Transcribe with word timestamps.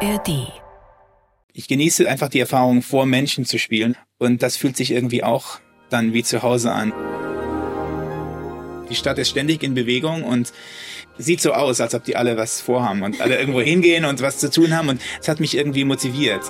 ARD. 0.00 0.52
Ich 1.54 1.68
genieße 1.68 2.06
einfach 2.06 2.28
die 2.28 2.40
Erfahrung, 2.40 2.82
vor 2.82 3.06
Menschen 3.06 3.46
zu 3.46 3.58
spielen. 3.58 3.96
Und 4.18 4.42
das 4.42 4.56
fühlt 4.56 4.76
sich 4.76 4.90
irgendwie 4.90 5.24
auch 5.24 5.60
dann 5.88 6.12
wie 6.12 6.22
zu 6.22 6.42
Hause 6.42 6.70
an. 6.72 6.92
Die 8.90 8.94
Stadt 8.94 9.18
ist 9.18 9.30
ständig 9.30 9.62
in 9.62 9.72
Bewegung 9.74 10.22
und 10.22 10.52
sieht 11.16 11.40
so 11.40 11.54
aus, 11.54 11.80
als 11.80 11.94
ob 11.94 12.04
die 12.04 12.14
alle 12.14 12.36
was 12.36 12.60
vorhaben 12.60 13.02
und 13.02 13.20
alle 13.22 13.38
irgendwo 13.38 13.62
hingehen 13.62 14.04
und 14.04 14.20
was 14.20 14.36
zu 14.38 14.50
tun 14.50 14.76
haben. 14.76 14.90
Und 14.90 15.00
es 15.18 15.28
hat 15.28 15.40
mich 15.40 15.56
irgendwie 15.56 15.84
motiviert. 15.84 16.42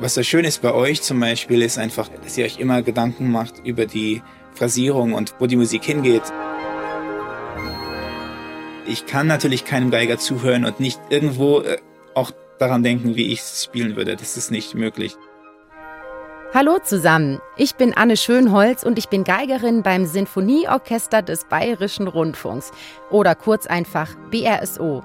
Was 0.00 0.14
so 0.14 0.22
schön 0.22 0.44
ist 0.44 0.60
bei 0.60 0.72
euch 0.72 1.00
zum 1.00 1.18
Beispiel, 1.18 1.62
ist 1.62 1.78
einfach, 1.78 2.08
dass 2.22 2.36
ihr 2.36 2.44
euch 2.44 2.60
immer 2.60 2.82
Gedanken 2.82 3.32
macht 3.32 3.54
über 3.64 3.86
die 3.86 4.22
Phrasierung 4.52 5.14
und 5.14 5.34
wo 5.38 5.46
die 5.46 5.56
Musik 5.56 5.84
hingeht. 5.84 6.22
Ich 8.88 9.04
kann 9.04 9.26
natürlich 9.26 9.66
keinem 9.66 9.90
Geiger 9.90 10.16
zuhören 10.16 10.64
und 10.64 10.80
nicht 10.80 10.98
irgendwo 11.10 11.60
äh, 11.60 11.76
auch 12.14 12.30
daran 12.58 12.82
denken, 12.82 13.16
wie 13.16 13.30
ich 13.32 13.40
es 13.40 13.62
spielen 13.62 13.96
würde. 13.96 14.16
Das 14.16 14.38
ist 14.38 14.50
nicht 14.50 14.74
möglich. 14.74 15.14
Hallo 16.54 16.78
zusammen, 16.82 17.38
ich 17.58 17.74
bin 17.74 17.92
Anne 17.94 18.16
Schönholz 18.16 18.82
und 18.84 18.98
ich 18.98 19.10
bin 19.10 19.24
Geigerin 19.24 19.82
beim 19.82 20.06
Sinfonieorchester 20.06 21.20
des 21.20 21.44
Bayerischen 21.44 22.08
Rundfunks 22.08 22.70
oder 23.10 23.34
kurz 23.34 23.66
einfach 23.66 24.16
BRSO. 24.30 25.04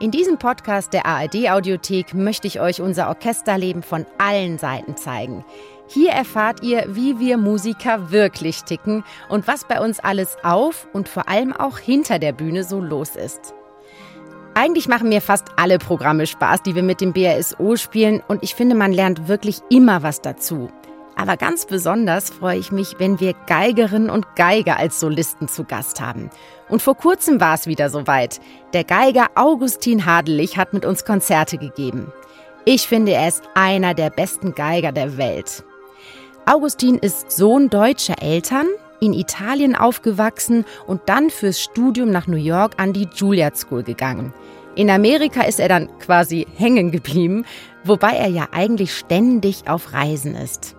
In 0.00 0.10
diesem 0.10 0.38
Podcast 0.38 0.94
der 0.94 1.04
ARD 1.04 1.50
Audiothek 1.50 2.14
möchte 2.14 2.46
ich 2.46 2.60
euch 2.60 2.80
unser 2.80 3.08
Orchesterleben 3.08 3.82
von 3.82 4.06
allen 4.16 4.56
Seiten 4.56 4.96
zeigen. 4.96 5.44
Hier 5.88 6.10
erfahrt 6.10 6.62
ihr, 6.62 6.86
wie 6.88 7.18
wir 7.20 7.38
Musiker 7.38 8.10
wirklich 8.10 8.64
ticken 8.64 9.04
und 9.28 9.46
was 9.46 9.64
bei 9.64 9.80
uns 9.80 10.00
alles 10.00 10.36
auf 10.42 10.88
und 10.92 11.08
vor 11.08 11.28
allem 11.28 11.52
auch 11.52 11.78
hinter 11.78 12.18
der 12.18 12.32
Bühne 12.32 12.64
so 12.64 12.80
los 12.80 13.16
ist. 13.16 13.54
Eigentlich 14.54 14.88
machen 14.88 15.10
mir 15.10 15.20
fast 15.20 15.48
alle 15.56 15.78
Programme 15.78 16.26
Spaß, 16.26 16.62
die 16.62 16.74
wir 16.74 16.82
mit 16.82 17.00
dem 17.00 17.12
BRSO 17.12 17.76
spielen 17.76 18.22
und 18.26 18.42
ich 18.42 18.54
finde, 18.54 18.74
man 18.74 18.92
lernt 18.92 19.28
wirklich 19.28 19.60
immer 19.68 20.02
was 20.02 20.22
dazu. 20.22 20.70
Aber 21.14 21.36
ganz 21.36 21.66
besonders 21.66 22.30
freue 22.30 22.58
ich 22.58 22.72
mich, 22.72 22.96
wenn 22.98 23.20
wir 23.20 23.34
Geigerinnen 23.46 24.10
und 24.10 24.36
Geiger 24.36 24.78
als 24.78 25.00
Solisten 25.00 25.48
zu 25.48 25.64
Gast 25.64 26.00
haben. 26.00 26.30
Und 26.68 26.82
vor 26.82 26.94
kurzem 26.94 27.40
war 27.40 27.54
es 27.54 27.66
wieder 27.66 27.88
soweit. 27.90 28.40
Der 28.74 28.84
Geiger 28.84 29.28
Augustin 29.34 30.04
Hadelich 30.04 30.58
hat 30.58 30.74
mit 30.74 30.84
uns 30.84 31.04
Konzerte 31.04 31.56
gegeben. 31.56 32.12
Ich 32.66 32.88
finde, 32.88 33.12
er 33.12 33.28
ist 33.28 33.44
einer 33.54 33.94
der 33.94 34.10
besten 34.10 34.54
Geiger 34.54 34.92
der 34.92 35.16
Welt. 35.16 35.64
Augustin 36.48 36.96
ist 36.98 37.32
Sohn 37.32 37.70
deutscher 37.70 38.22
Eltern, 38.22 38.68
in 39.00 39.12
Italien 39.12 39.74
aufgewachsen 39.74 40.64
und 40.86 41.00
dann 41.06 41.28
fürs 41.28 41.60
Studium 41.60 42.12
nach 42.12 42.28
New 42.28 42.36
York 42.36 42.74
an 42.76 42.92
die 42.92 43.08
Juilliard 43.12 43.56
School 43.56 43.82
gegangen. 43.82 44.32
In 44.76 44.88
Amerika 44.88 45.42
ist 45.42 45.58
er 45.58 45.68
dann 45.68 45.88
quasi 45.98 46.46
hängen 46.56 46.92
geblieben, 46.92 47.44
wobei 47.82 48.12
er 48.12 48.28
ja 48.28 48.46
eigentlich 48.52 48.94
ständig 48.94 49.68
auf 49.68 49.92
Reisen 49.92 50.36
ist. 50.36 50.76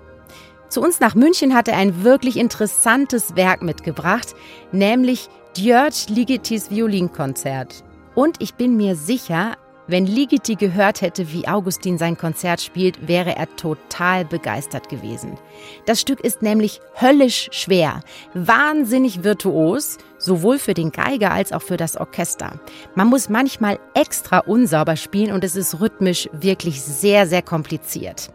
Zu 0.70 0.80
uns 0.80 1.02
nach 1.02 1.16
München 1.16 1.54
hat 1.54 1.68
er 1.68 1.76
ein 1.76 2.02
wirklich 2.02 2.38
interessantes 2.38 3.36
Werk 3.36 3.62
mitgebracht, 3.62 4.36
nämlich 4.72 5.28
Djörg 5.58 6.08
Ligetis 6.08 6.72
Violinkonzert. 6.72 7.84
Und 8.16 8.42
ich 8.42 8.54
bin 8.54 8.78
mir 8.78 8.96
sicher, 8.96 9.58
wenn 9.88 10.06
Ligeti 10.06 10.56
gehört 10.56 11.02
hätte, 11.02 11.32
wie 11.32 11.48
Augustin 11.48 11.98
sein 11.98 12.18
Konzert 12.18 12.62
spielt, 12.62 13.08
wäre 13.08 13.36
er 13.36 13.54
total 13.56 14.26
begeistert 14.26 14.90
gewesen. 14.90 15.38
Das 15.86 16.02
Stück 16.02 16.20
ist 16.20 16.42
nämlich 16.42 16.82
höllisch 17.00 17.50
schwer, 17.52 18.02
wahnsinnig 18.34 19.24
virtuos, 19.24 19.98
sowohl 20.18 20.60
für 20.60 20.74
den 20.74 20.92
Geiger 20.92 21.32
als 21.32 21.52
auch 21.52 21.62
für 21.62 21.78
das 21.78 21.96
Orchester. 21.96 22.60
Man 22.96 23.08
muss 23.08 23.30
manchmal 23.30 23.80
extra 23.94 24.40
unsauber 24.40 24.96
spielen 24.96 25.32
und 25.32 25.44
es 25.44 25.56
ist 25.56 25.80
rhythmisch 25.80 26.30
wirklich 26.34 26.82
sehr, 26.82 27.28
sehr 27.28 27.42
kompliziert. 27.42 28.30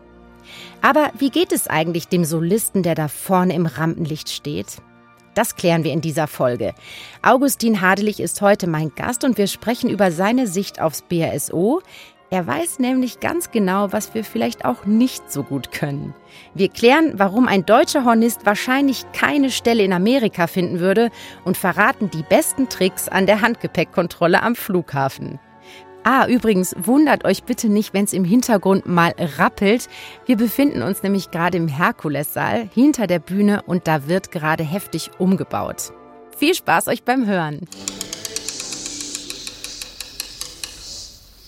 Aber 0.81 1.11
wie 1.19 1.31
geht 1.31 1.53
es 1.53 1.69
eigentlich 1.69 2.09
dem 2.09 2.25
Solisten, 2.25 2.83
der 2.83 2.95
da 2.95 3.09
vorne 3.09 3.55
im 3.55 3.67
Rampenlicht 3.67 4.31
steht? 4.31 4.79
Das 5.35 5.57
klären 5.57 5.85
wir 5.85 5.93
in 5.93 6.01
dieser 6.01 6.27
Folge. 6.27 6.75
Augustin 7.23 7.81
Hadelich 7.81 8.21
ist 8.21 8.43
heute 8.43 8.67
mein 8.67 8.95
Gast 8.95 9.25
und 9.25 9.39
wir 9.39 9.47
sprechen 9.47 9.89
über 9.89 10.11
seine 10.11 10.47
Sicht 10.47 10.81
aufs 10.81 11.03
BRSO. 11.03 11.81
Er 12.31 12.47
weiß 12.47 12.79
nämlich 12.79 13.21
ganz 13.21 13.51
genau, 13.51 13.93
was 13.93 14.15
wir 14.15 14.25
vielleicht 14.25 14.65
auch 14.65 14.87
nicht 14.87 15.31
so 15.31 15.43
gut 15.43 15.71
können. 15.71 16.15
Wir 16.55 16.71
klären, 16.71 17.13
warum 17.17 17.47
ein 17.47 17.67
deutscher 17.67 18.07
Hornist 18.07 18.47
wahrscheinlich 18.47 19.05
keine 19.13 19.51
Stelle 19.51 19.85
in 19.85 19.93
Amerika 19.93 20.47
finden 20.47 20.81
würde 20.81 21.11
und 21.45 21.59
verraten 21.59 22.11
die 22.11 22.23
besten 22.23 22.71
Tricks 22.71 23.09
an 23.09 23.27
der 23.27 23.43
Handgepäckkontrolle 23.43 24.43
am 24.43 24.55
Flughafen. 24.55 25.39
Ah, 26.05 26.27
übrigens, 26.27 26.75
wundert 26.77 27.25
euch 27.25 27.45
bitte 27.45 27.69
nicht, 27.69 27.95
wenn 27.95 28.05
es 28.05 28.13
im 28.13 28.25
Hintergrund 28.25 28.87
mal 28.87 29.15
rappelt. 29.39 29.89
Wir 30.27 30.37
befinden 30.37 30.83
uns 30.83 31.05
nämlich 31.05 31.31
gerade 31.31 31.57
im 31.57 31.69
Herkulessaal 31.69 32.69
hinter 32.75 33.07
der 33.07 33.21
Bühne 33.21 33.63
und 33.67 33.87
da 33.87 34.09
wird 34.09 34.33
gerade 34.33 34.65
heftig 34.65 35.11
umgebaut. 35.19 35.93
Viel 36.37 36.55
Spaß 36.55 36.89
euch 36.89 37.05
beim 37.05 37.27
Hören. 37.27 37.61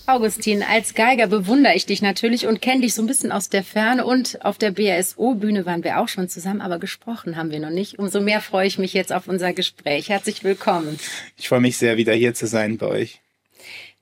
Augustin, 0.07 0.63
als 0.63 0.93
Geiger 0.93 1.27
bewundere 1.27 1.73
ich 1.75 1.87
dich 1.87 2.01
natürlich 2.01 2.47
und 2.47 2.61
kenne 2.61 2.81
dich 2.81 2.93
so 2.93 3.01
ein 3.01 3.07
bisschen 3.07 3.31
aus 3.33 3.49
der 3.49 3.63
Ferne 3.63 4.05
und 4.05 4.45
auf 4.45 4.57
der 4.57 4.71
BSO-Bühne 4.71 5.65
waren 5.65 5.83
wir 5.83 5.99
auch 5.99 6.07
schon 6.07 6.29
zusammen, 6.29 6.61
aber 6.61 6.77
gesprochen 6.77 7.35
haben 7.35 7.49
wir 7.51 7.59
noch 7.59 7.71
nicht. 7.71 7.99
Umso 7.99 8.21
mehr 8.21 8.39
freue 8.39 8.67
ich 8.67 8.77
mich 8.77 8.93
jetzt 8.93 9.11
auf 9.11 9.27
unser 9.27 9.51
Gespräch. 9.51 10.09
Herzlich 10.09 10.43
willkommen. 10.43 10.97
Ich 11.35 11.49
freue 11.49 11.59
mich 11.59 11.77
sehr, 11.77 11.97
wieder 11.97 12.13
hier 12.13 12.35
zu 12.35 12.45
sein 12.45 12.77
bei 12.77 12.85
euch. 12.85 13.24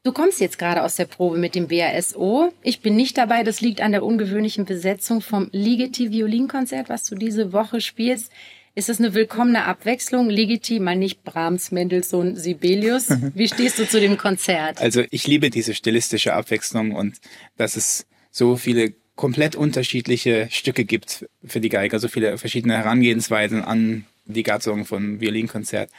Du 0.06 0.12
kommst 0.12 0.42
jetzt 0.42 0.60
gerade 0.60 0.84
aus 0.84 0.98
der 0.98 1.06
Probe 1.06 1.38
mit 1.38 1.56
dem 1.56 1.70
BASO. 1.70 2.52
Ich 2.62 2.82
bin 2.82 2.98
nicht 2.98 3.18
dabei. 3.18 3.44
Das 3.44 3.62
liegt 3.62 3.80
an 3.80 3.94
der 3.94 4.04
ungewöhnlichen 4.04 4.66
Besetzung 4.66 5.22
vom 5.22 5.48
Ligeti 5.54 6.12
Violinkonzert, 6.12 6.90
was 6.90 7.06
du 7.06 7.16
diese 7.16 7.54
Woche 7.54 7.80
spielst. 7.80 8.30
Ist 8.76 8.90
das 8.90 9.00
eine 9.00 9.14
willkommene 9.14 9.64
Abwechslung? 9.64 10.30
Ligeti, 10.30 10.82
mal 10.82 10.98
nicht 10.98 11.24
Brahms, 11.24 11.72
Mendelssohn, 11.72 12.36
Sibelius. 12.36 13.12
Wie 13.34 13.48
stehst 13.48 13.80
du 13.80 13.88
zu 13.88 14.02
dem 14.02 14.18
Konzert? 14.18 14.82
Also 14.82 15.04
ich 15.10 15.26
liebe 15.26 15.50
diese 15.50 15.74
stilistische 15.74 16.34
Abwechslung 16.34 16.92
und 16.92 17.22
dass 17.56 17.78
es 17.78 18.06
so 18.30 18.58
viele 18.58 18.94
komplett 19.16 19.56
unterschiedliche 19.56 20.50
Stücke 20.52 20.84
gibt 20.84 21.30
für 21.46 21.62
die 21.62 21.70
Geiger, 21.70 22.00
so 22.00 22.10
viele 22.10 22.38
verschiedene 22.38 22.76
Herangehensweisen 22.76 23.64
an 23.64 24.06
die 24.26 24.44
Gattung 24.44 24.86
von 24.86 25.22
Violinkonzert. 25.22 25.90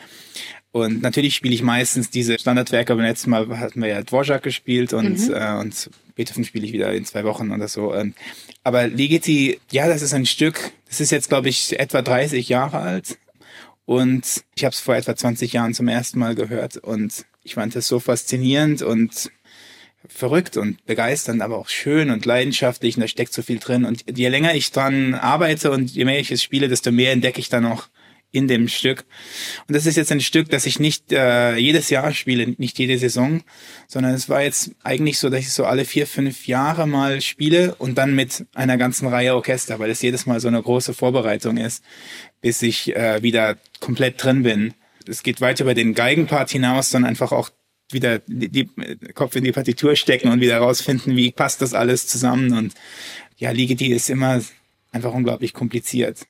Und 0.75 1.03
natürlich 1.03 1.37
spiele 1.37 1.55
ich 1.55 1.63
meistens 1.63 2.11
diese 2.11 2.37
Standardwerke. 2.37 2.97
Beim 2.97 3.05
letzten 3.05 3.31
Mal 3.31 3.61
hatten 3.61 3.81
wir 3.81 3.87
ja 3.87 4.03
Dvorak 4.03 4.43
gespielt 4.43 4.93
und, 4.93 5.29
mhm. 5.29 5.33
äh, 5.33 5.53
und 5.61 5.89
Beethoven 6.17 6.45
spiele 6.45 6.67
ich 6.67 6.73
wieder 6.73 6.93
in 6.93 7.05
zwei 7.05 7.23
Wochen 7.23 7.53
oder 7.53 7.69
so. 7.69 7.95
Aber 8.65 8.89
Ligeti, 8.89 9.61
ja, 9.71 9.87
das 9.87 10.03
ist 10.03 10.15
ein 10.15 10.27
Stück, 10.27 10.73
das 10.89 11.01
ist 11.01 11.13
jetzt, 11.13 11.29
glaube 11.29 11.49
ich, 11.49 11.79
etwa 11.79 12.03
30 12.03 12.49
Jahre 12.49 12.81
alt. 12.81 13.19
Und 13.85 14.43
ich 14.57 14.65
habe 14.65 14.73
es 14.73 14.81
vor 14.81 14.97
etwa 14.97 15.15
20 15.15 15.53
Jahren 15.53 15.75
zum 15.75 15.87
ersten 15.87 16.19
Mal 16.19 16.35
gehört. 16.35 16.77
Und 16.79 17.25
ich 17.45 17.55
fand 17.55 17.77
es 17.77 17.87
so 17.87 18.01
faszinierend 18.01 18.83
und 18.83 19.31
verrückt 20.09 20.57
und 20.57 20.85
begeisternd, 20.87 21.41
aber 21.41 21.57
auch 21.57 21.69
schön 21.69 22.11
und 22.11 22.27
leidenschaftlich. 22.27 22.97
Und 22.97 23.03
da 23.03 23.07
steckt 23.07 23.33
so 23.33 23.43
viel 23.43 23.61
drin. 23.61 23.85
Und 23.85 24.05
je 24.13 24.27
länger 24.27 24.57
ich 24.57 24.73
dran 24.73 25.15
arbeite 25.15 25.71
und 25.71 25.93
je 25.93 26.05
mehr 26.05 26.19
ich 26.19 26.33
es 26.33 26.43
spiele, 26.43 26.67
desto 26.67 26.91
mehr 26.91 27.13
entdecke 27.13 27.39
ich 27.39 27.49
da 27.49 27.61
noch 27.61 27.91
in 28.35 28.49
dem 28.49 28.69
Stück. 28.69 29.05
Und 29.69 29.77
das 29.77 29.87
ist 29.87 29.97
jetzt 29.97 30.11
ein 30.11 30.21
Stück, 30.21 30.51
das 30.51 30.67
ich 30.67 30.81
nicht 30.81 31.13
äh, 31.13 31.57
jedes 31.57 31.89
Jahr 31.89 32.13
spiele, 32.13 32.55
nicht 32.59 32.79
jede 32.79 32.99
Saison, 32.99 33.43
sondern 33.87 34.13
es 34.13 34.29
war 34.29 34.43
jetzt 34.43 34.73
eigentlich 34.83 35.19
so, 35.19 35.31
dass 35.31 35.41
ich 35.41 35.53
so 35.53 35.65
alle 35.65 35.85
vier, 35.85 36.07
fünf 36.07 36.47
Jahre 36.47 36.87
mal 36.87 37.21
spiele 37.21 37.75
und 37.77 37.97
dann 37.97 38.15
mit 38.15 38.45
einer 38.55 38.77
ganzen 38.77 39.07
Reihe 39.07 39.35
Orchester, 39.35 39.79
weil 39.79 39.91
es 39.91 40.03
jedes 40.03 40.27
Mal 40.27 40.41
so 40.41 40.49
eine 40.49 40.61
große 40.61 40.95
Vorbereitung 40.95 41.57
ist, 41.57 41.85
bis 42.41 42.61
ich 42.63 42.95
äh, 42.97 43.23
wieder 43.23 43.57
komplett 43.79 44.23
drin 44.23 44.43
bin. 44.43 44.75
Es 45.07 45.23
geht 45.23 45.41
weit 45.41 45.61
über 45.61 45.75
den 45.75 45.95
Geigenpart 45.95 46.51
hinaus, 46.51 46.91
sondern 46.91 47.11
einfach 47.11 47.31
auch 47.31 47.51
wieder 47.91 48.19
die, 48.27 48.49
die 48.49 48.69
Kopf 49.15 49.37
in 49.37 49.45
die 49.45 49.53
Partitur 49.53 49.95
stecken 49.95 50.29
und 50.29 50.41
wieder 50.41 50.59
rausfinden, 50.59 51.17
wie 51.17 51.31
passt 51.31 51.63
das 51.63 51.73
alles 51.73 52.09
zusammen. 52.09 52.53
Und 52.53 52.75
ja, 53.37 53.51
Ligeti 53.53 53.93
ist 53.93 54.11
immer 54.11 54.43
einfach 54.91 55.13
unglaublich 55.13 55.53
kompliziert. 55.53 56.27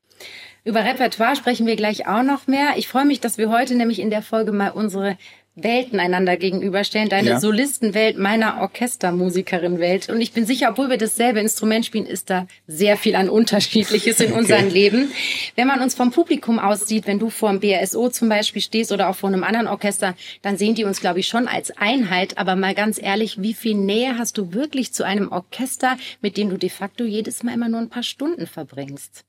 Über 0.67 0.83
Repertoire 0.83 1.37
sprechen 1.37 1.67
wir 1.67 1.77
gleich 1.77 2.07
auch 2.07 2.23
noch 2.23 2.47
mehr. 2.47 2.75
Ich 2.77 2.89
freue 2.89 3.05
mich, 3.05 3.21
dass 3.21 3.37
wir 3.37 3.51
heute 3.51 3.75
nämlich 3.75 3.99
in 3.99 4.09
der 4.09 4.23
Folge 4.23 4.51
mal 4.51 4.71
unsere 4.71 5.19
Welten 5.57 6.01
einander 6.01 6.39
gegenüberstellen. 6.39 7.11
Deine 7.11 7.31
ja. 7.31 7.41
Solistenwelt, 7.41 8.17
meiner 8.17 8.63
Orchestermusikerin-Welt. 8.63 10.09
Und 10.09 10.23
ich 10.23 10.33
bin 10.33 10.47
sicher, 10.47 10.71
obwohl 10.71 10.89
wir 10.89 10.97
dasselbe 10.97 11.39
Instrument 11.41 11.85
spielen, 11.85 12.07
ist 12.07 12.31
da 12.31 12.47
sehr 12.67 12.97
viel 12.97 13.15
an 13.15 13.29
Unterschiedliches 13.29 14.21
in 14.21 14.27
okay. 14.33 14.39
unserem 14.39 14.71
Leben. 14.71 15.13
Wenn 15.55 15.69
man 15.69 15.83
uns 15.83 15.95
vom 15.95 16.11
Publikum 16.11 16.59
aus 16.59 16.89
sieht, 16.89 17.07
wenn 17.07 17.19
du 17.19 17.29
vor 17.29 17.51
dem 17.51 17.61
BSO 17.61 18.09
zum 18.09 18.31
Beispiel 18.31 18.63
stehst 18.63 18.91
oder 18.91 19.11
auch 19.11 19.17
vor 19.17 19.29
einem 19.29 19.45
anderen 19.45 19.69
Orchester, 19.69 20.15
dann 20.41 20.57
sehen 20.57 20.75
die 20.75 20.85
uns, 20.85 20.99
glaube 20.99 21.21
ich, 21.21 21.29
schon 21.29 21.47
als 21.47 21.77
Einheit. 21.77 22.39
Aber 22.39 22.57
mal 22.57 22.75
ganz 22.75 22.99
ehrlich, 23.01 23.43
wie 23.43 23.53
viel 23.53 23.75
Nähe 23.75 24.17
hast 24.17 24.39
du 24.39 24.55
wirklich 24.55 24.95
zu 24.95 25.05
einem 25.05 25.31
Orchester, 25.31 25.99
mit 26.23 26.39
dem 26.39 26.49
du 26.49 26.57
de 26.57 26.71
facto 26.71 27.05
jedes 27.05 27.43
Mal 27.43 27.53
immer 27.53 27.69
nur 27.69 27.81
ein 27.81 27.91
paar 27.91 28.03
Stunden 28.03 28.47
verbringst? 28.47 29.27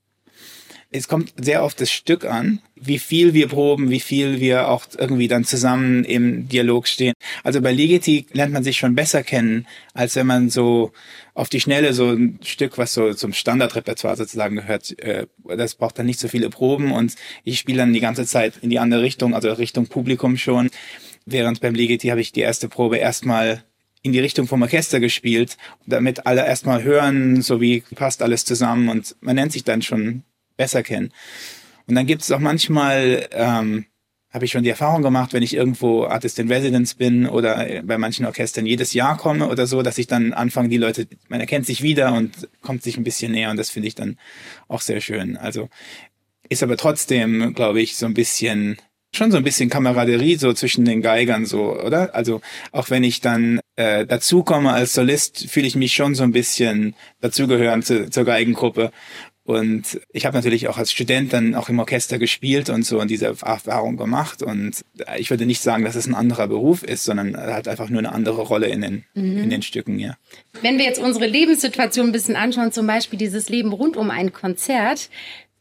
Es 0.96 1.08
kommt 1.08 1.32
sehr 1.36 1.62
auf 1.62 1.74
das 1.74 1.90
Stück 1.90 2.24
an, 2.24 2.60
wie 2.74 2.98
viel 2.98 3.34
wir 3.34 3.48
proben, 3.48 3.90
wie 3.90 4.00
viel 4.00 4.40
wir 4.40 4.68
auch 4.68 4.86
irgendwie 4.98 5.28
dann 5.28 5.44
zusammen 5.44 6.04
im 6.04 6.48
Dialog 6.48 6.88
stehen. 6.88 7.14
Also 7.42 7.60
bei 7.60 7.72
Ligeti 7.72 8.26
lernt 8.32 8.52
man 8.52 8.64
sich 8.64 8.76
schon 8.76 8.94
besser 8.94 9.22
kennen, 9.22 9.66
als 9.94 10.16
wenn 10.16 10.26
man 10.26 10.50
so 10.50 10.92
auf 11.34 11.48
die 11.48 11.60
Schnelle 11.60 11.92
so 11.92 12.10
ein 12.10 12.38
Stück, 12.42 12.78
was 12.78 12.94
so 12.94 13.12
zum 13.14 13.32
Standardrepertoire 13.32 14.16
sozusagen 14.16 14.56
gehört, 14.56 14.98
äh, 15.00 15.26
das 15.56 15.74
braucht 15.74 15.98
dann 15.98 16.06
nicht 16.06 16.20
so 16.20 16.28
viele 16.28 16.50
Proben 16.50 16.92
und 16.92 17.14
ich 17.44 17.58
spiele 17.58 17.78
dann 17.78 17.92
die 17.92 18.00
ganze 18.00 18.26
Zeit 18.26 18.54
in 18.62 18.70
die 18.70 18.78
andere 18.78 19.02
Richtung, 19.02 19.34
also 19.34 19.52
Richtung 19.52 19.86
Publikum 19.86 20.36
schon. 20.36 20.70
Während 21.26 21.60
beim 21.60 21.74
Ligeti 21.74 22.08
habe 22.08 22.20
ich 22.20 22.32
die 22.32 22.40
erste 22.40 22.68
Probe 22.68 22.98
erstmal 22.98 23.64
in 24.02 24.12
die 24.12 24.20
Richtung 24.20 24.46
vom 24.46 24.62
Orchester 24.62 25.00
gespielt, 25.00 25.56
damit 25.86 26.26
alle 26.26 26.46
erstmal 26.46 26.84
hören, 26.84 27.42
so 27.42 27.60
wie 27.60 27.80
passt 27.96 28.22
alles 28.22 28.44
zusammen 28.44 28.88
und 28.88 29.16
man 29.20 29.34
nennt 29.34 29.52
sich 29.52 29.64
dann 29.64 29.82
schon 29.82 30.22
besser 30.56 30.82
kennen. 30.82 31.12
Und 31.86 31.94
dann 31.94 32.06
gibt 32.06 32.22
es 32.22 32.30
auch 32.32 32.38
manchmal, 32.38 33.28
ähm, 33.32 33.86
habe 34.30 34.44
ich 34.44 34.50
schon 34.50 34.64
die 34.64 34.70
Erfahrung 34.70 35.02
gemacht, 35.02 35.32
wenn 35.32 35.42
ich 35.42 35.54
irgendwo 35.54 36.04
Artist 36.04 36.38
in 36.38 36.50
Residence 36.50 36.94
bin 36.94 37.26
oder 37.26 37.82
bei 37.84 37.96
manchen 37.96 38.26
Orchestern 38.26 38.66
jedes 38.66 38.92
Jahr 38.92 39.16
komme 39.16 39.48
oder 39.48 39.66
so, 39.66 39.82
dass 39.82 39.98
ich 39.98 40.08
dann 40.08 40.32
anfange, 40.32 40.68
die 40.68 40.76
Leute, 40.76 41.06
man 41.28 41.40
erkennt 41.40 41.64
sich 41.64 41.82
wieder 41.82 42.12
und 42.12 42.48
kommt 42.60 42.82
sich 42.82 42.96
ein 42.98 43.04
bisschen 43.04 43.32
näher 43.32 43.50
und 43.50 43.56
das 43.56 43.70
finde 43.70 43.88
ich 43.88 43.94
dann 43.94 44.18
auch 44.68 44.80
sehr 44.80 45.00
schön. 45.00 45.36
Also 45.36 45.68
ist 46.48 46.62
aber 46.62 46.76
trotzdem, 46.76 47.54
glaube 47.54 47.80
ich, 47.80 47.96
so 47.96 48.06
ein 48.06 48.14
bisschen 48.14 48.76
schon 49.14 49.30
so 49.30 49.38
ein 49.38 49.44
bisschen 49.44 49.70
Kameraderie 49.70 50.36
so 50.36 50.52
zwischen 50.52 50.84
den 50.84 51.00
Geigern 51.00 51.46
so, 51.46 51.74
oder? 51.80 52.14
Also 52.14 52.40
auch 52.72 52.90
wenn 52.90 53.02
ich 53.02 53.20
dann 53.20 53.60
äh, 53.76 54.04
dazukomme 54.06 54.72
als 54.72 54.94
Solist, 54.94 55.48
fühle 55.48 55.66
ich 55.66 55.76
mich 55.76 55.94
schon 55.94 56.14
so 56.14 56.22
ein 56.22 56.32
bisschen 56.32 56.94
dazugehören 57.20 57.82
zu, 57.82 58.10
zur 58.10 58.24
Geigengruppe 58.24 58.92
und 59.46 60.00
ich 60.12 60.26
habe 60.26 60.36
natürlich 60.36 60.66
auch 60.66 60.76
als 60.76 60.90
Student 60.90 61.32
dann 61.32 61.54
auch 61.54 61.68
im 61.68 61.78
Orchester 61.78 62.18
gespielt 62.18 62.68
und 62.68 62.84
so 62.84 63.00
und 63.00 63.08
diese 63.12 63.26
Erfahrung 63.26 63.96
gemacht. 63.96 64.42
Und 64.42 64.84
ich 65.18 65.30
würde 65.30 65.46
nicht 65.46 65.62
sagen, 65.62 65.84
dass 65.84 65.94
es 65.94 66.08
ein 66.08 66.16
anderer 66.16 66.48
Beruf 66.48 66.82
ist, 66.82 67.04
sondern 67.04 67.36
halt 67.36 67.68
einfach 67.68 67.88
nur 67.88 68.00
eine 68.00 68.12
andere 68.12 68.42
Rolle 68.42 68.66
in 68.66 68.80
den, 68.80 69.04
mhm. 69.14 69.44
in 69.44 69.50
den 69.50 69.62
Stücken, 69.62 70.00
ja. 70.00 70.16
Wenn 70.62 70.78
wir 70.78 70.84
jetzt 70.84 70.98
unsere 70.98 71.26
Lebenssituation 71.26 72.06
ein 72.06 72.12
bisschen 72.12 72.34
anschauen, 72.34 72.72
zum 72.72 72.88
Beispiel 72.88 73.20
dieses 73.20 73.48
Leben 73.48 73.72
rund 73.72 73.96
um 73.96 74.10
ein 74.10 74.32
Konzert, 74.32 75.10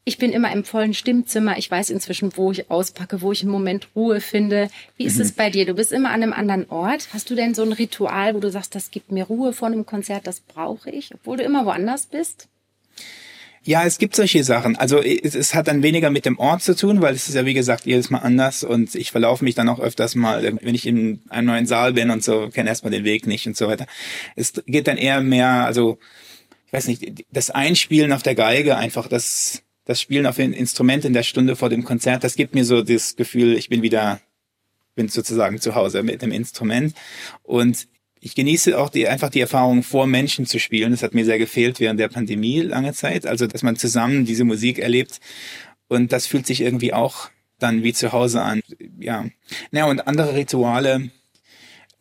ich 0.04 0.18
bin 0.18 0.32
immer 0.32 0.52
im 0.52 0.64
vollen 0.64 0.96
Stimmzimmer. 0.96 1.60
Ich 1.60 1.70
weiß 1.70 1.92
inzwischen, 1.92 2.36
wo 2.38 2.52
ich 2.52 2.72
auspacke, 2.72 3.22
wo 3.22 3.32
ich 3.32 3.44
im 3.44 3.50
Moment 3.50 3.90
Ruhe 3.96 4.20
finde. 4.20 4.70
Wie 4.98 5.06
ist 5.06 5.18
mhm. 5.18 5.22
es 5.22 5.32
bei 5.32 5.52
dir? 5.52 5.68
Du 5.68 5.76
bist 5.76 5.92
immer 5.92 6.10
an 6.10 6.24
einem 6.24 6.34
anderen 6.34 6.68
Ort. 6.72 7.10
Hast 7.14 7.30
du 7.30 7.36
denn 7.36 7.54
so 7.54 7.62
ein 7.62 7.72
Ritual, 7.72 8.34
wo 8.34 8.40
du 8.40 8.50
sagst, 8.50 8.74
das 8.74 8.90
gibt 8.90 9.12
mir 9.12 9.26
Ruhe 9.26 9.54
vor 9.54 9.68
einem 9.68 9.86
Konzert, 9.86 10.26
das 10.26 10.40
brauche 10.40 10.90
ich, 10.90 11.14
obwohl 11.14 11.38
du 11.38 11.44
immer 11.44 11.66
woanders 11.68 12.08
bist? 12.08 12.48
Ja, 13.68 13.84
es 13.84 13.98
gibt 13.98 14.16
solche 14.16 14.44
Sachen. 14.44 14.76
Also 14.76 15.02
es, 15.02 15.34
es, 15.34 15.56
hat 15.56 15.68
dann 15.68 15.82
weniger 15.82 16.12
mit 16.12 16.26
dem 16.26 16.38
Ort 16.38 16.62
zu 16.62 16.76
tun, 16.76 17.02
weil 17.02 17.16
es 17.16 17.28
ist 17.28 17.34
ja 17.34 17.48
wie 17.48 17.56
gesagt 17.56 17.88
jedes 17.88 18.12
Mal 18.12 18.20
anders 18.20 18.64
und 18.64 18.94
ich 18.94 19.12
verlaufe 19.12 19.44
mich 19.44 19.56
dann 19.56 19.70
auch 19.70 19.80
öfters 19.80 20.14
mal, 20.14 20.44
wenn 20.62 20.76
ich 20.76 20.86
in 20.86 21.22
einem 21.30 21.48
neuen 21.48 21.66
Saal 21.66 21.94
bin 21.94 22.12
und 22.12 22.24
so, 22.24 22.50
kenne 22.50 22.70
erstmal 22.70 22.92
den 22.92 23.04
Weg 23.04 23.26
nicht 23.26 23.48
und 23.48 23.58
so 23.58 23.68
weiter. 23.68 23.88
Es 24.36 24.54
geht 24.68 24.88
dann 24.88 24.98
eher 24.98 25.20
mehr, 25.22 25.66
also 25.66 25.98
ich 26.68 26.74
weiß 26.74 26.88
nicht, 26.88 27.26
das 27.32 27.50
Einspielen 27.50 28.14
auf 28.14 28.22
der 28.22 28.36
Geige, 28.36 28.78
einfach 28.78 29.08
das, 29.08 29.64
das 29.86 30.00
Spielen 30.00 30.28
auf 30.28 30.38
ein 30.38 30.54
Instrument 30.54 31.04
in 31.04 31.14
der 31.14 31.24
Stunde 31.24 31.56
vor 31.56 31.70
dem 31.70 31.84
Konzert, 31.84 32.24
das 32.24 32.36
gibt 32.36 32.54
mir 32.54 32.66
so 32.66 32.84
das 32.84 33.16
Gefühl, 33.16 33.58
ich 33.58 33.70
bin 33.70 33.82
wieder 33.82 34.20
bin 34.94 35.10
sozusagen 35.10 35.60
zu 35.60 35.76
Hause 35.76 36.04
mit 36.04 36.22
dem 36.22 36.32
Instrument. 36.32 36.96
Und 37.44 37.88
ich 38.26 38.34
genieße 38.34 38.76
auch 38.80 38.90
die, 38.90 39.08
einfach 39.08 39.30
die 39.30 39.40
Erfahrung, 39.40 39.84
vor 39.84 40.08
Menschen 40.08 40.48
zu 40.48 40.58
spielen. 40.58 40.90
Das 40.90 41.04
hat 41.04 41.14
mir 41.14 41.26
sehr 41.26 41.38
gefehlt 41.38 41.80
während 41.80 42.00
der 42.00 42.08
Pandemie 42.08 42.62
lange 42.62 42.92
Zeit. 42.92 43.28
Also, 43.28 43.46
dass 43.46 43.62
man 43.62 43.76
zusammen 43.76 44.26
diese 44.26 44.46
Musik 44.46 44.80
erlebt. 44.80 45.20
Und 45.90 46.12
das 46.12 46.26
fühlt 46.26 46.48
sich 46.48 46.62
irgendwie 46.62 46.92
auch 46.92 47.30
dann 47.60 47.84
wie 47.84 47.94
zu 47.94 48.14
Hause 48.14 48.42
an. 48.42 48.62
Ja. 49.00 49.26
Naja, 49.70 49.86
und 49.86 50.08
andere 50.08 50.34
Rituale, 50.34 51.12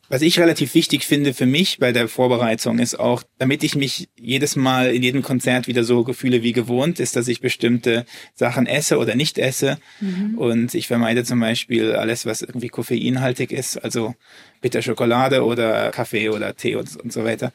was 0.09 0.23
ich 0.23 0.39
relativ 0.39 0.75
wichtig 0.75 1.05
finde 1.05 1.35
für 1.35 1.47
mich 1.47 1.79
bei 1.79 1.93
der 1.93 2.09
Vorbereitung 2.09 2.79
ist 2.79 2.99
auch, 2.99 3.23
damit 3.39 3.63
ich 3.63 3.75
mich 3.75 4.09
jedes 4.19 4.57
Mal 4.57 4.95
in 4.95 5.03
jedem 5.03 5.23
Konzert 5.23 5.67
wieder 5.67 5.85
so 5.85 6.05
gefühle 6.05 6.43
wie 6.43 6.53
gewohnt, 6.53 7.01
ist, 7.01 7.17
dass 7.17 7.29
ich 7.29 7.41
bestimmte 7.41 8.05
Sachen 8.35 8.67
esse 8.67 8.99
oder 8.99 9.15
nicht 9.15 9.39
esse. 9.39 9.79
Mhm. 10.01 10.39
Und 10.39 10.75
ich 10.75 10.87
vermeide 10.87 11.25
zum 11.25 11.41
Beispiel 11.41 11.93
alles, 11.93 12.27
was 12.27 12.43
irgendwie 12.43 12.69
koffeinhaltig 12.69 13.51
ist, 13.51 13.79
also 13.79 14.15
bitter 14.61 14.83
Schokolade 14.83 15.45
oder 15.45 15.91
Kaffee 15.91 16.29
oder 16.29 16.55
Tee 16.55 16.77
und, 16.77 16.97
und 16.97 17.13
so 17.13 17.25
weiter. 17.25 17.53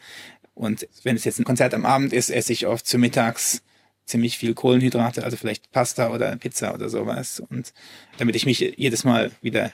Und 0.56 0.88
wenn 1.04 1.16
es 1.16 1.26
jetzt 1.26 1.40
ein 1.40 1.46
Konzert 1.46 1.74
am 1.74 1.86
Abend 1.86 2.14
ist, 2.14 2.30
esse 2.30 2.52
ich 2.52 2.68
oft 2.68 2.86
zu 2.86 2.98
mittags 2.98 3.62
ziemlich 4.06 4.38
viel 4.38 4.54
Kohlenhydrate, 4.54 5.24
also 5.24 5.38
vielleicht 5.38 5.72
Pasta 5.72 6.10
oder 6.10 6.36
Pizza 6.36 6.74
oder 6.74 6.90
sowas. 6.90 7.42
Und 7.50 7.74
damit 8.18 8.36
ich 8.36 8.46
mich 8.46 8.60
jedes 8.76 9.04
Mal 9.04 9.32
wieder 9.42 9.72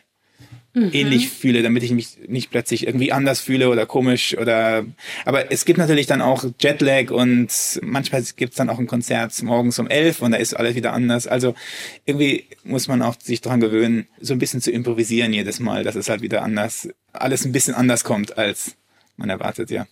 mhm. 0.75 0.89
ähnlich 0.93 1.29
fühle, 1.29 1.63
damit 1.63 1.83
ich 1.83 1.91
mich 1.91 2.17
nicht 2.27 2.51
plötzlich 2.51 2.85
irgendwie 2.85 3.11
anders 3.11 3.39
fühle 3.39 3.69
oder 3.69 3.85
komisch 3.85 4.37
oder 4.37 4.85
aber 5.25 5.51
es 5.51 5.65
gibt 5.65 5.79
natürlich 5.79 6.05
dann 6.05 6.21
auch 6.21 6.45
Jetlag 6.59 7.11
und 7.11 7.49
manchmal 7.81 8.23
gibt's 8.35 8.57
dann 8.57 8.69
auch 8.69 8.79
ein 8.79 8.87
Konzert 8.87 9.41
morgens 9.43 9.79
um 9.79 9.87
elf 9.87 10.21
und 10.21 10.31
da 10.31 10.37
ist 10.37 10.53
alles 10.53 10.75
wieder 10.75 10.93
anders. 10.93 11.27
Also 11.27 11.55
irgendwie 12.05 12.45
muss 12.63 12.87
man 12.87 13.01
auch 13.01 13.15
sich 13.19 13.41
dran 13.41 13.59
gewöhnen, 13.59 14.07
so 14.19 14.33
ein 14.33 14.39
bisschen 14.39 14.61
zu 14.61 14.71
improvisieren 14.71 15.33
jedes 15.33 15.59
Mal, 15.59 15.83
dass 15.83 15.95
es 15.95 16.09
halt 16.09 16.21
wieder 16.21 16.43
anders, 16.43 16.89
alles 17.13 17.45
ein 17.45 17.51
bisschen 17.51 17.73
anders 17.73 18.03
kommt 18.03 18.37
als 18.37 18.75
man 19.17 19.29
erwartet, 19.29 19.71
ja. 19.71 19.85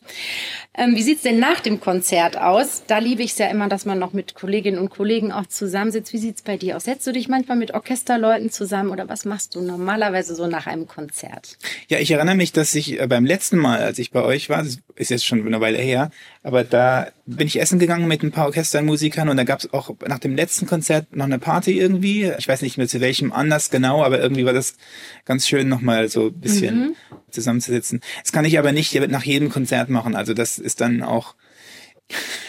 Ähm, 0.75 0.95
wie 0.95 1.01
sieht's 1.01 1.21
denn 1.21 1.39
nach 1.39 1.59
dem 1.59 1.79
Konzert 1.79 2.37
aus? 2.37 2.83
Da 2.87 2.97
liebe 2.97 3.21
ich 3.21 3.31
es 3.31 3.37
ja 3.37 3.47
immer, 3.47 3.69
dass 3.69 3.85
man 3.85 3.99
noch 3.99 4.11
mit 4.11 4.35
Kolleginnen 4.35 4.79
und 4.79 4.89
Kollegen 4.89 5.31
auch 5.31 5.45
zusammensitzt. 5.45 6.13
Wie 6.13 6.17
sieht's 6.17 6.41
bei 6.41 6.57
dir 6.57 6.75
aus? 6.75 6.85
Setzt 6.85 7.05
du 7.07 7.11
dich 7.11 7.27
manchmal 7.29 7.57
mit 7.57 7.73
Orchesterleuten 7.73 8.49
zusammen 8.49 8.89
oder 8.89 9.07
was 9.07 9.23
machst 9.25 9.55
du 9.55 9.61
normalerweise 9.61 10.35
so 10.35 10.47
nach 10.47 10.67
einem 10.67 10.87
Konzert? 10.87 11.57
Ja, 11.87 11.99
ich 11.99 12.11
erinnere 12.11 12.35
mich, 12.35 12.51
dass 12.51 12.73
ich 12.75 12.99
äh, 12.99 13.07
beim 13.07 13.25
letzten 13.25 13.57
Mal, 13.57 13.81
als 13.81 13.99
ich 13.99 14.11
bei 14.11 14.23
euch 14.23 14.49
war, 14.49 14.63
das 14.63 14.79
ist 14.95 15.09
jetzt 15.09 15.25
schon 15.25 15.45
eine 15.45 15.61
Weile 15.61 15.77
her, 15.77 16.11
aber 16.44 16.66
da 16.66 17.07
bin 17.25 17.48
ich 17.48 17.60
essen 17.60 17.80
gegangen 17.80 18.07
mit 18.07 18.22
ein 18.22 18.31
paar 18.31 18.48
Orchestermusikern 18.48 19.30
und 19.30 19.38
da 19.38 19.45
gab 19.45 19.60
es 19.60 19.74
auch 19.74 19.95
nach 20.06 20.19
dem 20.19 20.36
letzten 20.36 20.68
Konzert 20.68 21.16
noch 21.16 21.25
eine 21.25 21.40
Party 21.40 21.80
irgendwie. 21.80 22.31
Ich 22.38 22.50
weiß 22.50 22.62
nicht 22.62 22.78
mehr 22.78 22.88
zu 22.90 23.00
welchem 23.00 23.31
anders 23.31 23.69
genau, 23.69 24.04
aber 24.04 24.19
irgendwie 24.19 24.45
war 24.45 24.51
das 24.51 24.75
ganz 25.24 25.48
schön 25.48 25.69
nochmal 25.69 26.10
so 26.10 26.28
ein 26.28 26.40
bisschen 26.40 26.80
mhm. 26.80 26.95
zusammenzusitzen. 27.31 28.01
Das 28.22 28.34
kann 28.34 28.44
ich 28.44 28.60
aber 28.60 28.74
nicht 28.74 28.94
nach 29.10 29.24
jedem 29.24 29.50
Konzert 29.50 29.90
machen. 29.90 30.16
Also 30.16 30.34
das 30.34 30.60
ist 30.60 30.81
dann 30.81 31.01
auch 31.01 31.36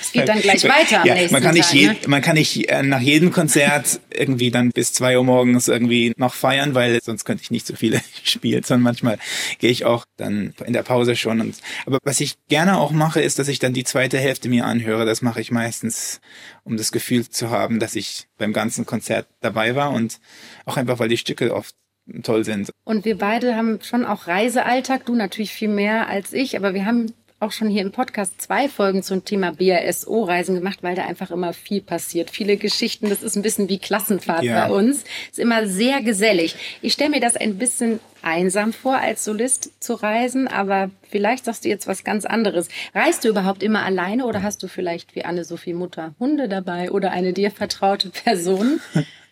es 0.00 0.12
geht 0.12 0.28
dann 0.28 0.40
gleich 0.40 0.64
weiter 0.64 1.00
am 1.00 1.06
ja, 1.06 1.14
nächsten 1.14 1.32
man 1.32 1.42
kann 1.42 1.54
nicht 1.54 1.70
Tag, 1.70 1.74
je, 1.74 1.86
ne? 1.88 1.96
man 2.06 2.22
kann 2.22 2.34
nicht 2.34 2.68
äh, 2.68 2.82
nach 2.82 3.00
jedem 3.00 3.32
Konzert 3.32 4.00
irgendwie 4.10 4.50
dann 4.50 4.70
bis 4.70 4.92
zwei 4.92 5.16
Uhr 5.16 5.24
morgens 5.24 5.68
irgendwie 5.68 6.12
noch 6.16 6.34
feiern, 6.34 6.74
weil 6.74 7.00
sonst 7.02 7.24
könnte 7.24 7.42
ich 7.42 7.50
nicht 7.50 7.66
so 7.66 7.74
viele 7.74 8.00
spielen, 8.22 8.62
sondern 8.62 8.82
manchmal 8.82 9.18
gehe 9.58 9.70
ich 9.70 9.84
auch 9.84 10.04
dann 10.16 10.54
in 10.64 10.72
der 10.72 10.82
Pause 10.82 11.16
schon. 11.16 11.40
Und, 11.40 11.56
aber 11.86 11.98
was 12.04 12.20
ich 12.20 12.36
gerne 12.48 12.78
auch 12.78 12.90
mache, 12.90 13.20
ist, 13.20 13.38
dass 13.38 13.48
ich 13.48 13.58
dann 13.58 13.72
die 13.72 13.84
zweite 13.84 14.18
Hälfte 14.18 14.48
mir 14.48 14.66
anhöre. 14.66 15.06
Das 15.06 15.22
mache 15.22 15.40
ich 15.40 15.50
meistens, 15.50 16.20
um 16.64 16.76
das 16.76 16.92
Gefühl 16.92 17.28
zu 17.28 17.50
haben, 17.50 17.80
dass 17.80 17.96
ich 17.96 18.26
beim 18.38 18.52
ganzen 18.52 18.86
Konzert 18.86 19.26
dabei 19.40 19.74
war 19.74 19.90
und 19.92 20.20
auch 20.64 20.76
einfach, 20.76 20.98
weil 20.98 21.08
die 21.08 21.16
Stücke 21.16 21.54
oft 21.54 21.74
toll 22.22 22.44
sind. 22.44 22.70
Und 22.84 23.04
wir 23.04 23.18
beide 23.18 23.56
haben 23.56 23.80
schon 23.82 24.04
auch 24.04 24.26
Reisealltag, 24.26 25.06
du 25.06 25.14
natürlich 25.14 25.52
viel 25.52 25.68
mehr 25.68 26.08
als 26.08 26.32
ich, 26.32 26.56
aber 26.56 26.74
wir 26.74 26.84
haben 26.84 27.12
auch 27.40 27.52
schon 27.52 27.68
hier 27.68 27.82
im 27.82 27.92
Podcast 27.92 28.40
zwei 28.40 28.68
Folgen 28.68 29.02
zum 29.02 29.24
Thema 29.24 29.52
BASO-Reisen 29.52 30.54
gemacht, 30.54 30.78
weil 30.82 30.94
da 30.94 31.04
einfach 31.04 31.30
immer 31.30 31.52
viel 31.52 31.82
passiert. 31.82 32.30
Viele 32.30 32.56
Geschichten, 32.56 33.10
das 33.10 33.22
ist 33.22 33.36
ein 33.36 33.42
bisschen 33.42 33.68
wie 33.68 33.78
Klassenfahrt 33.78 34.44
ja. 34.44 34.66
bei 34.66 34.74
uns. 34.74 35.04
Ist 35.30 35.38
immer 35.38 35.66
sehr 35.66 36.02
gesellig. 36.02 36.56
Ich 36.80 36.94
stelle 36.94 37.10
mir 37.10 37.20
das 37.20 37.36
ein 37.36 37.58
bisschen 37.58 38.00
einsam 38.22 38.72
vor, 38.72 38.96
als 38.96 39.24
Solist 39.24 39.82
zu 39.82 39.94
reisen, 39.94 40.48
aber 40.48 40.90
vielleicht 41.10 41.44
sagst 41.44 41.64
du 41.64 41.68
jetzt 41.68 41.86
was 41.86 42.04
ganz 42.04 42.24
anderes. 42.24 42.68
Reist 42.94 43.24
du 43.24 43.28
überhaupt 43.28 43.62
immer 43.62 43.84
alleine 43.84 44.24
oder 44.26 44.42
hast 44.42 44.62
du 44.62 44.68
vielleicht 44.68 45.14
wie 45.14 45.24
Anne-Sophie 45.24 45.74
Mutter 45.74 46.14
Hunde 46.18 46.48
dabei 46.48 46.90
oder 46.90 47.10
eine 47.10 47.32
dir 47.32 47.50
vertraute 47.50 48.08
Person? 48.10 48.80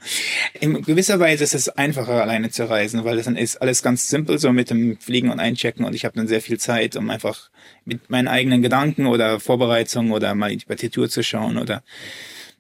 In 0.61 0.83
gewisser 0.83 1.21
Weise 1.21 1.45
ist 1.45 1.55
es 1.55 1.69
einfacher, 1.69 2.21
alleine 2.23 2.51
zu 2.51 2.69
reisen, 2.69 3.05
weil 3.05 3.17
das 3.17 3.27
dann 3.27 3.37
ist 3.37 3.61
alles 3.63 3.83
ganz 3.83 4.09
simpel, 4.09 4.39
so 4.39 4.53
mit 4.53 4.71
dem 4.71 4.99
Fliegen 4.99 5.31
und 5.31 5.41
Einchecken 5.41 5.85
und 5.85 5.95
ich 5.95 6.05
habe 6.05 6.17
dann 6.17 6.29
sehr 6.29 6.41
viel 6.41 6.59
Zeit, 6.59 6.97
um 6.97 7.11
einfach 7.11 7.51
mit 7.85 8.11
meinen 8.11 8.29
eigenen 8.29 8.63
Gedanken 8.63 9.07
oder 9.07 9.41
Vorbereitungen 9.41 10.13
oder 10.13 10.35
mal 10.35 10.55
die 10.55 10.65
Partitur 10.65 11.09
zu 11.09 11.23
schauen 11.23 11.59
oder 11.59 11.83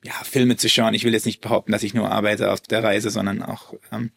ja, 0.05 0.13
Filme 0.25 0.57
zu 0.57 0.69
schauen. 0.69 0.95
Ich 0.95 1.05
will 1.05 1.13
jetzt 1.13 1.27
nicht 1.27 1.41
behaupten, 1.41 1.73
dass 1.73 1.83
ich 1.83 1.95
nur 1.95 2.11
arbeite 2.11 2.51
auf 2.51 2.61
der 2.61 2.83
Reise, 2.83 3.11
sondern 3.11 3.43
auch 3.43 3.75
ähm, 3.93 4.11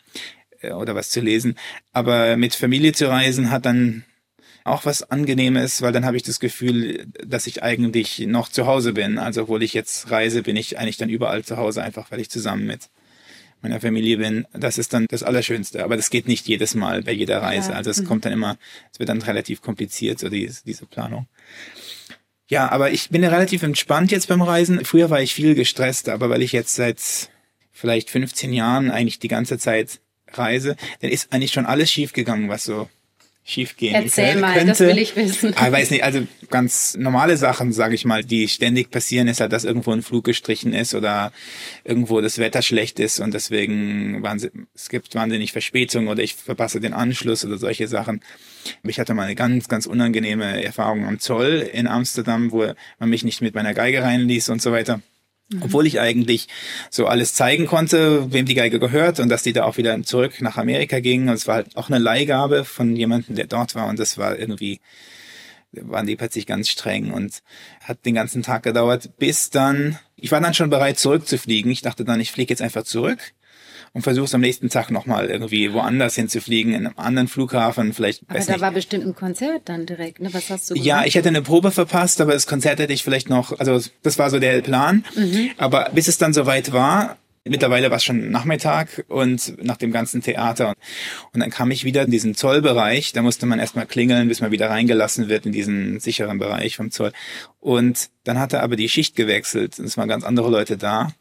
äh, 0.61 0.71
oder 0.71 0.95
was 0.95 1.09
zu 1.09 1.21
lesen. 1.21 1.55
Aber 1.93 2.37
mit 2.37 2.55
Familie 2.55 2.93
zu 2.93 3.09
reisen 3.09 3.51
hat 3.51 3.65
dann 3.65 4.03
auch 4.63 4.85
was 4.85 5.03
Angenehmes, 5.11 5.83
weil 5.83 5.91
dann 5.91 6.05
habe 6.05 6.17
ich 6.17 6.23
das 6.23 6.39
Gefühl, 6.39 7.05
dass 7.23 7.45
ich 7.45 7.61
eigentlich 7.61 8.19
noch 8.25 8.49
zu 8.49 8.65
Hause 8.65 8.93
bin. 8.93 9.19
Also 9.19 9.43
obwohl 9.43 9.61
ich 9.61 9.73
jetzt 9.73 10.09
reise, 10.09 10.41
bin 10.41 10.55
ich 10.55 10.79
eigentlich 10.79 10.97
dann 10.97 11.09
überall 11.09 11.43
zu 11.43 11.57
Hause, 11.57 11.83
einfach 11.83 12.09
weil 12.11 12.19
ich 12.19 12.31
zusammen 12.31 12.65
mit 12.65 12.89
meiner 13.65 13.81
Familie 13.81 14.17
bin, 14.17 14.45
das 14.53 14.77
ist 14.77 14.93
dann 14.93 15.07
das 15.09 15.23
Allerschönste. 15.23 15.83
Aber 15.83 15.97
das 15.97 16.09
geht 16.09 16.27
nicht 16.27 16.47
jedes 16.47 16.75
Mal 16.75 17.01
bei 17.01 17.11
jeder 17.11 17.41
Reise. 17.41 17.71
Ja. 17.71 17.77
Also 17.77 17.89
es 17.89 18.01
mhm. 18.01 18.05
kommt 18.05 18.25
dann 18.25 18.33
immer, 18.33 18.57
es 18.93 18.99
wird 18.99 19.09
dann 19.09 19.21
relativ 19.21 19.61
kompliziert, 19.61 20.19
so 20.19 20.29
diese, 20.29 20.63
diese 20.63 20.85
Planung. 20.85 21.27
Ja, 22.47 22.69
aber 22.69 22.91
ich 22.91 23.09
bin 23.09 23.23
ja 23.23 23.29
relativ 23.29 23.63
entspannt 23.63 24.11
jetzt 24.11 24.27
beim 24.27 24.41
Reisen. 24.41 24.85
Früher 24.85 25.09
war 25.09 25.21
ich 25.21 25.33
viel 25.33 25.55
gestresst, 25.55 26.09
aber 26.09 26.29
weil 26.29 26.43
ich 26.43 26.51
jetzt 26.51 26.75
seit 26.75 27.29
vielleicht 27.71 28.09
15 28.09 28.53
Jahren 28.53 28.91
eigentlich 28.91 29.19
die 29.19 29.27
ganze 29.27 29.57
Zeit 29.57 29.99
reise, 30.31 30.75
dann 31.01 31.09
ist 31.09 31.33
eigentlich 31.33 31.53
schon 31.53 31.65
alles 31.65 31.91
schiefgegangen, 31.91 32.49
was 32.49 32.63
so 32.63 32.87
schiefgehen 33.47 33.93
Erzähl 33.93 34.33
könnte. 34.33 34.41
mal, 34.41 34.65
das 34.65 34.79
will 34.79 34.97
ich 34.97 35.15
wissen. 35.15 35.51
Ich 35.51 35.71
weiß 35.71 35.91
nicht, 35.91 36.03
also 36.03 36.25
ganz 36.49 36.97
normale 36.97 37.37
Sachen, 37.37 37.71
sage 37.71 37.93
ich 37.93 38.03
mal, 38.03 38.23
die 38.23 38.47
ständig 38.47 38.89
passieren, 38.89 39.27
ist 39.27 39.39
halt, 39.39 39.53
dass 39.53 39.63
irgendwo 39.63 39.91
ein 39.91 40.01
Flug 40.01 40.23
gestrichen 40.25 40.73
ist 40.73 40.95
oder 40.95 41.31
irgendwo 41.83 42.21
das 42.21 42.39
Wetter 42.39 42.63
schlecht 42.63 42.99
ist 42.99 43.19
und 43.19 43.35
deswegen 43.35 44.25
es 44.73 44.89
gibt 44.89 45.13
wahnsinnig 45.13 45.51
Verspätungen 45.51 46.07
oder 46.07 46.23
ich 46.23 46.33
verpasse 46.33 46.79
den 46.79 46.93
Anschluss 46.93 47.45
oder 47.45 47.59
solche 47.59 47.87
Sachen. 47.87 48.21
Ich 48.83 48.99
hatte 48.99 49.13
mal 49.13 49.23
eine 49.23 49.35
ganz, 49.35 49.67
ganz 49.67 49.85
unangenehme 49.85 50.63
Erfahrung 50.63 51.05
am 51.05 51.19
Zoll 51.19 51.69
in 51.71 51.85
Amsterdam, 51.85 52.51
wo 52.51 52.73
man 52.97 53.09
mich 53.09 53.23
nicht 53.23 53.41
mit 53.41 53.53
meiner 53.53 53.75
Geige 53.75 54.01
reinließ 54.01 54.49
und 54.49 54.59
so 54.59 54.71
weiter. 54.71 55.01
Mhm. 55.49 55.63
Obwohl 55.63 55.85
ich 55.85 55.99
eigentlich 55.99 56.47
so 56.89 57.07
alles 57.07 57.33
zeigen 57.33 57.67
konnte, 57.67 58.31
wem 58.31 58.45
die 58.45 58.55
Geige 58.55 58.79
gehört 58.79 59.19
und 59.19 59.29
dass 59.29 59.43
die 59.43 59.53
da 59.53 59.63
auch 59.63 59.77
wieder 59.77 60.01
zurück 60.03 60.41
nach 60.41 60.57
Amerika 60.57 60.99
gingen. 60.99 61.29
Und 61.29 61.35
es 61.35 61.47
war 61.47 61.55
halt 61.55 61.77
auch 61.77 61.89
eine 61.89 61.99
Leihgabe 61.99 62.65
von 62.65 62.95
jemandem, 62.95 63.35
der 63.35 63.47
dort 63.47 63.75
war. 63.75 63.87
Und 63.87 63.99
das 63.99 64.17
war 64.17 64.37
irgendwie, 64.37 64.79
waren 65.71 66.07
die 66.07 66.15
plötzlich 66.15 66.45
ganz 66.47 66.69
streng 66.69 67.11
und 67.11 67.41
hat 67.81 68.05
den 68.05 68.15
ganzen 68.15 68.41
Tag 68.41 68.63
gedauert, 68.63 69.17
bis 69.17 69.49
dann, 69.49 69.99
ich 70.15 70.31
war 70.31 70.41
dann 70.41 70.53
schon 70.53 70.69
bereit 70.69 70.97
zurückzufliegen. 70.97 71.71
Ich 71.71 71.81
dachte 71.81 72.05
dann, 72.05 72.19
ich 72.19 72.31
fliege 72.31 72.51
jetzt 72.51 72.61
einfach 72.61 72.83
zurück 72.83 73.33
und 73.95 74.01
versuchst 74.01 74.35
am 74.35 74.41
nächsten 74.41 74.69
Tag 74.69 74.91
nochmal 74.91 75.27
irgendwie 75.27 75.71
woanders 75.71 76.15
hinzufliegen, 76.15 76.73
in 76.73 76.85
einem 76.85 76.97
anderen 76.97 77.29
Flughafen, 77.29 77.93
vielleicht. 77.93 78.23
Aber 78.27 78.37
da 78.37 78.51
nicht. 78.51 78.61
war 78.61 78.71
bestimmt 78.71 79.05
ein 79.05 79.15
Konzert 79.15 79.61
dann 79.65 79.85
direkt, 79.85 80.19
ne? 80.19 80.33
Was 80.33 80.49
hast 80.49 80.69
du 80.69 80.73
gemacht? 80.73 80.85
Ja, 80.85 81.05
ich 81.05 81.15
hätte 81.15 81.29
eine 81.29 81.41
Probe 81.41 81.71
verpasst, 81.71 82.19
aber 82.19 82.33
das 82.33 82.45
Konzert 82.45 82.79
hätte 82.79 82.91
ich 82.91 83.03
vielleicht 83.03 83.29
noch, 83.29 83.57
also 83.57 83.79
das 84.03 84.19
war 84.19 84.29
so 84.29 84.37
der 84.37 84.61
Plan. 84.61 85.05
Mhm. 85.15 85.51
Aber 85.55 85.91
bis 85.93 86.09
es 86.09 86.17
dann 86.17 86.33
soweit 86.33 86.73
war, 86.73 87.17
Mittlerweile 87.47 87.91
war 87.91 87.97
es 87.97 88.03
schon 88.03 88.31
Nachmittag 88.31 89.05
und 89.07 89.63
nach 89.63 89.77
dem 89.77 89.91
ganzen 89.91 90.23
Theater. 90.23 90.73
Und 91.31 91.41
dann 91.41 91.51
kam 91.51 91.69
ich 91.69 91.83
wieder 91.83 92.01
in 92.01 92.09
diesen 92.09 92.33
Zollbereich. 92.33 93.13
Da 93.13 93.21
musste 93.21 93.45
man 93.45 93.59
erstmal 93.59 93.85
klingeln, 93.85 94.27
bis 94.29 94.41
man 94.41 94.49
wieder 94.49 94.71
reingelassen 94.71 95.29
wird 95.29 95.45
in 95.45 95.51
diesen 95.51 95.99
sicheren 95.99 96.39
Bereich 96.39 96.75
vom 96.75 96.89
Zoll. 96.89 97.11
Und 97.59 98.09
dann 98.23 98.39
hatte 98.39 98.63
aber 98.63 98.75
die 98.75 98.89
Schicht 98.89 99.15
gewechselt. 99.15 99.77
Es 99.77 99.95
waren 99.95 100.09
ganz 100.09 100.23
andere 100.23 100.49
Leute 100.49 100.75
da 100.75 101.13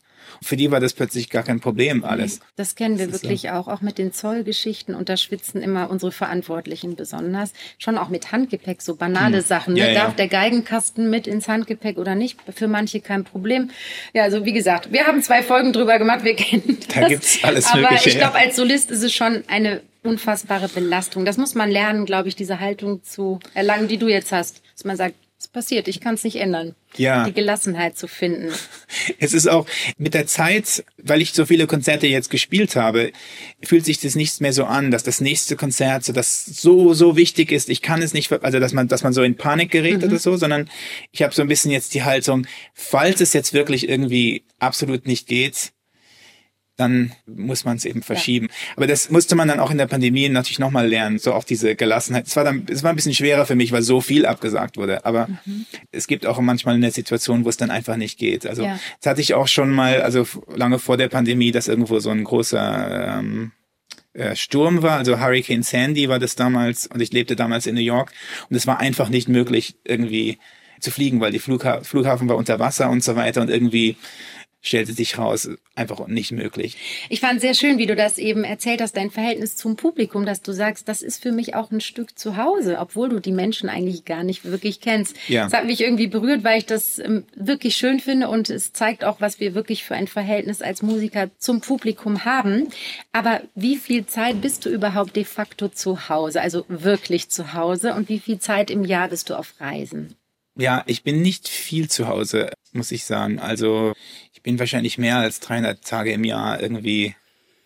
für 0.42 0.56
die 0.56 0.70
war 0.70 0.80
das 0.80 0.92
plötzlich 0.94 1.30
gar 1.30 1.42
kein 1.42 1.60
Problem 1.60 2.04
alles. 2.04 2.40
Das 2.56 2.74
kennen 2.74 2.98
wir 2.98 3.06
das 3.06 3.22
wirklich 3.22 3.42
so. 3.42 3.48
auch, 3.48 3.68
auch 3.68 3.80
mit 3.80 3.98
den 3.98 4.12
Zollgeschichten 4.12 4.94
und 4.94 5.08
da 5.08 5.16
schwitzen 5.16 5.62
immer 5.62 5.90
unsere 5.90 6.12
Verantwortlichen 6.12 6.96
besonders. 6.96 7.52
Schon 7.78 7.98
auch 7.98 8.08
mit 8.08 8.32
Handgepäck, 8.32 8.82
so 8.82 8.96
banale 8.96 9.38
hm. 9.38 9.44
Sachen. 9.44 9.74
Ne? 9.74 9.92
Ja, 9.92 10.04
Darf 10.04 10.16
der 10.16 10.28
Geigenkasten 10.28 11.10
mit 11.10 11.26
ins 11.26 11.48
Handgepäck 11.48 11.98
oder 11.98 12.14
nicht? 12.14 12.38
Für 12.54 12.68
manche 12.68 13.00
kein 13.00 13.24
Problem. 13.24 13.70
Ja, 14.12 14.22
also 14.24 14.44
wie 14.44 14.52
gesagt, 14.52 14.92
wir 14.92 15.06
haben 15.06 15.22
zwei 15.22 15.42
Folgen 15.42 15.72
drüber 15.72 15.98
gemacht, 15.98 16.24
wir 16.24 16.36
kennen 16.36 16.78
das. 16.78 16.94
Da 16.94 17.08
gibt's 17.08 17.42
alles 17.42 17.66
Aber 17.66 17.82
Mögliche. 17.82 18.10
ich 18.10 18.18
glaube, 18.18 18.36
als 18.36 18.56
Solist 18.56 18.90
ist 18.90 19.02
es 19.02 19.12
schon 19.12 19.42
eine 19.48 19.82
unfassbare 20.04 20.68
Belastung. 20.68 21.24
Das 21.24 21.38
muss 21.38 21.54
man 21.54 21.70
lernen, 21.70 22.04
glaube 22.04 22.28
ich, 22.28 22.36
diese 22.36 22.60
Haltung 22.60 23.02
zu 23.02 23.40
erlangen, 23.54 23.88
die 23.88 23.96
du 23.96 24.08
jetzt 24.08 24.32
hast. 24.32 24.62
Dass 24.74 24.84
man 24.84 24.96
sagt, 24.96 25.14
passiert, 25.54 25.88
ich 25.88 26.00
kann 26.00 26.14
es 26.14 26.24
nicht 26.24 26.36
ändern. 26.36 26.74
Ja. 26.96 27.24
Die 27.24 27.32
Gelassenheit 27.32 27.96
zu 27.96 28.06
finden. 28.06 28.52
Es 29.18 29.32
ist 29.32 29.48
auch 29.48 29.66
mit 29.96 30.14
der 30.14 30.26
Zeit, 30.26 30.84
weil 30.98 31.20
ich 31.20 31.32
so 31.32 31.46
viele 31.46 31.66
Konzerte 31.66 32.06
jetzt 32.06 32.30
gespielt 32.30 32.76
habe, 32.76 33.12
fühlt 33.62 33.84
sich 33.84 34.00
das 34.00 34.14
nicht 34.14 34.40
mehr 34.40 34.52
so 34.52 34.64
an, 34.64 34.90
dass 34.90 35.02
das 35.02 35.20
nächste 35.20 35.56
Konzert 35.56 36.04
so 36.04 36.12
das 36.12 36.44
so 36.44 36.94
so 36.94 37.16
wichtig 37.16 37.52
ist. 37.52 37.68
Ich 37.70 37.82
kann 37.82 38.02
es 38.02 38.14
nicht, 38.14 38.32
also 38.32 38.60
dass 38.60 38.72
man 38.72 38.88
dass 38.88 39.02
man 39.02 39.12
so 39.12 39.22
in 39.22 39.36
Panik 39.36 39.70
gerät 39.70 39.98
mhm. 39.98 40.04
oder 40.04 40.18
so, 40.18 40.36
sondern 40.36 40.70
ich 41.10 41.22
habe 41.22 41.34
so 41.34 41.42
ein 41.42 41.48
bisschen 41.48 41.70
jetzt 41.70 41.94
die 41.94 42.02
Haltung, 42.02 42.46
falls 42.72 43.20
es 43.20 43.32
jetzt 43.32 43.52
wirklich 43.52 43.88
irgendwie 43.88 44.44
absolut 44.58 45.06
nicht 45.06 45.26
geht, 45.26 45.72
dann 46.76 47.12
muss 47.26 47.64
man 47.64 47.76
es 47.76 47.84
eben 47.84 48.02
verschieben. 48.02 48.46
Ja. 48.48 48.72
Aber 48.76 48.86
das 48.86 49.10
musste 49.10 49.36
man 49.36 49.48
dann 49.48 49.60
auch 49.60 49.70
in 49.70 49.78
der 49.78 49.86
Pandemie 49.86 50.28
natürlich 50.28 50.58
nochmal 50.58 50.88
lernen, 50.88 51.18
so 51.18 51.32
auch 51.32 51.44
diese 51.44 51.76
Gelassenheit. 51.76 52.26
Es 52.26 52.36
war 52.36 52.44
dann, 52.44 52.66
es 52.68 52.82
war 52.82 52.90
ein 52.90 52.96
bisschen 52.96 53.14
schwerer 53.14 53.46
für 53.46 53.54
mich, 53.54 53.70
weil 53.70 53.82
so 53.82 54.00
viel 54.00 54.26
abgesagt 54.26 54.76
wurde. 54.76 55.04
Aber 55.04 55.28
mhm. 55.44 55.66
es 55.92 56.06
gibt 56.06 56.26
auch 56.26 56.40
manchmal 56.40 56.74
eine 56.74 56.90
Situation, 56.90 57.44
wo 57.44 57.48
es 57.48 57.56
dann 57.56 57.70
einfach 57.70 57.96
nicht 57.96 58.18
geht. 58.18 58.46
Also 58.46 58.64
ja. 58.64 58.78
das 59.00 59.10
hatte 59.10 59.20
ich 59.20 59.34
auch 59.34 59.48
schon 59.48 59.70
mal, 59.70 60.02
also 60.02 60.26
lange 60.54 60.78
vor 60.78 60.96
der 60.96 61.08
Pandemie, 61.08 61.52
dass 61.52 61.68
irgendwo 61.68 62.00
so 62.00 62.10
ein 62.10 62.24
großer 62.24 63.18
ähm, 63.18 63.52
äh, 64.14 64.34
Sturm 64.34 64.82
war, 64.82 64.98
also 64.98 65.20
Hurricane 65.20 65.62
Sandy 65.62 66.08
war 66.08 66.18
das 66.18 66.36
damals 66.36 66.86
und 66.86 67.00
ich 67.00 67.12
lebte 67.12 67.36
damals 67.36 67.66
in 67.66 67.74
New 67.74 67.80
York 67.80 68.12
und 68.48 68.56
es 68.56 68.66
war 68.66 68.78
einfach 68.78 69.08
nicht 69.08 69.28
möglich 69.28 69.76
irgendwie 69.84 70.38
zu 70.80 70.90
fliegen, 70.90 71.20
weil 71.20 71.32
die 71.32 71.38
Flugha 71.38 71.82
Flughafen 71.82 72.28
war 72.28 72.36
unter 72.36 72.58
Wasser 72.58 72.90
und 72.90 73.02
so 73.02 73.16
weiter 73.16 73.40
und 73.40 73.50
irgendwie 73.50 73.96
stellte 74.64 74.94
sich 74.94 75.18
raus, 75.18 75.48
einfach 75.74 76.06
nicht 76.08 76.32
möglich. 76.32 76.78
Ich 77.10 77.20
fand 77.20 77.40
sehr 77.40 77.54
schön, 77.54 77.76
wie 77.76 77.86
du 77.86 77.94
das 77.94 78.16
eben 78.16 78.44
erzählt 78.44 78.80
hast, 78.80 78.96
dein 78.96 79.10
Verhältnis 79.10 79.56
zum 79.56 79.76
Publikum, 79.76 80.24
dass 80.24 80.40
du 80.40 80.52
sagst, 80.52 80.88
das 80.88 81.02
ist 81.02 81.22
für 81.22 81.32
mich 81.32 81.54
auch 81.54 81.70
ein 81.70 81.82
Stück 81.82 82.18
zu 82.18 82.38
Hause, 82.38 82.78
obwohl 82.80 83.10
du 83.10 83.20
die 83.20 83.32
Menschen 83.32 83.68
eigentlich 83.68 84.06
gar 84.06 84.24
nicht 84.24 84.44
wirklich 84.44 84.80
kennst. 84.80 85.16
Ja. 85.28 85.44
Das 85.44 85.52
hat 85.52 85.66
mich 85.66 85.82
irgendwie 85.82 86.06
berührt, 86.06 86.44
weil 86.44 86.58
ich 86.58 86.66
das 86.66 86.98
ähm, 86.98 87.24
wirklich 87.36 87.76
schön 87.76 88.00
finde 88.00 88.28
und 88.28 88.48
es 88.48 88.72
zeigt 88.72 89.04
auch, 89.04 89.20
was 89.20 89.38
wir 89.38 89.54
wirklich 89.54 89.84
für 89.84 89.94
ein 89.94 90.08
Verhältnis 90.08 90.62
als 90.62 90.82
Musiker 90.82 91.28
zum 91.38 91.60
Publikum 91.60 92.24
haben. 92.24 92.68
Aber 93.12 93.42
wie 93.54 93.76
viel 93.76 94.06
Zeit 94.06 94.40
bist 94.40 94.64
du 94.64 94.70
überhaupt 94.70 95.14
de 95.14 95.24
facto 95.24 95.68
zu 95.68 96.08
Hause, 96.08 96.40
also 96.40 96.64
wirklich 96.68 97.28
zu 97.28 97.52
Hause 97.52 97.92
und 97.94 98.08
wie 98.08 98.18
viel 98.18 98.38
Zeit 98.38 98.70
im 98.70 98.84
Jahr 98.84 99.08
bist 99.08 99.28
du 99.28 99.34
auf 99.34 99.54
Reisen? 99.60 100.16
Ja, 100.56 100.84
ich 100.86 101.02
bin 101.02 101.20
nicht 101.20 101.48
viel 101.48 101.90
zu 101.90 102.06
Hause, 102.06 102.50
muss 102.72 102.92
ich 102.92 103.04
sagen. 103.04 103.40
Also 103.40 103.92
bin 104.44 104.60
wahrscheinlich 104.60 104.98
mehr 104.98 105.16
als 105.16 105.40
300 105.40 105.84
Tage 105.84 106.12
im 106.12 106.22
Jahr 106.22 106.60
irgendwie 106.60 107.16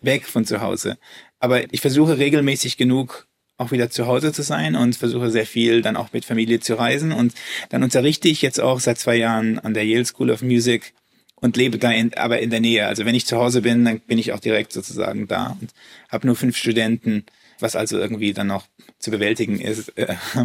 weg 0.01 0.25
von 0.25 0.45
zu 0.45 0.61
Hause. 0.61 0.97
Aber 1.39 1.71
ich 1.71 1.81
versuche 1.81 2.17
regelmäßig 2.17 2.77
genug 2.77 3.27
auch 3.57 3.71
wieder 3.71 3.89
zu 3.89 4.07
Hause 4.07 4.31
zu 4.31 4.41
sein 4.41 4.75
und 4.75 4.95
versuche 4.95 5.29
sehr 5.29 5.45
viel 5.45 5.81
dann 5.81 5.97
auch 5.97 6.13
mit 6.13 6.23
Familie 6.23 6.61
zu 6.61 6.75
reisen. 6.75 7.11
Und 7.11 7.33
dann 7.67 7.83
unterrichte 7.83 8.29
ich 8.29 8.41
jetzt 8.41 8.59
auch 8.59 8.79
seit 8.79 8.97
zwei 8.97 9.17
Jahren 9.17 9.59
an 9.59 9.73
der 9.73 9.85
Yale 9.85 10.05
School 10.05 10.31
of 10.31 10.41
Music 10.41 10.93
und 11.35 11.57
lebe 11.57 11.77
da 11.77 11.91
in, 11.91 12.13
aber 12.13 12.39
in 12.39 12.49
der 12.49 12.61
Nähe. 12.61 12.87
Also 12.87 13.05
wenn 13.05 13.15
ich 13.15 13.25
zu 13.25 13.37
Hause 13.37 13.61
bin, 13.61 13.83
dann 13.83 13.99
bin 13.99 14.17
ich 14.17 14.31
auch 14.31 14.39
direkt 14.39 14.71
sozusagen 14.71 15.27
da 15.27 15.57
und 15.59 15.73
habe 16.09 16.25
nur 16.25 16.37
fünf 16.37 16.55
Studenten, 16.55 17.25
was 17.59 17.75
also 17.75 17.97
irgendwie 17.97 18.31
dann 18.33 18.47
noch 18.47 18.65
zu 18.97 19.11
bewältigen 19.11 19.59
ist. 19.59 19.91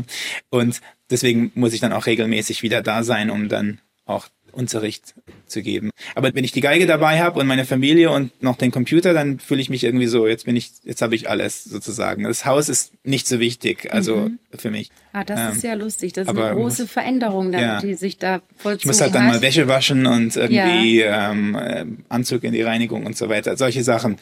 Und 0.50 0.80
deswegen 1.10 1.52
muss 1.54 1.72
ich 1.72 1.80
dann 1.80 1.92
auch 1.92 2.06
regelmäßig 2.06 2.62
wieder 2.62 2.82
da 2.82 3.04
sein, 3.04 3.30
um 3.30 3.48
dann 3.48 3.80
auch 4.04 4.28
Unterricht 4.56 5.14
zu 5.46 5.62
geben. 5.62 5.90
Aber 6.14 6.34
wenn 6.34 6.44
ich 6.44 6.52
die 6.52 6.60
Geige 6.60 6.86
dabei 6.86 7.20
habe 7.20 7.40
und 7.40 7.46
meine 7.46 7.64
Familie 7.64 8.10
und 8.10 8.42
noch 8.42 8.56
den 8.56 8.70
Computer, 8.70 9.12
dann 9.12 9.38
fühle 9.38 9.60
ich 9.60 9.70
mich 9.70 9.84
irgendwie 9.84 10.06
so, 10.06 10.26
jetzt 10.26 10.46
bin 10.46 10.56
ich, 10.56 10.72
jetzt 10.84 11.02
habe 11.02 11.14
ich 11.14 11.28
alles 11.28 11.64
sozusagen. 11.64 12.24
Das 12.24 12.44
Haus 12.44 12.68
ist 12.68 12.92
nicht 13.04 13.26
so 13.26 13.40
wichtig, 13.40 13.92
also 13.92 14.16
mhm. 14.16 14.38
für 14.56 14.70
mich. 14.70 14.90
Ah, 15.12 15.24
das 15.24 15.38
ähm, 15.38 15.56
ist 15.56 15.62
ja 15.62 15.74
lustig. 15.74 16.12
Das 16.12 16.26
ist 16.26 16.36
eine 16.36 16.54
große 16.54 16.82
muss, 16.82 16.90
Veränderung, 16.90 17.52
dann, 17.52 17.60
ja. 17.60 17.80
die 17.80 17.94
sich 17.94 18.18
da 18.18 18.42
vollzogen 18.56 18.80
Ich 18.80 18.86
muss 18.86 19.00
halt 19.00 19.14
dann 19.14 19.26
mal 19.26 19.42
Wäsche 19.42 19.68
waschen 19.68 20.06
und 20.06 20.36
irgendwie 20.36 21.00
ja. 21.00 21.30
ähm, 21.30 21.54
äh, 21.54 21.84
Anzug 22.08 22.44
in 22.44 22.52
die 22.52 22.62
Reinigung 22.62 23.06
und 23.06 23.16
so 23.16 23.28
weiter. 23.28 23.56
Solche 23.56 23.84
Sachen 23.84 24.16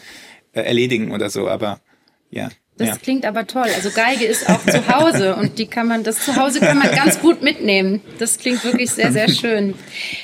äh, 0.53 0.63
erledigen 0.63 1.13
oder 1.13 1.31
so, 1.31 1.49
aber 1.49 1.81
ja. 2.31 2.51
Das 2.83 2.97
ja. 2.97 2.97
klingt 3.03 3.25
aber 3.25 3.47
toll. 3.47 3.69
Also 3.75 3.91
Geige 3.91 4.25
ist 4.25 4.49
auch 4.49 4.65
zu 4.67 4.89
Hause 4.89 5.37
und 5.37 5.59
die 5.59 5.67
kann 5.67 5.87
man, 5.87 6.03
das 6.03 6.25
zu 6.25 6.37
Hause 6.37 6.61
kann 6.61 6.79
man 6.79 6.91
ganz 6.95 7.21
gut 7.21 7.43
mitnehmen. 7.43 8.01
Das 8.19 8.39
klingt 8.39 8.65
wirklich 8.65 8.91
sehr, 8.91 9.13
sehr 9.13 9.29
schön. 9.33 9.75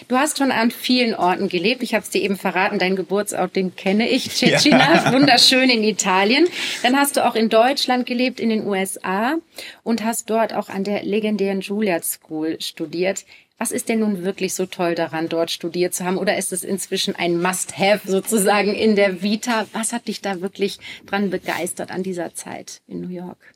Du 0.08 0.16
hast 0.16 0.38
schon 0.38 0.50
an 0.50 0.70
vielen 0.70 1.14
Orten 1.14 1.48
gelebt. 1.48 1.82
Ich 1.82 1.94
habe 1.94 2.02
es 2.02 2.10
dir 2.10 2.20
eben 2.22 2.36
verraten, 2.36 2.78
dein 2.78 2.96
Geburtsort, 2.96 3.54
den 3.54 3.76
kenne 3.76 4.08
ich. 4.08 4.30
Cecina, 4.30 5.04
ja. 5.04 5.12
wunderschön 5.12 5.70
in 5.70 5.84
Italien. 5.84 6.46
Dann 6.82 6.96
hast 6.96 7.16
du 7.16 7.24
auch 7.24 7.34
in 7.34 7.48
Deutschland 7.48 8.06
gelebt, 8.06 8.40
in 8.40 8.48
den 8.48 8.66
USA 8.66 9.36
und 9.84 10.04
hast 10.04 10.28
dort 10.30 10.52
auch 10.52 10.68
an 10.68 10.84
der 10.84 11.04
legendären 11.04 11.60
Juilliard 11.60 12.04
School 12.04 12.60
studiert. 12.60 13.24
Was 13.60 13.72
ist 13.72 13.88
denn 13.88 13.98
nun 13.98 14.22
wirklich 14.22 14.54
so 14.54 14.66
toll 14.66 14.94
daran, 14.94 15.28
dort 15.28 15.50
studiert 15.50 15.92
zu 15.92 16.04
haben? 16.04 16.16
Oder 16.16 16.38
ist 16.38 16.52
es 16.52 16.62
inzwischen 16.62 17.16
ein 17.16 17.42
Must-Have 17.42 18.08
sozusagen 18.08 18.72
in 18.72 18.94
der 18.94 19.20
Vita? 19.20 19.66
Was 19.72 19.92
hat 19.92 20.06
dich 20.06 20.20
da 20.20 20.40
wirklich 20.40 20.78
dran 21.06 21.30
begeistert 21.30 21.90
an 21.90 22.04
dieser 22.04 22.34
Zeit 22.34 22.47
in 22.86 23.00
New 23.00 23.08
York? 23.08 23.54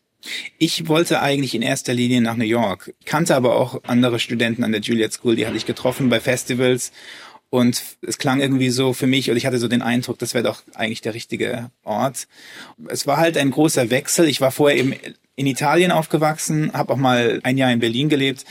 Ich 0.58 0.87
wollte 0.87 1.20
eigentlich 1.20 1.54
in 1.54 1.62
erster 1.62 1.94
Linie 1.94 2.20
nach 2.20 2.37
New 2.37 2.44
York, 2.44 2.94
kannte 3.04 3.34
aber 3.34 3.56
auch 3.56 3.82
andere 3.84 4.18
Studenten 4.20 4.62
an 4.62 4.72
der 4.72 4.80
Juilliard 4.80 5.12
School, 5.12 5.34
die 5.34 5.46
hatte 5.46 5.56
ich 5.56 5.66
getroffen 5.66 6.08
bei 6.08 6.20
Festivals 6.20 6.92
und 7.50 7.82
es 8.00 8.18
klang 8.18 8.40
irgendwie 8.40 8.70
so 8.70 8.92
für 8.92 9.06
mich, 9.06 9.30
und 9.30 9.37
ich 9.37 9.44
hatte 9.46 9.58
so 9.58 9.68
den 9.68 9.82
Eindruck, 9.82 10.18
das 10.18 10.32
wäre 10.32 10.44
doch 10.44 10.62
eigentlich 10.75 11.02
der 11.02 11.12
richtige 11.12 11.70
Ort. 11.82 12.26
Es 12.88 13.06
war 13.06 13.18
halt 13.18 13.37
ein 13.37 13.50
großer 13.50 13.90
Wechsel. 13.90 14.26
Ich 14.26 14.40
war 14.40 14.52
vorher 14.52 14.78
eben 14.78 14.94
in 15.34 15.46
Italien 15.46 15.90
aufgewachsen, 15.90 16.72
habe 16.72 16.94
auch 16.94 16.96
mal 16.96 17.40
ein 17.42 17.58
Jahr 17.58 17.72
in 17.72 17.80
Berlin 17.80 18.08
gelebt, 18.08 18.44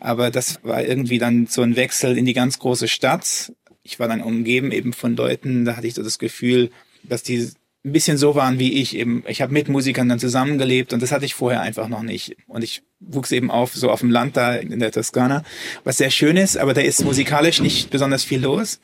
aber 0.00 0.30
das 0.30 0.62
war 0.64 0.82
irgendwie 0.82 1.18
dann 1.18 1.46
so 1.46 1.62
ein 1.62 1.76
Wechsel 1.76 2.18
in 2.18 2.26
die 2.26 2.34
ganz 2.34 2.58
große 2.58 2.88
Stadt. 2.88 3.52
Ich 3.84 3.98
war 3.98 4.08
dann 4.08 4.20
umgeben 4.20 4.70
eben 4.70 4.92
von 4.92 5.16
Leuten, 5.16 5.64
da 5.64 5.76
hatte 5.76 5.86
ich 5.86 5.94
so 5.94 6.02
das 6.02 6.18
Gefühl, 6.18 6.70
dass 7.04 7.22
die 7.22 7.48
ein 7.84 7.92
bisschen 7.92 8.16
so 8.16 8.34
waren 8.34 8.58
wie 8.58 8.80
ich 8.80 8.96
eben. 8.96 9.24
Ich 9.26 9.42
habe 9.42 9.52
mit 9.52 9.68
Musikern 9.68 10.08
dann 10.08 10.18
zusammengelebt 10.18 10.92
und 10.92 11.02
das 11.02 11.10
hatte 11.10 11.24
ich 11.24 11.34
vorher 11.34 11.60
einfach 11.60 11.88
noch 11.88 12.02
nicht. 12.02 12.36
Und 12.46 12.62
ich 12.62 12.82
wuchs 13.00 13.32
eben 13.32 13.50
auf 13.50 13.74
so 13.74 13.90
auf 13.90 14.00
dem 14.00 14.10
Land 14.10 14.36
da 14.36 14.54
in 14.54 14.78
der 14.78 14.92
Toskana, 14.92 15.42
was 15.82 15.98
sehr 15.98 16.10
schön 16.10 16.36
ist, 16.36 16.56
aber 16.56 16.74
da 16.74 16.80
ist 16.80 17.04
musikalisch 17.04 17.60
nicht 17.60 17.90
besonders 17.90 18.22
viel 18.22 18.40
los. 18.40 18.80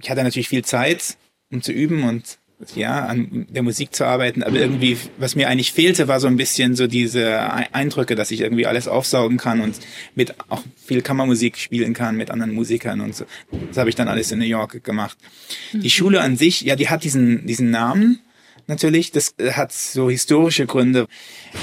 Ich 0.00 0.10
hatte 0.10 0.22
natürlich 0.22 0.48
viel 0.48 0.64
Zeit 0.64 1.16
um 1.52 1.62
zu 1.62 1.72
üben 1.72 2.02
und 2.04 2.38
ja, 2.74 3.04
an 3.04 3.46
der 3.50 3.62
Musik 3.62 3.94
zu 3.94 4.06
arbeiten, 4.06 4.42
aber 4.42 4.56
irgendwie, 4.56 4.96
was 5.18 5.36
mir 5.36 5.48
eigentlich 5.48 5.72
fehlte, 5.72 6.08
war 6.08 6.20
so 6.20 6.26
ein 6.26 6.38
bisschen 6.38 6.74
so 6.74 6.86
diese 6.86 7.38
Eindrücke, 7.74 8.14
dass 8.14 8.30
ich 8.30 8.40
irgendwie 8.40 8.66
alles 8.66 8.88
aufsaugen 8.88 9.36
kann 9.36 9.60
und 9.60 9.76
mit 10.14 10.34
auch 10.48 10.62
viel 10.82 11.02
Kammermusik 11.02 11.58
spielen 11.58 11.92
kann 11.92 12.16
mit 12.16 12.30
anderen 12.30 12.54
Musikern 12.54 13.02
und 13.02 13.14
so. 13.14 13.26
Das 13.68 13.76
habe 13.76 13.90
ich 13.90 13.94
dann 13.94 14.08
alles 14.08 14.32
in 14.32 14.38
New 14.38 14.46
York 14.46 14.82
gemacht. 14.84 15.18
Mhm. 15.72 15.82
Die 15.82 15.90
Schule 15.90 16.22
an 16.22 16.38
sich, 16.38 16.62
ja, 16.62 16.76
die 16.76 16.88
hat 16.88 17.04
diesen, 17.04 17.46
diesen 17.46 17.70
Namen 17.70 18.20
natürlich, 18.66 19.12
das 19.12 19.34
hat 19.52 19.72
so 19.72 20.10
historische 20.10 20.66
Gründe. 20.66 21.06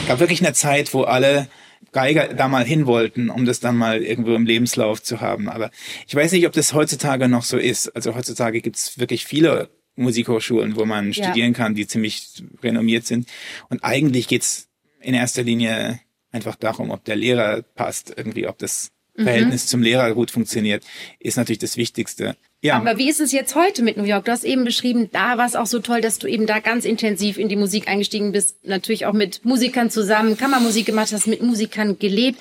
Es 0.02 0.08
gab 0.08 0.20
wirklich 0.20 0.44
eine 0.44 0.54
Zeit, 0.54 0.94
wo 0.94 1.04
alle 1.04 1.48
Geiger 1.92 2.34
da 2.34 2.48
mal 2.48 2.66
hin 2.66 2.86
wollten, 2.86 3.30
um 3.30 3.46
das 3.46 3.60
dann 3.60 3.78
mal 3.78 4.02
irgendwo 4.02 4.34
im 4.34 4.46
Lebenslauf 4.46 5.02
zu 5.04 5.22
haben. 5.22 5.50
Aber 5.50 5.70
ich 6.08 6.16
weiß 6.16 6.32
nicht, 6.32 6.48
ob 6.48 6.54
das 6.54 6.74
heutzutage 6.74 7.28
noch 7.28 7.44
so 7.44 7.58
ist. 7.58 7.90
Also 7.96 8.16
heutzutage 8.16 8.62
gibt 8.62 8.78
es 8.78 9.00
wirklich 9.00 9.26
viele 9.26 9.70
Musikhochschulen, 9.96 10.76
wo 10.76 10.86
man 10.86 11.12
ja. 11.12 11.26
studieren 11.26 11.54
kann, 11.54 11.76
die 11.76 11.88
ziemlich 11.88 12.44
renommiert 12.62 13.06
sind. 13.06 13.28
Und 13.70 13.84
eigentlich 13.84 14.28
geht's 14.28 14.68
in 15.00 15.14
erster 15.14 15.44
Linie 15.44 16.00
einfach 16.32 16.56
darum, 16.56 16.90
ob 16.90 17.04
der 17.06 17.16
Lehrer 17.16 17.62
passt, 17.62 18.14
irgendwie, 18.16 18.48
ob 18.48 18.58
das 18.58 18.92
mhm. 19.16 19.24
Verhältnis 19.24 19.68
zum 19.68 19.82
Lehrer 19.82 20.14
gut 20.14 20.32
funktioniert, 20.32 20.84
ist 21.20 21.38
natürlich 21.38 21.60
das 21.60 21.78
Wichtigste. 21.78 22.36
Ja. 22.64 22.78
Aber 22.78 22.98
wie 22.98 23.10
ist 23.10 23.20
es 23.20 23.34
jetzt 23.34 23.56
heute 23.56 23.84
mit 23.84 23.98
New 23.98 24.06
York? 24.06 24.24
Du 24.24 24.32
hast 24.32 24.46
eben 24.46 24.64
beschrieben, 24.64 25.10
da 25.12 25.38
war 25.38 25.46
es 25.46 25.58
auch 25.58 25.66
so 25.66 25.80
toll, 25.80 26.00
dass 26.00 26.18
du 26.18 26.28
eben 26.28 26.46
da 26.46 26.60
ganz 26.60 26.86
intensiv 26.86 27.38
in 27.38 27.50
die 27.50 27.58
Musik 27.58 27.90
eingestiegen 27.90 28.32
bist, 28.32 28.66
natürlich 28.66 29.06
auch 29.06 29.12
mit 29.12 29.44
Musikern 29.44 29.90
zusammen, 29.90 30.38
Kammermusik 30.38 30.86
gemacht 30.86 31.12
hast, 31.12 31.28
mit 31.28 31.44
Musikern 31.44 32.00
gelebt. 32.00 32.40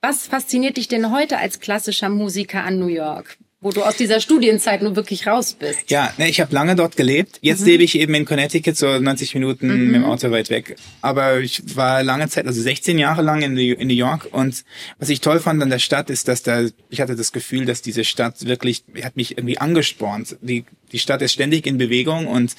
Was 0.00 0.28
fasziniert 0.28 0.76
dich 0.76 0.86
denn 0.86 1.10
heute 1.10 1.38
als 1.38 1.58
klassischer 1.58 2.08
Musiker 2.08 2.62
an 2.62 2.78
New 2.78 2.86
York? 2.86 3.36
Wo 3.60 3.72
du 3.72 3.82
aus 3.82 3.96
dieser 3.96 4.20
Studienzeit 4.20 4.82
nur 4.82 4.94
wirklich 4.94 5.26
raus 5.26 5.54
bist. 5.54 5.90
Ja, 5.90 6.12
ne, 6.16 6.28
ich 6.28 6.40
habe 6.40 6.54
lange 6.54 6.76
dort 6.76 6.96
gelebt. 6.96 7.38
Jetzt 7.40 7.62
mhm. 7.62 7.66
lebe 7.66 7.82
ich 7.82 7.98
eben 7.98 8.14
in 8.14 8.24
Connecticut, 8.24 8.76
so 8.76 9.00
90 9.00 9.34
Minuten 9.34 9.66
mhm. 9.66 9.86
mit 9.86 9.94
dem 9.96 10.04
Auto 10.04 10.30
weit 10.30 10.48
weg. 10.48 10.76
Aber 11.00 11.40
ich 11.40 11.76
war 11.76 12.04
lange 12.04 12.28
Zeit, 12.28 12.46
also 12.46 12.62
16 12.62 12.98
Jahre 12.98 13.22
lang 13.22 13.42
in, 13.42 13.54
New 13.54 13.94
York. 13.94 14.28
Und 14.30 14.64
was 15.00 15.08
ich 15.08 15.20
toll 15.20 15.40
fand 15.40 15.60
an 15.60 15.70
der 15.70 15.80
Stadt 15.80 16.08
ist, 16.08 16.28
dass 16.28 16.44
da, 16.44 16.66
ich 16.88 17.00
hatte 17.00 17.16
das 17.16 17.32
Gefühl, 17.32 17.64
dass 17.64 17.82
diese 17.82 18.04
Stadt 18.04 18.46
wirklich, 18.46 18.84
hat 19.02 19.16
mich 19.16 19.32
irgendwie 19.32 19.58
angespornt. 19.58 20.36
Die, 20.40 20.64
die 20.92 21.00
Stadt 21.00 21.20
ist 21.22 21.32
ständig 21.32 21.66
in 21.66 21.78
Bewegung 21.78 22.28
und 22.28 22.54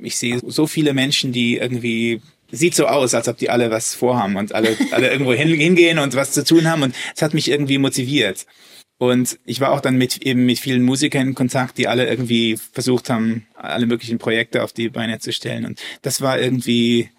ich 0.00 0.16
sehe 0.16 0.40
so 0.44 0.66
viele 0.66 0.94
Menschen, 0.94 1.30
die 1.32 1.58
irgendwie 1.58 2.20
sieht 2.50 2.74
so 2.74 2.86
aus, 2.86 3.14
als 3.14 3.28
ob 3.28 3.38
die 3.38 3.50
alle 3.50 3.70
was 3.70 3.94
vorhaben 3.94 4.36
und 4.36 4.54
alle, 4.54 4.76
alle 4.90 5.10
irgendwo 5.10 5.32
hingehen 5.32 5.98
und 5.98 6.14
was 6.14 6.32
zu 6.32 6.44
tun 6.44 6.68
haben. 6.68 6.82
Und 6.82 6.94
es 7.14 7.22
hat 7.22 7.34
mich 7.34 7.50
irgendwie 7.50 7.78
motiviert. 7.78 8.46
Und 8.98 9.38
ich 9.44 9.60
war 9.60 9.72
auch 9.72 9.80
dann 9.80 9.96
mit 9.96 10.18
eben 10.18 10.46
mit 10.46 10.58
vielen 10.58 10.82
Musikern 10.82 11.28
in 11.28 11.34
Kontakt, 11.34 11.78
die 11.78 11.88
alle 11.88 12.08
irgendwie 12.08 12.56
versucht 12.56 13.10
haben, 13.10 13.46
alle 13.54 13.86
möglichen 13.86 14.18
Projekte 14.18 14.62
auf 14.62 14.72
die 14.72 14.88
Beine 14.88 15.18
zu 15.18 15.32
stellen. 15.32 15.66
Und 15.66 15.80
das 16.02 16.20
war 16.20 16.38
irgendwie 16.38 17.10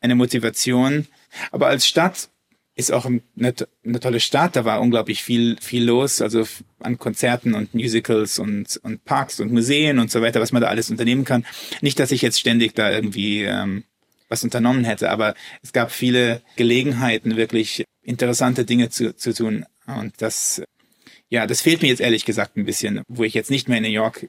eine 0.00 0.14
Motivation. 0.14 1.06
Aber 1.50 1.66
als 1.68 1.86
Stadt 1.86 2.28
ist 2.74 2.92
auch 2.92 3.04
eine, 3.04 3.22
eine 3.84 4.00
tolle 4.00 4.20
Stadt. 4.20 4.56
Da 4.56 4.64
war 4.64 4.80
unglaublich 4.80 5.22
viel, 5.22 5.56
viel 5.60 5.84
los, 5.84 6.22
also 6.22 6.46
an 6.80 6.98
Konzerten 6.98 7.54
und 7.54 7.74
Musicals 7.74 8.38
und, 8.38 8.80
und 8.82 9.04
Parks 9.04 9.40
und 9.40 9.52
Museen 9.52 9.98
und 9.98 10.10
so 10.10 10.22
weiter, 10.22 10.40
was 10.40 10.52
man 10.52 10.62
da 10.62 10.68
alles 10.68 10.90
unternehmen 10.90 11.24
kann. 11.24 11.44
Nicht, 11.82 11.98
dass 12.00 12.10
ich 12.10 12.22
jetzt 12.22 12.40
ständig 12.40 12.74
da 12.74 12.90
irgendwie 12.90 13.42
ähm, 13.42 13.84
was 14.28 14.44
unternommen 14.44 14.84
hätte, 14.84 15.10
aber 15.10 15.34
es 15.62 15.72
gab 15.72 15.92
viele 15.92 16.40
Gelegenheiten, 16.56 17.36
wirklich 17.36 17.84
interessante 18.02 18.64
Dinge 18.64 18.88
zu, 18.88 19.14
zu 19.14 19.34
tun. 19.34 19.66
Und 19.86 20.14
das 20.22 20.62
ja, 21.32 21.46
das 21.46 21.62
fehlt 21.62 21.80
mir 21.80 21.88
jetzt 21.88 22.02
ehrlich 22.02 22.26
gesagt 22.26 22.58
ein 22.58 22.66
bisschen, 22.66 23.00
wo 23.08 23.24
ich 23.24 23.32
jetzt 23.32 23.50
nicht 23.50 23.66
mehr 23.66 23.78
in 23.78 23.84
New 23.84 23.88
York 23.88 24.28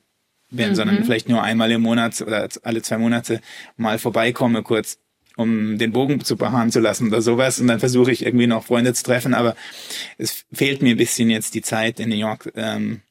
bin, 0.49 0.69
mhm. 0.69 0.75
sondern 0.75 1.03
vielleicht 1.03 1.27
nur 1.27 1.43
einmal 1.43 1.69
im 1.69 1.81
Monat 1.81 2.21
oder 2.21 2.47
alle 2.63 2.81
zwei 2.81 2.97
Monate 2.97 3.41
mal 3.75 3.99
vorbeikomme 3.99 4.63
kurz, 4.63 4.99
um 5.35 5.77
den 5.77 5.91
Bogen 5.91 6.23
zu 6.23 6.37
behaaren 6.37 6.71
zu 6.71 6.79
lassen 6.79 7.09
oder 7.09 7.21
sowas. 7.21 7.59
Und 7.59 7.67
dann 7.67 7.81
versuche 7.81 8.13
ich 8.13 8.25
irgendwie 8.25 8.47
noch 8.47 8.63
Freunde 8.63 8.93
zu 8.93 9.03
treffen, 9.03 9.33
aber 9.33 9.57
es 10.17 10.45
fehlt 10.53 10.81
mir 10.81 10.91
ein 10.91 10.97
bisschen 10.97 11.29
jetzt 11.29 11.55
die 11.55 11.61
Zeit 11.61 11.99
in 11.99 12.07
New 12.07 12.15
York. 12.15 12.53
Ähm, 12.55 13.01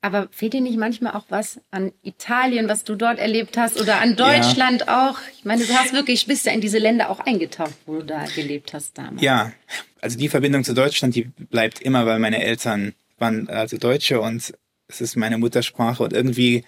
aber 0.00 0.28
fehlt 0.30 0.54
dir 0.54 0.62
nicht 0.62 0.78
manchmal 0.78 1.12
auch 1.12 1.26
was 1.28 1.60
an 1.70 1.92
Italien, 2.02 2.68
was 2.68 2.84
du 2.84 2.96
dort 2.96 3.18
erlebt 3.18 3.58
hast, 3.58 3.78
oder 3.78 4.00
an 4.00 4.16
Deutschland 4.16 4.84
ja. 4.86 5.10
auch? 5.10 5.18
Ich 5.36 5.44
meine, 5.44 5.62
du 5.62 5.74
hast 5.74 5.92
wirklich, 5.92 6.26
bist 6.26 6.46
ja 6.46 6.52
in 6.52 6.62
diese 6.62 6.78
Länder 6.78 7.10
auch 7.10 7.20
eingetaucht, 7.20 7.74
wo 7.84 7.96
du 7.96 8.04
da 8.06 8.24
gelebt 8.34 8.72
hast 8.72 8.96
damals. 8.96 9.20
Ja, 9.20 9.52
also 10.00 10.18
die 10.18 10.30
Verbindung 10.30 10.64
zu 10.64 10.72
Deutschland, 10.72 11.14
die 11.14 11.24
bleibt 11.24 11.82
immer, 11.82 12.06
weil 12.06 12.18
meine 12.18 12.42
Eltern 12.42 12.94
waren 13.18 13.48
also 13.48 13.76
Deutsche 13.76 14.20
und 14.20 14.54
es 14.88 15.00
ist 15.00 15.16
meine 15.16 15.38
Muttersprache 15.38 16.02
und 16.02 16.12
irgendwie, 16.12 16.64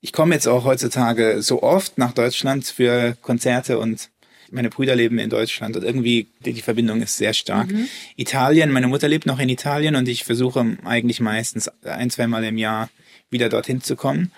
ich 0.00 0.12
komme 0.12 0.34
jetzt 0.34 0.46
auch 0.46 0.64
heutzutage 0.64 1.42
so 1.42 1.62
oft 1.62 1.98
nach 1.98 2.12
Deutschland 2.12 2.64
für 2.66 3.16
Konzerte 3.20 3.78
und 3.78 4.10
meine 4.50 4.70
Brüder 4.70 4.94
leben 4.94 5.18
in 5.18 5.30
Deutschland 5.30 5.76
und 5.76 5.84
irgendwie 5.84 6.28
die, 6.44 6.52
die 6.52 6.62
Verbindung 6.62 7.02
ist 7.02 7.16
sehr 7.16 7.34
stark. 7.34 7.70
Mhm. 7.70 7.88
Italien, 8.16 8.70
meine 8.70 8.88
Mutter 8.88 9.08
lebt 9.08 9.26
noch 9.26 9.38
in 9.38 9.48
Italien 9.48 9.96
und 9.96 10.08
ich 10.08 10.24
versuche 10.24 10.78
eigentlich 10.84 11.20
meistens 11.20 11.68
ein, 11.84 12.10
zwei 12.10 12.26
Mal 12.26 12.44
im 12.44 12.56
Jahr 12.56 12.88
wieder 13.28 13.48
dorthin 13.48 13.82
zu 13.82 13.96
kommen 13.96 14.30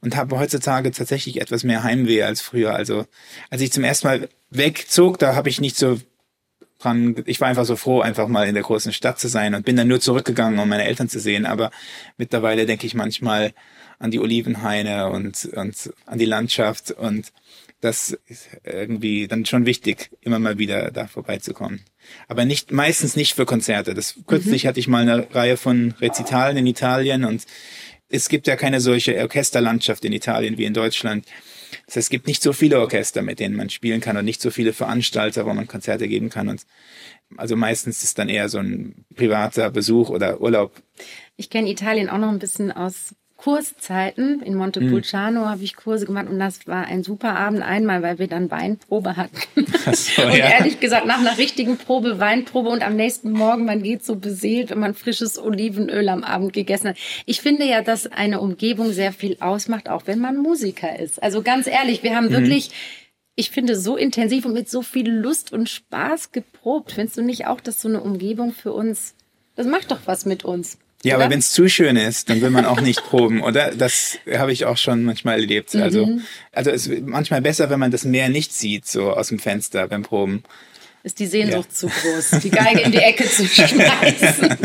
und 0.00 0.16
habe 0.16 0.38
heutzutage 0.38 0.90
tatsächlich 0.90 1.40
etwas 1.40 1.64
mehr 1.64 1.84
Heimweh 1.84 2.22
als 2.22 2.40
früher. 2.40 2.74
Also 2.74 3.06
als 3.50 3.62
ich 3.62 3.72
zum 3.72 3.84
ersten 3.84 4.08
Mal 4.08 4.28
wegzog, 4.50 5.18
da 5.18 5.34
habe 5.34 5.48
ich 5.48 5.60
nicht 5.60 5.76
so 5.76 6.00
dran, 6.82 7.22
ich 7.26 7.40
war 7.40 7.48
einfach 7.48 7.64
so 7.64 7.76
froh, 7.76 8.00
einfach 8.00 8.28
mal 8.28 8.48
in 8.48 8.54
der 8.54 8.62
großen 8.62 8.92
Stadt 8.92 9.18
zu 9.18 9.28
sein 9.28 9.54
und 9.54 9.64
bin 9.64 9.76
dann 9.76 9.88
nur 9.88 10.00
zurückgegangen, 10.00 10.58
um 10.58 10.68
meine 10.68 10.84
Eltern 10.84 11.08
zu 11.08 11.20
sehen. 11.20 11.46
Aber 11.46 11.70
mittlerweile 12.16 12.66
denke 12.66 12.86
ich 12.86 12.94
manchmal 12.94 13.52
an 13.98 14.10
die 14.10 14.20
Olivenhaine 14.20 15.10
und, 15.10 15.44
und 15.54 15.92
an 16.06 16.18
die 16.18 16.24
Landschaft 16.24 16.90
und 16.90 17.32
das 17.80 18.16
ist 18.26 18.48
irgendwie 18.62 19.26
dann 19.26 19.44
schon 19.44 19.66
wichtig, 19.66 20.10
immer 20.20 20.38
mal 20.38 20.56
wieder 20.56 20.92
da 20.92 21.08
vorbeizukommen. 21.08 21.80
Aber 22.28 22.44
nicht, 22.44 22.70
meistens 22.70 23.16
nicht 23.16 23.34
für 23.34 23.44
Konzerte. 23.44 23.92
Das, 23.92 24.14
kürzlich 24.26 24.64
mhm. 24.64 24.68
hatte 24.68 24.80
ich 24.80 24.86
mal 24.86 25.02
eine 25.02 25.34
Reihe 25.34 25.56
von 25.56 25.92
Rezitalen 26.00 26.56
in 26.56 26.66
Italien 26.66 27.24
und 27.24 27.44
es 28.08 28.28
gibt 28.28 28.46
ja 28.46 28.56
keine 28.56 28.80
solche 28.80 29.20
Orchesterlandschaft 29.20 30.04
in 30.04 30.12
Italien 30.12 30.58
wie 30.58 30.64
in 30.64 30.74
Deutschland. 30.74 31.26
Das 31.86 31.96
heißt, 31.96 32.06
es 32.06 32.10
gibt 32.10 32.26
nicht 32.26 32.42
so 32.42 32.52
viele 32.52 32.80
Orchester, 32.80 33.22
mit 33.22 33.40
denen 33.40 33.56
man 33.56 33.70
spielen 33.70 34.00
kann 34.00 34.16
und 34.16 34.24
nicht 34.24 34.40
so 34.40 34.50
viele 34.50 34.72
Veranstalter, 34.72 35.46
wo 35.46 35.54
man 35.54 35.66
Konzerte 35.66 36.08
geben 36.08 36.30
kann. 36.30 36.48
Und 36.48 36.66
also 37.36 37.56
meistens 37.56 38.02
ist 38.02 38.18
dann 38.18 38.28
eher 38.28 38.48
so 38.48 38.58
ein 38.58 39.04
privater 39.14 39.70
Besuch 39.70 40.10
oder 40.10 40.40
Urlaub. 40.40 40.82
Ich 41.36 41.50
kenne 41.50 41.70
Italien 41.70 42.08
auch 42.08 42.18
noch 42.18 42.28
ein 42.28 42.38
bisschen 42.38 42.72
aus 42.72 43.14
Kurszeiten. 43.42 44.40
In 44.42 44.54
Montepulciano 44.54 45.40
mhm. 45.40 45.48
habe 45.48 45.64
ich 45.64 45.74
Kurse 45.74 46.06
gemacht 46.06 46.28
und 46.28 46.38
das 46.38 46.68
war 46.68 46.84
ein 46.84 47.02
super 47.02 47.34
Abend 47.36 47.62
einmal, 47.62 48.00
weil 48.00 48.20
wir 48.20 48.28
dann 48.28 48.50
Weinprobe 48.50 49.16
hatten. 49.16 49.36
So, 49.92 50.22
und 50.26 50.36
ja. 50.36 50.48
ehrlich 50.48 50.78
gesagt, 50.78 51.06
nach 51.06 51.18
einer 51.18 51.36
richtigen 51.38 51.76
Probe, 51.76 52.20
Weinprobe 52.20 52.68
und 52.68 52.86
am 52.86 52.94
nächsten 52.94 53.32
Morgen, 53.32 53.64
man 53.64 53.82
geht 53.82 54.04
so 54.04 54.14
beseelt, 54.14 54.70
wenn 54.70 54.78
man 54.78 54.94
frisches 54.94 55.38
Olivenöl 55.38 56.08
am 56.08 56.22
Abend 56.22 56.52
gegessen 56.52 56.90
hat. 56.90 56.96
Ich 57.26 57.40
finde 57.40 57.64
ja, 57.64 57.82
dass 57.82 58.06
eine 58.06 58.40
Umgebung 58.40 58.92
sehr 58.92 59.12
viel 59.12 59.38
ausmacht, 59.40 59.88
auch 59.88 60.06
wenn 60.06 60.20
man 60.20 60.36
Musiker 60.36 60.98
ist. 60.98 61.20
Also 61.20 61.42
ganz 61.42 61.66
ehrlich, 61.66 62.04
wir 62.04 62.14
haben 62.14 62.26
mhm. 62.26 62.32
wirklich 62.32 62.70
ich 63.34 63.50
finde, 63.50 63.76
so 63.76 63.96
intensiv 63.96 64.44
und 64.44 64.52
mit 64.52 64.68
so 64.68 64.82
viel 64.82 65.10
Lust 65.10 65.52
und 65.52 65.68
Spaß 65.68 66.32
geprobt. 66.32 66.92
Findest 66.92 67.16
du 67.16 67.22
nicht 67.22 67.46
auch, 67.46 67.60
dass 67.60 67.80
so 67.80 67.88
eine 67.88 68.02
Umgebung 68.02 68.52
für 68.52 68.72
uns, 68.72 69.14
das 69.56 69.66
macht 69.66 69.90
doch 69.90 70.00
was 70.04 70.26
mit 70.26 70.44
uns? 70.44 70.78
Ja, 71.04 71.16
oder? 71.16 71.24
aber 71.24 71.32
wenn 71.32 71.40
es 71.40 71.52
zu 71.52 71.68
schön 71.68 71.96
ist, 71.96 72.30
dann 72.30 72.40
will 72.40 72.50
man 72.50 72.64
auch 72.64 72.80
nicht 72.80 73.02
proben, 73.04 73.42
oder? 73.42 73.72
Das 73.72 74.18
habe 74.32 74.52
ich 74.52 74.64
auch 74.66 74.76
schon 74.76 75.04
manchmal 75.04 75.40
erlebt. 75.40 75.74
Also, 75.74 76.06
mhm. 76.06 76.22
also 76.52 76.70
es 76.70 76.86
ist 76.86 77.06
manchmal 77.06 77.42
besser, 77.42 77.70
wenn 77.70 77.80
man 77.80 77.90
das 77.90 78.04
Meer 78.04 78.28
nicht 78.28 78.52
sieht, 78.52 78.86
so 78.86 79.12
aus 79.12 79.28
dem 79.28 79.38
Fenster 79.38 79.88
beim 79.88 80.02
Proben 80.02 80.44
ist 81.02 81.18
die 81.18 81.26
Sehnsucht 81.26 81.68
ja. 81.70 81.74
zu 81.74 81.88
groß, 81.88 82.40
die 82.42 82.50
Geige 82.50 82.80
in 82.80 82.92
die 82.92 82.98
Ecke 82.98 83.24
zu 83.28 83.46
schmeißen. 83.46 84.56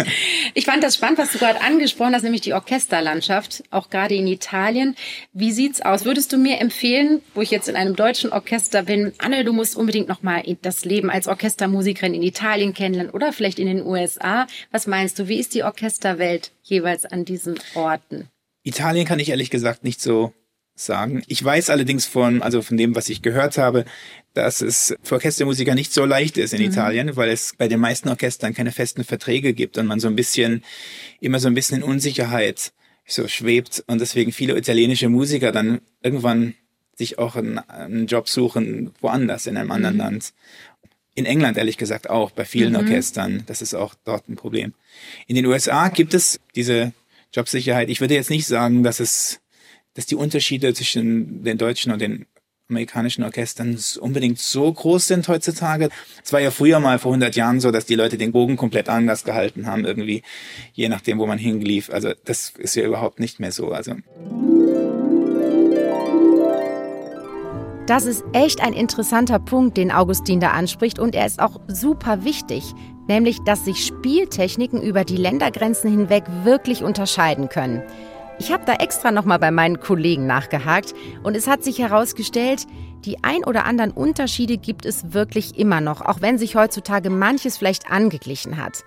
Ich 0.53 0.65
fand 0.65 0.83
das 0.83 0.95
spannend, 0.95 1.19
was 1.19 1.31
du 1.31 1.39
gerade 1.39 1.61
angesprochen 1.61 2.13
hast, 2.13 2.23
nämlich 2.23 2.41
die 2.41 2.53
Orchesterlandschaft, 2.53 3.63
auch 3.71 3.89
gerade 3.89 4.15
in 4.15 4.27
Italien. 4.27 4.95
Wie 5.33 5.51
sieht's 5.51 5.81
aus? 5.81 6.05
Würdest 6.05 6.33
du 6.33 6.37
mir 6.37 6.59
empfehlen, 6.59 7.21
wo 7.33 7.41
ich 7.41 7.51
jetzt 7.51 7.69
in 7.69 7.75
einem 7.75 7.95
deutschen 7.95 8.31
Orchester 8.31 8.83
bin, 8.83 9.13
Anne, 9.17 9.43
du 9.43 9.53
musst 9.53 9.75
unbedingt 9.75 10.07
noch 10.07 10.23
mal 10.23 10.43
das 10.61 10.85
Leben 10.85 11.09
als 11.09 11.27
Orchestermusikerin 11.27 12.13
in 12.13 12.23
Italien 12.23 12.73
kennenlernen 12.73 13.11
oder 13.13 13.33
vielleicht 13.33 13.59
in 13.59 13.67
den 13.67 13.85
USA. 13.85 14.47
Was 14.71 14.87
meinst 14.87 15.19
du? 15.19 15.27
Wie 15.27 15.39
ist 15.39 15.53
die 15.53 15.63
Orchesterwelt 15.63 16.51
jeweils 16.63 17.05
an 17.05 17.25
diesen 17.25 17.59
Orten? 17.73 18.29
Italien 18.63 19.05
kann 19.05 19.19
ich 19.19 19.29
ehrlich 19.29 19.49
gesagt 19.49 19.83
nicht 19.83 20.01
so 20.01 20.33
sagen. 20.79 21.23
Ich 21.27 21.43
weiß 21.43 21.69
allerdings 21.69 22.05
von, 22.05 22.41
also 22.41 22.61
von 22.61 22.77
dem, 22.77 22.95
was 22.95 23.09
ich 23.09 23.21
gehört 23.21 23.57
habe, 23.57 23.85
dass 24.33 24.61
es 24.61 24.95
für 25.03 25.15
Orchestermusiker 25.15 25.75
nicht 25.75 25.91
so 25.91 26.05
leicht 26.05 26.37
ist 26.37 26.53
in 26.53 26.61
mhm. 26.61 26.69
Italien, 26.69 27.15
weil 27.15 27.29
es 27.29 27.53
bei 27.57 27.67
den 27.67 27.79
meisten 27.79 28.09
Orchestern 28.09 28.53
keine 28.53 28.71
festen 28.71 29.03
Verträge 29.03 29.53
gibt 29.53 29.77
und 29.77 29.87
man 29.87 29.99
so 29.99 30.07
ein 30.07 30.15
bisschen, 30.15 30.63
immer 31.19 31.39
so 31.39 31.47
ein 31.47 31.55
bisschen 31.55 31.77
in 31.77 31.83
Unsicherheit 31.83 32.71
so 33.05 33.27
schwebt 33.27 33.83
und 33.87 34.01
deswegen 34.01 34.31
viele 34.31 34.57
italienische 34.57 35.09
Musiker 35.09 35.51
dann 35.51 35.81
irgendwann 36.03 36.53
sich 36.95 37.17
auch 37.17 37.35
einen, 37.35 37.59
einen 37.59 38.07
Job 38.07 38.27
suchen 38.27 38.91
woanders 39.01 39.47
in 39.47 39.57
einem 39.57 39.71
anderen 39.71 39.95
mhm. 39.95 40.01
Land. 40.01 40.33
In 41.15 41.25
England 41.25 41.57
ehrlich 41.57 41.77
gesagt 41.77 42.09
auch, 42.09 42.31
bei 42.31 42.45
vielen 42.45 42.73
mhm. 42.73 42.79
Orchestern. 42.79 43.43
Das 43.47 43.61
ist 43.61 43.73
auch 43.73 43.95
dort 44.03 44.29
ein 44.29 44.35
Problem. 44.35 44.73
In 45.25 45.35
den 45.35 45.45
USA 45.45 45.89
gibt 45.89 46.13
es 46.13 46.39
diese 46.55 46.93
Jobsicherheit. 47.33 47.89
Ich 47.89 48.01
würde 48.01 48.13
jetzt 48.13 48.29
nicht 48.29 48.45
sagen, 48.45 48.83
dass 48.83 48.99
es 48.99 49.39
dass 49.97 50.05
die 50.05 50.15
Unterschiede 50.15 50.75
zwischen 50.75 51.43
den 51.43 51.57
deutschen 51.57 51.91
und 51.91 51.99
den 51.99 52.27
amerikanischen 52.69 53.23
Orchestern 53.23 53.79
unbedingt 53.99 54.37
so 54.37 54.71
groß 54.71 55.07
sind 55.07 55.27
heutzutage. 55.27 55.89
Es 56.23 56.31
war 56.31 56.39
ja 56.39 56.51
früher 56.51 56.79
mal 56.79 56.99
vor 56.99 57.13
100 57.13 57.35
Jahren 57.35 57.59
so, 57.59 57.71
dass 57.71 57.87
die 57.87 57.95
Leute 57.95 58.17
den 58.17 58.31
Bogen 58.31 58.57
komplett 58.57 58.89
anders 58.89 59.23
gehalten 59.23 59.65
haben, 59.65 59.85
irgendwie, 59.85 60.21
je 60.73 60.87
nachdem, 60.87 61.17
wo 61.17 61.25
man 61.25 61.39
hinglief. 61.39 61.89
Also 61.89 62.11
das 62.25 62.53
ist 62.59 62.75
ja 62.75 62.85
überhaupt 62.85 63.19
nicht 63.19 63.39
mehr 63.39 63.51
so. 63.51 63.71
Also. 63.71 63.95
Das 67.87 68.05
ist 68.05 68.23
echt 68.33 68.61
ein 68.61 68.73
interessanter 68.73 69.39
Punkt, 69.39 69.77
den 69.77 69.91
Augustin 69.91 70.39
da 70.39 70.51
anspricht 70.51 70.99
und 70.99 71.15
er 71.15 71.25
ist 71.25 71.39
auch 71.39 71.59
super 71.67 72.23
wichtig, 72.23 72.63
nämlich 73.07 73.39
dass 73.45 73.65
sich 73.65 73.83
Spieltechniken 73.83 74.79
über 74.79 75.05
die 75.05 75.17
Ländergrenzen 75.17 75.89
hinweg 75.89 76.25
wirklich 76.43 76.83
unterscheiden 76.83 77.49
können. 77.49 77.81
Ich 78.39 78.51
habe 78.51 78.65
da 78.65 78.73
extra 78.73 79.11
nochmal 79.11 79.39
bei 79.39 79.49
meinen 79.49 79.79
Kollegen 79.79 80.27
nachgehakt 80.27 80.93
und 81.23 81.35
es 81.35 81.47
hat 81.47 81.63
sich 81.63 81.79
herausgestellt, 81.79 82.67
die 83.03 83.23
ein 83.23 83.43
oder 83.43 83.65
anderen 83.65 83.91
Unterschiede 83.91 84.57
gibt 84.57 84.85
es 84.85 85.11
wirklich 85.13 85.57
immer 85.57 85.81
noch, 85.81 86.01
auch 86.01 86.21
wenn 86.21 86.37
sich 86.37 86.55
heutzutage 86.55 87.09
manches 87.09 87.57
vielleicht 87.57 87.89
angeglichen 87.89 88.57
hat. 88.57 88.83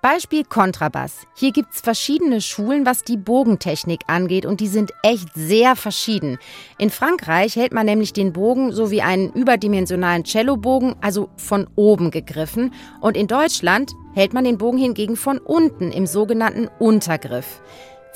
Beispiel 0.00 0.44
Kontrabass. 0.44 1.26
Hier 1.34 1.52
gibt 1.52 1.74
es 1.74 1.80
verschiedene 1.80 2.40
Schulen, 2.40 2.86
was 2.86 3.02
die 3.02 3.16
Bogentechnik 3.16 4.02
angeht 4.06 4.46
und 4.46 4.60
die 4.60 4.68
sind 4.68 4.92
echt 5.02 5.28
sehr 5.34 5.76
verschieden. 5.76 6.38
In 6.78 6.90
Frankreich 6.90 7.56
hält 7.56 7.74
man 7.74 7.86
nämlich 7.86 8.12
den 8.12 8.32
Bogen 8.32 8.72
so 8.72 8.90
wie 8.90 9.02
einen 9.02 9.32
überdimensionalen 9.32 10.24
Cellobogen, 10.24 10.94
also 11.02 11.28
von 11.36 11.66
oben 11.76 12.10
gegriffen 12.10 12.72
und 13.00 13.16
in 13.16 13.26
Deutschland 13.26 13.92
hält 14.14 14.32
man 14.32 14.44
den 14.44 14.58
Bogen 14.58 14.78
hingegen 14.78 15.16
von 15.16 15.38
unten 15.38 15.90
im 15.90 16.06
sogenannten 16.06 16.68
Untergriff. 16.78 17.60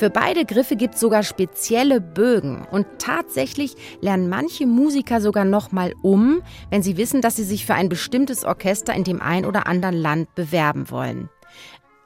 Für 0.00 0.08
beide 0.08 0.46
Griffe 0.46 0.76
gibt 0.76 0.94
es 0.94 1.00
sogar 1.00 1.22
spezielle 1.22 2.00
Bögen 2.00 2.66
und 2.70 2.86
tatsächlich 2.96 3.74
lernen 4.00 4.30
manche 4.30 4.66
Musiker 4.66 5.20
sogar 5.20 5.44
nochmal 5.44 5.92
um, 6.00 6.40
wenn 6.70 6.82
sie 6.82 6.96
wissen, 6.96 7.20
dass 7.20 7.36
sie 7.36 7.44
sich 7.44 7.66
für 7.66 7.74
ein 7.74 7.90
bestimmtes 7.90 8.46
Orchester 8.46 8.94
in 8.94 9.04
dem 9.04 9.20
ein 9.20 9.44
oder 9.44 9.66
anderen 9.66 9.94
Land 9.94 10.34
bewerben 10.34 10.90
wollen. 10.90 11.28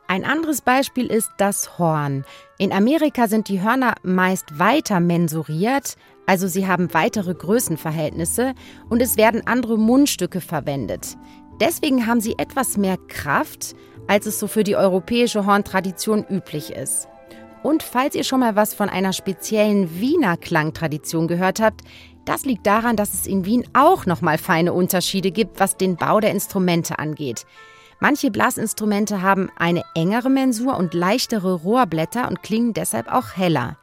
Ein 0.08 0.24
anderes 0.24 0.60
Beispiel 0.60 1.06
ist 1.06 1.30
das 1.38 1.78
Horn. 1.78 2.24
In 2.58 2.72
Amerika 2.72 3.28
sind 3.28 3.46
die 3.46 3.62
Hörner 3.62 3.94
meist 4.02 4.58
weiter 4.58 4.98
mensuriert, 4.98 5.94
also 6.26 6.48
sie 6.48 6.66
haben 6.66 6.92
weitere 6.94 7.32
Größenverhältnisse 7.32 8.54
und 8.88 9.02
es 9.02 9.16
werden 9.16 9.46
andere 9.46 9.78
Mundstücke 9.78 10.40
verwendet. 10.40 11.16
Deswegen 11.60 12.08
haben 12.08 12.20
sie 12.20 12.34
etwas 12.38 12.76
mehr 12.76 12.96
Kraft, 13.06 13.76
als 14.08 14.26
es 14.26 14.40
so 14.40 14.48
für 14.48 14.64
die 14.64 14.74
europäische 14.74 15.46
Horntradition 15.46 16.26
üblich 16.28 16.72
ist. 16.72 17.06
Und 17.64 17.82
falls 17.82 18.14
ihr 18.14 18.24
schon 18.24 18.40
mal 18.40 18.56
was 18.56 18.74
von 18.74 18.90
einer 18.90 19.14
speziellen 19.14 19.98
Wiener 19.98 20.36
Klangtradition 20.36 21.26
gehört 21.28 21.60
habt, 21.60 21.80
das 22.26 22.44
liegt 22.44 22.66
daran, 22.66 22.94
dass 22.94 23.14
es 23.14 23.26
in 23.26 23.46
Wien 23.46 23.64
auch 23.72 24.04
nochmal 24.04 24.36
feine 24.36 24.74
Unterschiede 24.74 25.30
gibt, 25.30 25.58
was 25.60 25.78
den 25.78 25.96
Bau 25.96 26.20
der 26.20 26.30
Instrumente 26.30 26.98
angeht. 26.98 27.46
Manche 28.00 28.30
Blasinstrumente 28.30 29.22
haben 29.22 29.48
eine 29.56 29.82
engere 29.94 30.28
Mensur 30.28 30.76
und 30.76 30.92
leichtere 30.92 31.54
Rohrblätter 31.54 32.28
und 32.28 32.42
klingen 32.42 32.74
deshalb 32.74 33.10
auch 33.10 33.34
heller. 33.34 33.78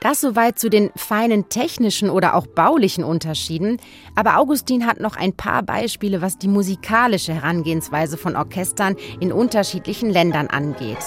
Das 0.00 0.20
soweit 0.20 0.58
zu 0.58 0.68
den 0.68 0.90
feinen 0.94 1.48
technischen 1.48 2.10
oder 2.10 2.34
auch 2.34 2.46
baulichen 2.46 3.04
Unterschieden. 3.04 3.78
Aber 4.14 4.36
Augustin 4.36 4.86
hat 4.86 5.00
noch 5.00 5.16
ein 5.16 5.32
paar 5.32 5.62
Beispiele, 5.62 6.20
was 6.20 6.36
die 6.36 6.48
musikalische 6.48 7.32
Herangehensweise 7.32 8.18
von 8.18 8.36
Orchestern 8.36 8.96
in 9.18 9.32
unterschiedlichen 9.32 10.10
Ländern 10.10 10.48
angeht. 10.48 10.98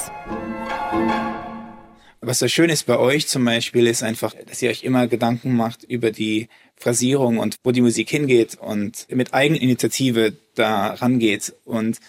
Was 2.27 2.39
so 2.39 2.49
schön 2.49 2.69
ist 2.69 2.87
bei 2.87 2.99
euch 2.99 3.25
zum 3.25 3.45
Beispiel, 3.45 3.87
ist 3.87 4.03
einfach, 4.03 4.35
dass 4.47 4.61
ihr 4.61 4.69
euch 4.69 4.83
immer 4.83 5.07
Gedanken 5.07 5.55
macht 5.55 5.85
über 5.85 6.11
die 6.11 6.49
Phrasierung 6.75 7.37
und 7.37 7.55
wo 7.63 7.71
die 7.71 7.79
Musik 7.79 8.09
hingeht 8.09 8.55
und 8.55 9.07
mit 9.09 9.33
Eigeninitiative 9.33 10.33
da 10.53 10.87
rangeht. 10.87 11.53
Und 11.63 11.99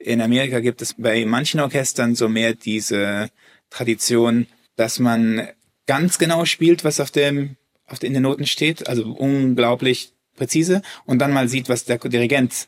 in 0.00 0.20
Amerika 0.20 0.58
gibt 0.58 0.82
es 0.82 0.94
bei 0.94 1.24
manchen 1.24 1.60
Orchestern 1.60 2.16
so 2.16 2.28
mehr 2.28 2.54
diese 2.54 3.30
Tradition, 3.70 4.48
dass 4.74 4.98
man 4.98 5.46
ganz 5.86 6.18
genau 6.18 6.44
spielt, 6.44 6.82
was 6.82 6.98
auf 6.98 7.12
dem, 7.12 7.54
auf 7.86 8.00
den, 8.00 8.08
in 8.08 8.14
den 8.14 8.24
Noten 8.24 8.46
steht, 8.46 8.88
also 8.88 9.04
unglaublich 9.12 10.12
präzise 10.34 10.82
und 11.06 11.20
dann 11.20 11.32
mal 11.32 11.48
sieht, 11.48 11.68
was 11.68 11.84
der 11.84 11.98
Dirigent 11.98 12.66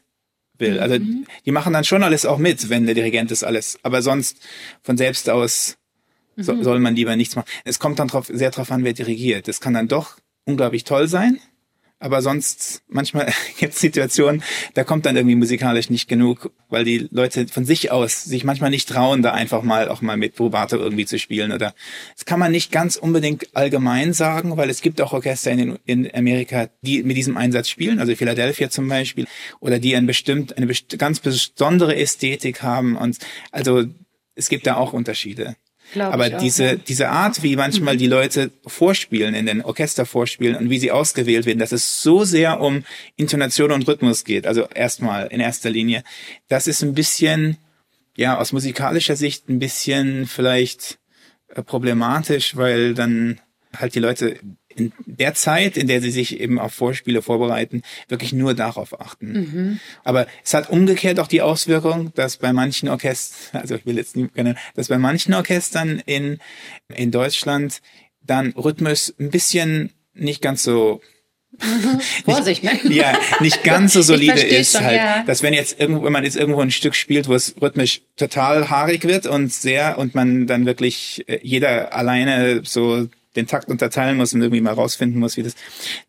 will. 0.59 0.79
Also 0.79 1.01
mhm. 1.01 1.27
die 1.45 1.51
machen 1.51 1.73
dann 1.73 1.83
schon 1.83 2.05
alles 2.05 2.25
auch 2.25 2.39
mit, 2.39 2.69
wenn 2.69 2.87
der 2.87 2.95
Dirigent 2.95 3.33
das 3.33 3.43
alles, 3.43 3.81
aber 3.83 4.01
sonst 4.01 4.37
von 4.85 4.97
selbst 4.97 5.29
aus 5.29 5.77
so, 6.37 6.55
mhm. 6.55 6.65
soll 6.65 6.79
man 6.81 6.97
lieber 6.97 7.17
nichts 7.17 7.37
machen. 7.37 7.49
Es 7.65 7.79
kommt 7.79 7.99
dann 7.99 8.09
drauf, 8.09 8.27
sehr 8.33 8.51
drauf 8.51 8.71
an, 8.71 8.85
wer 8.85 8.93
dirigiert. 8.93 9.49
Das 9.49 9.61
kann 9.61 9.75
dann 9.75 9.89
doch 9.89 10.17
unglaublich 10.45 10.85
toll 10.85 11.09
sein, 11.09 11.39
aber 12.01 12.23
sonst 12.23 12.83
manchmal 12.89 13.33
gibt 13.59 13.75
es 13.75 13.81
Situationen, 13.81 14.43
da 14.75 14.85
kommt 14.85 15.07
dann 15.07 15.17
irgendwie 15.17 15.37
musikalisch 15.37 15.91
nicht 15.91 16.09
genug, 16.09 16.51
weil 16.69 16.85
die 16.85 17.09
Leute 17.11 17.47
von 17.47 17.65
sich 17.65 17.93
aus 17.93 18.25
sich 18.25 18.43
manchmal 18.43 18.71
nicht 18.71 18.89
trauen, 18.89 19.23
da 19.23 19.33
einfach 19.33 19.63
mal 19.63 19.89
auch 19.89 20.01
mal 20.01 20.17
mit 20.17 20.35
Probato 20.35 20.77
irgendwie 20.77 21.05
zu 21.05 21.19
spielen 21.19 21.53
oder 21.53 21.75
das 22.15 22.25
kann 22.25 22.41
man 22.41 22.53
nicht 22.53 22.73
ganz 22.73 22.97
unbedingt 22.97 23.55
allgemein 23.55 24.15
sagen, 24.15 24.57
weil 24.57 24.71
es 24.71 24.81
gibt 24.81 25.01
auch 25.03 25.13
Orchester 25.13 25.51
in, 25.51 25.79
in 25.85 26.13
Amerika, 26.15 26.71
die 26.81 27.03
mit 27.03 27.17
diesem 27.17 27.37
Einsatz 27.37 27.69
spielen, 27.69 28.01
also 28.01 28.17
Philadelphia 28.17 28.71
zum 28.71 28.89
Beispiel, 28.89 29.27
oder 29.61 29.79
die 29.79 29.95
ein 29.95 30.07
bestimmt 30.07 30.57
eine 30.57 30.67
best 30.67 30.99
ganz 30.99 31.21
besondere 31.21 31.95
Ästhetik 31.97 32.63
haben 32.63 32.97
und 32.97 33.19
also 33.53 33.85
es 34.35 34.49
gibt 34.49 34.67
da 34.67 34.77
auch 34.77 34.95
Unterschiede. 34.95 35.57
Glaub 35.93 36.13
Aber 36.13 36.31
diese, 36.31 36.65
auch, 36.65 36.69
ja. 36.73 36.77
diese 36.77 37.09
Art, 37.09 37.43
wie 37.43 37.57
manchmal 37.57 37.97
die 37.97 38.07
Leute 38.07 38.51
vorspielen, 38.67 39.35
in 39.35 39.47
den 39.47 39.63
Orchester 39.63 40.07
vorspielen 40.07 40.57
und 40.57 40.71
wie 40.71 40.79
sie 40.79 40.91
ausgewählt 40.91 41.47
werden, 41.47 41.59
dass 41.59 41.73
es 41.73 42.03
so 42.03 42.25
sehr 42.25 42.61
um 42.61 42.85
Intonation 43.17 43.73
und 43.73 43.87
Rhythmus 43.89 44.25
geht, 44.25 44.47
also 44.47 44.69
erstmal 44.75 45.27
in 45.29 45.41
erster 45.41 45.71
Linie, 45.71 46.05
das 46.49 46.67
ist 46.67 46.83
ein 46.83 46.95
bisschen, 46.95 47.57
ja, 48.17 48.39
aus 48.39 48.53
musikalischer 48.53 49.17
Sicht 49.17 49.49
ein 49.49 49.59
bisschen 49.59 50.27
vielleicht 50.27 50.99
äh, 51.49 51.63
problematisch, 51.63 52.57
weil 52.57 52.95
dann 52.95 53.41
halt 53.77 53.95
die 53.95 54.01
Leute 54.01 54.39
in 54.75 54.93
der 55.05 55.35
Zeit, 55.35 55.77
in 55.77 55.87
der 55.87 56.01
sie 56.01 56.11
sich 56.11 56.41
eben 56.41 56.59
auf 56.59 56.73
Vorspiele 56.73 57.23
vorbereiten, 57.23 57.83
wirklich 58.09 58.33
nur 58.33 58.55
darauf 58.55 59.01
achten. 59.01 59.33
Mhm. 59.33 59.81
Aber 60.05 60.27
es 60.45 60.55
hat 60.55 60.71
umgekehrt 60.71 61.19
auch 61.21 61.27
die 61.27 61.43
Auswirkung, 61.43 62.13
dass 62.15 62.37
bei 62.37 62.53
manchen 62.53 62.89
Orchestern, 62.89 63.61
also 63.61 63.75
ich 63.75 63.87
will 63.87 63.97
jetzt 63.97 64.17
nicht 64.17 64.35
kennen, 64.35 64.57
dass 64.75 64.89
bei 64.89 64.99
manchen 64.99 65.35
Orchestern 65.35 66.03
in, 66.07 66.39
in 66.89 67.11
Deutschland 67.11 67.83
dann 68.23 68.53
Rhythmus 68.53 69.15
ein 69.19 69.31
bisschen 69.31 69.93
nicht 70.15 70.41
ganz 70.41 70.63
so 70.63 71.01
Mhm. 71.59 72.01
Vorsicht, 72.25 72.63
ne? 72.63 72.79
ja, 72.91 73.19
nicht 73.41 73.65
ganz 73.65 73.93
so 73.93 74.03
solide 74.03 74.41
ist 74.41 74.73
schon, 74.73 74.85
halt, 74.85 74.97
ja. 74.97 75.25
dass 75.25 75.43
wenn 75.43 75.53
jetzt 75.53 75.81
irgendwo, 75.81 76.05
wenn 76.05 76.13
man 76.13 76.25
jetzt 76.25 76.37
irgendwo 76.37 76.61
ein 76.61 76.71
Stück 76.71 76.95
spielt, 76.95 77.29
wo 77.29 77.35
es 77.35 77.55
rhythmisch 77.61 78.03
total 78.17 78.71
haarig 78.71 79.05
wird 79.05 79.27
und 79.27 79.53
sehr 79.53 79.99
und 79.99 80.15
man 80.15 80.47
dann 80.47 80.65
wirklich 80.65 81.25
äh, 81.27 81.41
jeder 81.43 81.93
alleine 81.93 82.63
so 82.65 83.09
den 83.37 83.47
Takt 83.47 83.69
unterteilen 83.69 84.17
muss 84.17 84.35
und 84.35 84.41
irgendwie 84.43 84.61
mal 84.61 84.75
rausfinden 84.75 85.21
muss, 85.21 85.37
wie 85.37 85.43
das, 85.43 85.55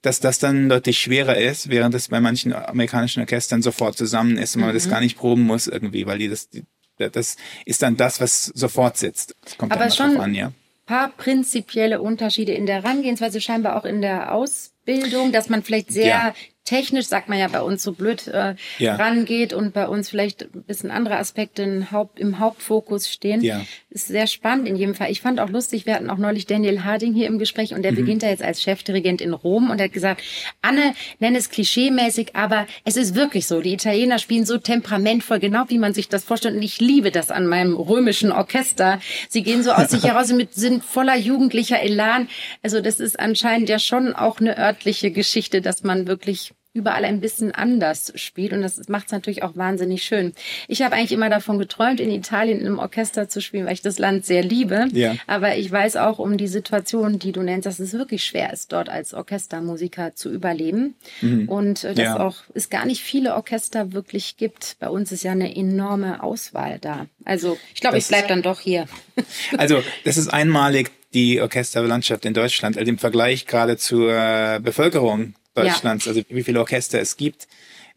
dass 0.02 0.20
das 0.20 0.40
dann 0.40 0.70
deutlich 0.70 1.00
schwerer 1.00 1.38
ist, 1.38 1.70
während 1.70 1.94
es 1.96 2.08
bei 2.08 2.20
manchen 2.20 2.54
amerikanischen 2.54 3.20
Orchestern 3.20 3.62
sofort 3.62 3.98
zusammen 3.98 4.38
ist 4.38 4.56
und 4.56 4.62
man 4.62 4.72
mhm. 4.72 4.76
das 4.76 4.90
gar 4.90 5.02
nicht 5.02 5.18
proben 5.18 5.44
muss 5.44 5.68
irgendwie, 5.68 6.06
weil 6.08 6.18
die 6.18 6.30
das, 6.30 6.50
die, 6.50 6.64
das 6.98 7.38
ist 7.66 7.82
dann 7.82 7.98
das, 7.98 8.22
was 8.22 8.46
sofort 8.46 8.98
sitzt. 8.98 9.36
Das 9.44 9.58
kommt 9.58 9.72
Aber 9.72 9.90
schon 9.90 10.18
an, 10.18 10.34
ja. 10.34 10.52
paar 10.86 11.10
prinzipielle 11.10 12.02
Unterschiede 12.02 12.54
in 12.54 12.66
der 12.66 12.84
Herangehensweise, 12.84 13.42
scheinbar 13.42 13.76
auch 13.78 13.86
in 13.86 14.02
der 14.02 14.34
Ausbildung, 14.34 15.32
dass 15.32 15.50
man 15.50 15.64
vielleicht 15.64 15.92
sehr 15.92 16.08
ja 16.08 16.34
technisch, 16.64 17.08
sagt 17.08 17.28
man 17.28 17.40
ja 17.40 17.48
bei 17.48 17.62
uns 17.62 17.84
so 17.84 17.92
blöd, 17.94 18.28
äh, 18.28 18.56
ja. 18.78 18.96
rangeht 18.96 19.54
und 19.54 19.74
bei 19.74 19.88
uns 19.88 20.10
vielleicht 20.10 20.44
ein 20.44 20.64
bisschen 20.64 20.92
andere 20.92 21.18
Aspekte 21.18 21.64
im, 21.64 21.92
Haupt, 21.92 22.20
im 22.20 22.40
Hauptfokus 22.40 23.10
stehen. 23.10 23.42
Ja. 23.42 23.62
Ist 23.90 24.08
sehr 24.08 24.28
spannend 24.28 24.68
in 24.68 24.76
jedem 24.76 24.96
Fall. 24.96 25.12
Ich 25.12 25.22
fand 25.22 25.40
auch 25.40 25.50
lustig, 25.50 25.86
wir 25.86 25.96
hatten 25.96 26.10
auch 26.10 26.18
neulich 26.18 26.46
Daniel 26.46 26.84
Harding 26.84 27.14
hier 27.14 27.28
im 27.28 27.40
Gespräch 27.40 27.74
und 27.74 27.82
der 27.82 27.92
mhm. 27.92 27.98
beginnt 27.98 28.24
da 28.24 28.30
jetzt 28.30 28.44
als 28.44 28.62
Chefdirigent 28.62 29.22
in 29.22 29.34
Rom 29.34 29.70
und 29.70 29.80
er 29.80 29.86
hat 29.86 29.94
gesagt, 29.94 30.24
Anne, 30.62 30.94
nenn 31.20 31.36
es 31.36 31.50
klischeemäßig, 31.50 32.36
aber 32.36 32.68
es 32.86 32.96
ist 32.96 33.16
wirklich 33.16 33.48
so. 33.48 33.62
Die 33.62 33.74
Italiener 33.74 34.20
spielen 34.20 34.46
so 34.46 34.58
temperamentvoll, 34.58 35.40
genau 35.40 35.66
wie 35.68 35.80
man 35.80 35.94
sich 35.94 36.10
das 36.10 36.24
vorstellt 36.24 36.56
und 36.56 36.62
ich 36.62 36.80
liebe 36.80 37.12
das 37.12 37.32
an 37.32 37.48
meinem 37.48 37.76
römischen 37.76 38.32
Orchester. 38.32 39.02
Sie 39.30 39.44
gehen 39.44 39.64
so 39.64 39.72
aus 39.72 39.90
sich 39.90 40.04
heraus 40.12 40.32
mit, 40.32 40.54
sind 40.54 40.84
voller 40.84 41.18
jugendlicher 41.18 41.82
Elan. 41.82 42.30
Also 42.62 42.82
das 42.82 43.00
ist 43.00 43.20
anscheinend 43.20 43.68
ja 43.68 43.80
schon 43.80 44.14
auch 44.14 44.40
eine 44.40 44.58
örtliche 44.58 45.12
Geschichte, 45.12 45.62
dass 45.62 45.84
man 45.84 46.08
wirklich 46.08 46.51
überall 46.74 47.04
ein 47.04 47.20
bisschen 47.20 47.52
anders 47.52 48.14
spielt 48.16 48.54
und 48.54 48.62
das 48.62 48.88
macht 48.88 49.08
es 49.08 49.12
natürlich 49.12 49.44
auch 49.44 49.58
wahnsinnig 49.58 50.04
schön. 50.04 50.34
Ich 50.68 50.82
habe 50.82 50.96
eigentlich 50.96 51.12
immer 51.12 51.30
davon 51.30 51.60
geträumt, 51.60 52.00
in 52.00 52.10
Italien 52.10 52.60
in 52.60 52.66
einem 52.66 52.80
Orchester 52.80 53.28
zu 53.28 53.42
spielen, 53.42 53.66
weil 53.66 53.74
ich 53.74 53.82
das 53.82 54.00
Land 54.00 54.26
sehr 54.26 54.42
liebe. 54.42 54.88
Ja. 54.94 55.16
Aber 55.28 55.58
ich 55.58 55.70
weiß 55.70 55.98
auch 55.98 56.18
um 56.20 56.38
die 56.38 56.48
Situation, 56.48 57.20
die 57.20 57.34
du 57.34 57.44
nennst, 57.44 57.66
dass 57.66 57.80
es 57.80 57.92
wirklich 57.94 58.24
schwer 58.24 58.54
ist, 58.54 58.72
dort 58.72 58.88
als 58.88 59.14
Orchestermusiker 59.14 60.16
zu 60.16 60.32
überleben 60.32 60.96
mhm. 61.20 61.50
und 61.50 61.84
äh, 61.84 61.94
dass 61.94 62.06
ja. 62.06 62.20
auch 62.20 62.38
es 62.54 62.70
gar 62.70 62.86
nicht 62.86 63.02
viele 63.02 63.36
Orchester 63.36 63.92
wirklich 63.92 64.38
gibt. 64.38 64.78
Bei 64.80 64.88
uns 64.88 65.12
ist 65.12 65.24
ja 65.24 65.34
eine 65.34 65.54
enorme 65.54 66.24
Auswahl 66.24 66.80
da. 66.80 67.08
Also 67.26 67.58
ich 67.76 67.82
glaube, 67.82 67.98
ich 67.98 68.08
bleib 68.08 68.28
dann 68.28 68.42
doch 68.42 68.60
hier. 68.60 68.86
Also 69.58 69.84
das 70.04 70.18
ist 70.18 70.30
einmalig 70.30 70.92
die 71.14 71.42
Orchesterlandschaft 71.42 72.26
in 72.26 72.34
Deutschland, 72.34 72.78
also 72.78 72.90
im 72.90 72.98
Vergleich 72.98 73.46
gerade 73.46 73.78
zur 73.78 74.12
äh, 74.14 74.60
Bevölkerung 74.62 75.36
Deutschlands, 75.54 76.06
ja. 76.06 76.12
also 76.12 76.22
wie 76.30 76.44
viele 76.44 76.60
Orchester 76.60 77.00
es 77.00 77.18
gibt. 77.18 77.48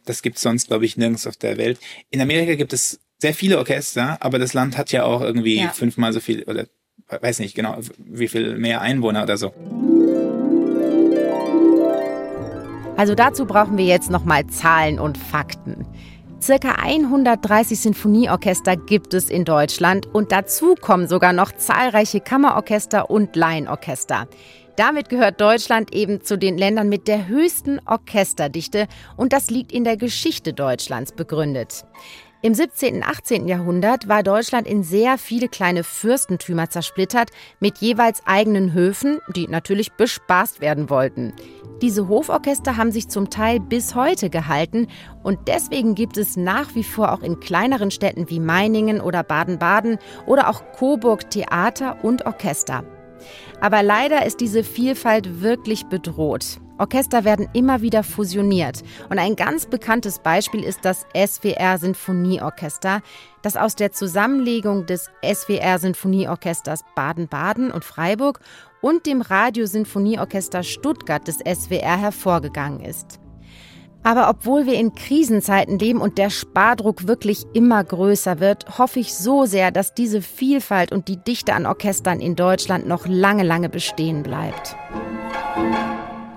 Das 0.04 0.22
gibt 0.22 0.36
es 0.36 0.42
sonst, 0.42 0.68
glaube 0.68 0.84
ich, 0.84 0.96
nirgends 0.96 1.26
auf 1.26 1.36
der 1.36 1.56
Welt. 1.56 1.78
In 2.10 2.20
Amerika 2.20 2.54
gibt 2.54 2.72
es 2.72 3.00
sehr 3.18 3.34
viele 3.34 3.58
Orchester, 3.58 4.18
aber 4.20 4.38
das 4.38 4.52
Land 4.54 4.76
hat 4.76 4.92
ja 4.92 5.04
auch 5.04 5.20
irgendwie 5.20 5.60
ja. 5.60 5.70
fünfmal 5.70 6.12
so 6.12 6.20
viel 6.20 6.42
oder 6.44 6.66
weiß 7.08 7.38
nicht 7.38 7.54
genau, 7.54 7.78
wie 7.98 8.28
viel 8.28 8.56
mehr 8.58 8.80
Einwohner 8.80 9.22
oder 9.22 9.36
so. 9.36 9.52
Also 12.96 13.14
dazu 13.14 13.44
brauchen 13.44 13.76
wir 13.76 13.84
jetzt 13.84 14.10
nochmal 14.10 14.46
Zahlen 14.46 14.98
und 14.98 15.18
Fakten. 15.18 15.86
Circa 16.40 16.72
130 16.72 17.80
Sinfonieorchester 17.80 18.76
gibt 18.76 19.14
es 19.14 19.30
in 19.30 19.44
Deutschland 19.44 20.06
und 20.12 20.30
dazu 20.30 20.74
kommen 20.74 21.08
sogar 21.08 21.32
noch 21.32 21.52
zahlreiche 21.52 22.20
Kammerorchester 22.20 23.10
und 23.10 23.34
Laienorchester. 23.34 24.28
Damit 24.76 25.08
gehört 25.08 25.40
Deutschland 25.40 25.94
eben 25.94 26.22
zu 26.22 26.37
den 26.37 26.58
Ländern 26.58 26.88
mit 26.88 27.06
der 27.06 27.28
höchsten 27.28 27.80
Orchesterdichte 27.87 28.88
und 29.16 29.32
das 29.32 29.50
liegt 29.50 29.72
in 29.72 29.84
der 29.84 29.96
Geschichte 29.96 30.52
Deutschlands 30.52 31.12
begründet. 31.12 31.84
Im 32.42 32.52
17. 32.52 32.96
und 32.96 33.02
18. 33.04 33.48
Jahrhundert 33.48 34.06
war 34.06 34.22
Deutschland 34.22 34.66
in 34.66 34.82
sehr 34.82 35.16
viele 35.16 35.48
kleine 35.48 35.82
Fürstentümer 35.82 36.68
zersplittert, 36.68 37.30
mit 37.58 37.78
jeweils 37.78 38.20
eigenen 38.26 38.74
Höfen, 38.74 39.18
die 39.34 39.48
natürlich 39.48 39.92
bespaßt 39.92 40.60
werden 40.60 40.90
wollten. 40.90 41.32
Diese 41.80 42.06
Hoforchester 42.08 42.76
haben 42.76 42.92
sich 42.92 43.08
zum 43.08 43.30
Teil 43.30 43.60
bis 43.60 43.94
heute 43.94 44.28
gehalten 44.28 44.88
und 45.22 45.48
deswegen 45.48 45.94
gibt 45.94 46.18
es 46.18 46.37
nach 46.37 46.74
wie 46.74 46.84
vor 46.84 47.12
auch 47.12 47.22
in 47.22 47.40
kleineren 47.40 47.90
Städten 47.90 48.28
wie 48.28 48.40
Meiningen 48.40 49.00
oder 49.00 49.22
Baden-Baden 49.22 49.98
oder 50.26 50.50
auch 50.50 50.62
Coburg 50.72 51.30
Theater 51.30 52.04
und 52.04 52.26
Orchester. 52.26 52.84
Aber 53.60 53.82
leider 53.82 54.26
ist 54.26 54.40
diese 54.40 54.64
Vielfalt 54.64 55.40
wirklich 55.40 55.86
bedroht. 55.86 56.60
Orchester 56.78 57.24
werden 57.24 57.48
immer 57.52 57.82
wieder 57.82 58.02
fusioniert. 58.02 58.82
Und 59.08 59.18
ein 59.18 59.36
ganz 59.36 59.66
bekanntes 59.66 60.18
Beispiel 60.18 60.64
ist 60.64 60.84
das 60.84 61.06
SWR 61.14 61.78
Sinfonieorchester, 61.78 63.00
das 63.42 63.56
aus 63.56 63.76
der 63.76 63.92
Zusammenlegung 63.92 64.86
des 64.86 65.08
SWR 65.24 65.78
Sinfonieorchesters 65.78 66.84
Baden-Baden 66.96 67.70
und 67.70 67.84
Freiburg 67.84 68.40
und 68.80 69.06
dem 69.06 69.22
Radiosinfonieorchester 69.22 70.62
Stuttgart 70.62 71.26
des 71.28 71.38
SWR 71.38 71.96
hervorgegangen 71.96 72.80
ist. 72.80 73.20
Aber 74.04 74.28
obwohl 74.28 74.66
wir 74.66 74.74
in 74.74 74.94
Krisenzeiten 74.94 75.78
leben 75.78 76.00
und 76.00 76.18
der 76.18 76.30
Spardruck 76.30 77.08
wirklich 77.08 77.44
immer 77.54 77.82
größer 77.82 78.38
wird, 78.38 78.78
hoffe 78.78 79.00
ich 79.00 79.14
so 79.14 79.46
sehr, 79.46 79.70
dass 79.70 79.94
diese 79.94 80.20
Vielfalt 80.20 80.92
und 80.92 81.08
die 81.08 81.16
Dichte 81.16 81.54
an 81.54 81.66
Orchestern 81.66 82.20
in 82.20 82.36
Deutschland 82.36 82.86
noch 82.86 83.06
lange, 83.06 83.42
lange 83.42 83.70
bestehen 83.70 84.22
bleibt. 84.22 84.76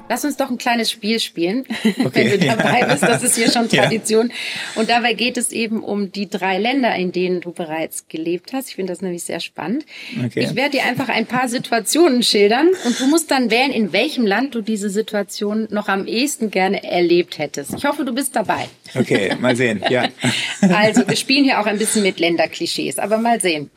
Lass 0.09 0.23
uns 0.23 0.37
doch 0.37 0.49
ein 0.49 0.57
kleines 0.57 0.89
Spiel 0.89 1.19
spielen, 1.19 1.65
okay, 2.03 2.31
wenn 2.31 2.39
du 2.39 2.45
dabei 2.45 2.85
bist. 2.85 3.03
Das 3.03 3.23
ist 3.23 3.35
hier 3.35 3.51
schon 3.51 3.67
Tradition. 3.77 4.29
Ja. 4.29 4.81
Und 4.81 4.89
dabei 4.89 5.13
geht 5.13 5.37
es 5.37 5.51
eben 5.51 5.83
um 5.83 6.11
die 6.11 6.29
drei 6.29 6.57
Länder, 6.57 6.95
in 6.95 7.11
denen 7.11 7.41
du 7.41 7.51
bereits 7.51 8.07
gelebt 8.07 8.53
hast. 8.53 8.69
Ich 8.69 8.75
finde 8.75 8.93
das 8.93 9.01
nämlich 9.01 9.23
sehr 9.23 9.39
spannend. 9.39 9.85
Okay. 10.25 10.41
Ich 10.43 10.55
werde 10.55 10.77
dir 10.77 10.85
einfach 10.85 11.09
ein 11.09 11.25
paar 11.25 11.49
Situationen 11.49 12.23
schildern 12.23 12.69
und 12.85 12.99
du 12.99 13.07
musst 13.07 13.31
dann 13.31 13.51
wählen, 13.51 13.71
in 13.71 13.91
welchem 13.91 14.25
Land 14.25 14.55
du 14.55 14.61
diese 14.61 14.89
Situation 14.89 15.67
noch 15.71 15.87
am 15.87 16.07
ehesten 16.07 16.51
gerne 16.51 16.83
erlebt 16.83 17.37
hättest. 17.37 17.73
Ich 17.75 17.85
hoffe, 17.85 18.05
du 18.05 18.13
bist 18.13 18.35
dabei. 18.35 18.67
Okay, 18.95 19.35
mal 19.39 19.55
sehen. 19.55 19.83
Ja. 19.89 20.07
Also, 20.61 21.07
wir 21.07 21.15
spielen 21.15 21.43
hier 21.43 21.59
auch 21.59 21.65
ein 21.65 21.77
bisschen 21.77 22.03
mit 22.03 22.19
Länderklischees, 22.19 22.97
aber 22.99 23.17
mal 23.17 23.39
sehen. 23.39 23.69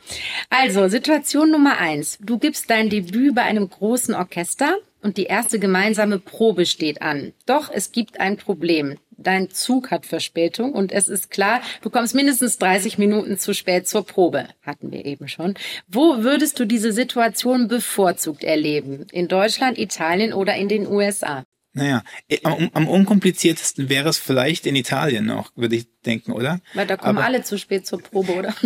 Also, 0.49 0.87
Situation 0.87 1.51
Nummer 1.51 1.77
eins. 1.77 2.17
Du 2.21 2.37
gibst 2.37 2.69
dein 2.69 2.89
Debüt 2.89 3.35
bei 3.35 3.43
einem 3.43 3.69
großen 3.69 4.13
Orchester 4.13 4.77
und 5.01 5.17
die 5.17 5.25
erste 5.25 5.59
gemeinsame 5.59 6.19
Probe 6.19 6.65
steht 6.65 7.01
an. 7.01 7.33
Doch 7.45 7.69
es 7.73 7.91
gibt 7.91 8.19
ein 8.19 8.37
Problem. 8.37 8.97
Dein 9.17 9.51
Zug 9.51 9.91
hat 9.91 10.05
Verspätung 10.05 10.73
und 10.73 10.91
es 10.91 11.07
ist 11.07 11.29
klar, 11.29 11.61
du 11.81 11.89
kommst 11.89 12.15
mindestens 12.15 12.57
30 12.57 12.97
Minuten 12.97 13.37
zu 13.37 13.53
spät 13.53 13.87
zur 13.87 14.05
Probe. 14.05 14.47
Hatten 14.63 14.91
wir 14.91 15.05
eben 15.05 15.27
schon. 15.27 15.53
Wo 15.87 16.23
würdest 16.23 16.59
du 16.59 16.65
diese 16.65 16.91
Situation 16.91 17.67
bevorzugt 17.67 18.43
erleben? 18.43 19.05
In 19.11 19.27
Deutschland, 19.27 19.77
Italien 19.77 20.33
oder 20.33 20.55
in 20.55 20.69
den 20.69 20.87
USA? 20.87 21.43
Naja, 21.73 22.03
äh, 22.27 22.39
am, 22.43 22.69
am 22.73 22.87
unkompliziertesten 22.87 23.87
wäre 23.87 24.09
es 24.09 24.17
vielleicht 24.17 24.65
in 24.65 24.75
Italien 24.75 25.25
noch, 25.25 25.51
würde 25.55 25.77
ich 25.77 25.87
denken, 26.05 26.33
oder? 26.33 26.59
Weil 26.73 26.85
da 26.85 26.97
kommen 26.97 27.17
Aber, 27.17 27.25
alle 27.25 27.43
zu 27.43 27.57
spät 27.57 27.87
zur 27.87 28.01
Probe, 28.01 28.33
oder? 28.33 28.53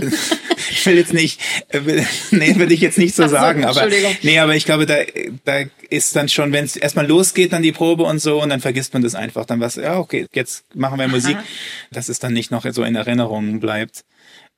ich 0.72 0.84
will 0.88 0.98
jetzt 0.98 1.14
nicht, 1.14 1.40
äh, 1.70 1.82
nee, 2.32 2.56
würde 2.56 2.74
ich 2.74 2.82
jetzt 2.82 2.98
nicht 2.98 3.14
so, 3.14 3.24
so 3.24 3.30
sagen, 3.30 3.64
aber 3.64 3.88
nee, 4.24 4.40
aber 4.40 4.56
ich 4.56 4.66
glaube, 4.66 4.88
da, 4.88 4.96
da 5.44 5.66
ist 5.90 6.16
dann 6.16 6.30
schon, 6.30 6.52
wenn 6.52 6.66
es 6.66 6.76
erstmal 6.76 7.06
losgeht, 7.06 7.54
dann 7.54 7.62
die 7.62 7.72
Probe 7.72 8.04
und 8.04 8.20
so, 8.20 8.42
und 8.42 8.50
dann 8.50 8.60
vergisst 8.60 8.94
man 8.94 9.04
das 9.04 9.14
einfach, 9.14 9.46
dann 9.46 9.60
was, 9.60 9.76
ja, 9.76 10.00
okay, 10.00 10.26
jetzt 10.34 10.76
machen 10.76 10.98
wir 10.98 11.08
Musik, 11.08 11.36
Aha. 11.36 11.44
dass 11.92 12.10
es 12.10 12.18
dann 12.18 12.34
nicht 12.34 12.50
noch 12.50 12.66
so 12.72 12.84
in 12.84 12.96
Erinnerung 12.96 13.60
bleibt. 13.60 14.04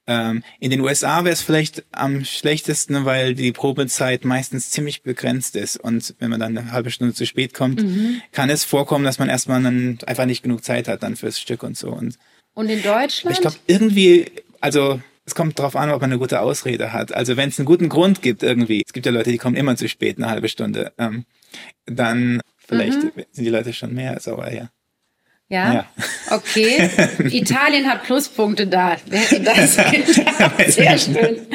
Ähm, 0.08 0.44
in 0.60 0.72
den 0.72 0.80
USA 0.80 1.26
wäre 1.26 1.34
es 1.34 1.42
vielleicht 1.42 1.84
am 1.92 2.24
schlechtesten, 2.24 3.04
weil 3.04 3.36
die 3.36 3.52
Probezeit 3.52 4.24
meistens 4.24 4.72
ziemlich 4.72 5.04
begrenzt 5.04 5.56
ist. 5.58 5.78
Und 5.78 6.16
wenn 6.20 6.30
man 6.30 6.40
dann 6.40 6.58
eine 6.58 6.72
halbe 6.72 6.92
Stunde 6.92 7.14
zu 7.14 7.26
spät 7.26 7.54
kommt, 7.54 7.84
mhm. 7.84 8.22
kann 8.32 8.50
es 8.50 8.64
vorkommen, 8.64 9.04
dass 9.04 9.20
man 9.20 9.28
erstmal 9.28 9.62
dann 9.62 10.00
einfach 10.08 10.26
nicht 10.26 10.44
genug 10.44 10.64
Zeit 10.64 10.88
hat 10.88 11.04
dann 11.04 11.18
fürs 11.18 11.40
Stück 11.40 11.62
und 11.64 11.78
so. 11.78 11.90
Und, 11.90 12.18
und 12.54 12.70
in 12.70 12.82
Deutschland? 12.82 13.36
Ich 13.36 13.42
glaube, 13.42 13.58
irgendwie, 13.68 14.32
also 14.62 15.02
es 15.26 15.36
kommt 15.36 15.60
darauf 15.60 15.76
an, 15.76 15.92
ob 15.92 16.00
man 16.00 16.10
eine 16.10 16.20
gute 16.20 16.40
Ausrede 16.40 16.94
hat. 16.94 17.14
Also 17.14 17.36
wenn 17.36 17.50
es 17.50 17.60
einen 17.60 17.66
guten 17.66 17.90
Grund 17.90 18.22
gibt 18.22 18.44
irgendwie, 18.44 18.84
es 18.86 18.94
gibt 18.94 19.06
ja 19.06 19.12
Leute, 19.12 19.30
die 19.30 19.38
kommen 19.38 19.58
immer 19.58 19.76
zu 19.76 19.90
spät, 19.90 20.18
eine 20.18 20.30
halbe 20.30 20.48
Stunde, 20.48 20.94
ähm, 20.98 21.26
dann 21.86 22.40
vielleicht 22.58 23.04
mhm. 23.04 23.12
sind 23.32 23.44
die 23.44 23.50
Leute 23.50 23.74
schon 23.74 23.94
mehr 23.94 24.18
sauer, 24.22 24.50
ja. 24.54 24.70
Ja? 25.50 25.74
ja. 25.74 25.86
Okay. 26.30 26.90
Italien 27.32 27.90
hat 27.90 28.04
Pluspunkte 28.04 28.68
da. 28.68 28.98
Das 29.10 29.76
sehr 30.76 30.98
schön. 30.98 31.48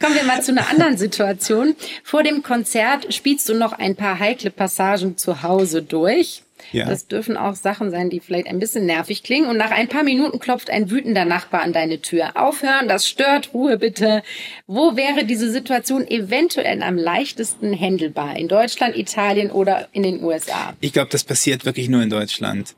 Kommen 0.00 0.14
wir 0.16 0.24
mal 0.24 0.42
zu 0.42 0.50
einer 0.50 0.68
anderen 0.68 0.96
Situation. 0.96 1.76
Vor 2.02 2.24
dem 2.24 2.42
Konzert 2.42 3.14
spielst 3.14 3.48
du 3.48 3.54
noch 3.54 3.72
ein 3.72 3.94
paar 3.94 4.18
heikle 4.18 4.50
Passagen 4.50 5.16
zu 5.16 5.42
Hause 5.42 5.82
durch. 5.82 6.42
Ja. 6.72 6.86
Das 6.86 7.06
dürfen 7.06 7.36
auch 7.36 7.54
Sachen 7.54 7.92
sein, 7.92 8.10
die 8.10 8.18
vielleicht 8.18 8.48
ein 8.48 8.58
bisschen 8.58 8.86
nervig 8.86 9.22
klingen. 9.22 9.48
Und 9.48 9.56
nach 9.56 9.70
ein 9.70 9.86
paar 9.86 10.02
Minuten 10.02 10.40
klopft 10.40 10.68
ein 10.68 10.90
wütender 10.90 11.24
Nachbar 11.24 11.62
an 11.62 11.72
deine 11.72 12.00
Tür. 12.00 12.32
Aufhören, 12.34 12.88
das 12.88 13.08
stört, 13.08 13.54
Ruhe 13.54 13.78
bitte. 13.78 14.22
Wo 14.66 14.96
wäre 14.96 15.24
diese 15.24 15.52
Situation 15.52 16.08
eventuell 16.08 16.82
am 16.82 16.96
leichtesten 16.96 17.78
handelbar? 17.78 18.36
In 18.36 18.48
Deutschland, 18.48 18.96
Italien 18.96 19.52
oder 19.52 19.88
in 19.92 20.02
den 20.02 20.24
USA? 20.24 20.74
Ich 20.80 20.92
glaube, 20.92 21.10
das 21.10 21.22
passiert 21.22 21.64
wirklich 21.64 21.88
nur 21.88 22.02
in 22.02 22.10
Deutschland. 22.10 22.74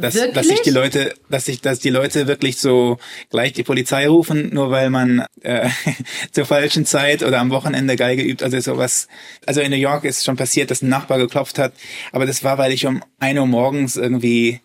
Dass, 0.00 0.14
dass 0.32 0.46
sich 0.46 0.62
die 0.62 0.70
Leute, 0.70 1.14
dass 1.28 1.46
sich, 1.46 1.60
dass 1.60 1.78
die 1.78 1.90
Leute 1.90 2.26
wirklich 2.26 2.58
so 2.58 2.98
gleich 3.30 3.52
die 3.52 3.62
Polizei 3.62 4.08
rufen, 4.08 4.50
nur 4.52 4.70
weil 4.70 4.90
man 4.90 5.24
äh, 5.42 5.68
zur 6.32 6.44
falschen 6.46 6.86
Zeit 6.86 7.22
oder 7.22 7.38
am 7.38 7.50
Wochenende 7.50 7.96
Geige 7.96 8.22
übt. 8.22 8.44
Also 8.44 8.58
sowas. 8.60 9.08
Also 9.46 9.60
in 9.60 9.70
New 9.70 9.76
York 9.76 10.04
ist 10.04 10.24
schon 10.24 10.36
passiert, 10.36 10.70
dass 10.70 10.82
ein 10.82 10.88
Nachbar 10.88 11.18
geklopft 11.18 11.58
hat, 11.58 11.72
aber 12.12 12.26
das 12.26 12.44
war, 12.44 12.58
weil 12.58 12.72
ich 12.72 12.86
um 12.86 13.02
ein 13.18 13.38
Uhr 13.38 13.46
morgens 13.46 13.96
irgendwie 13.96 14.60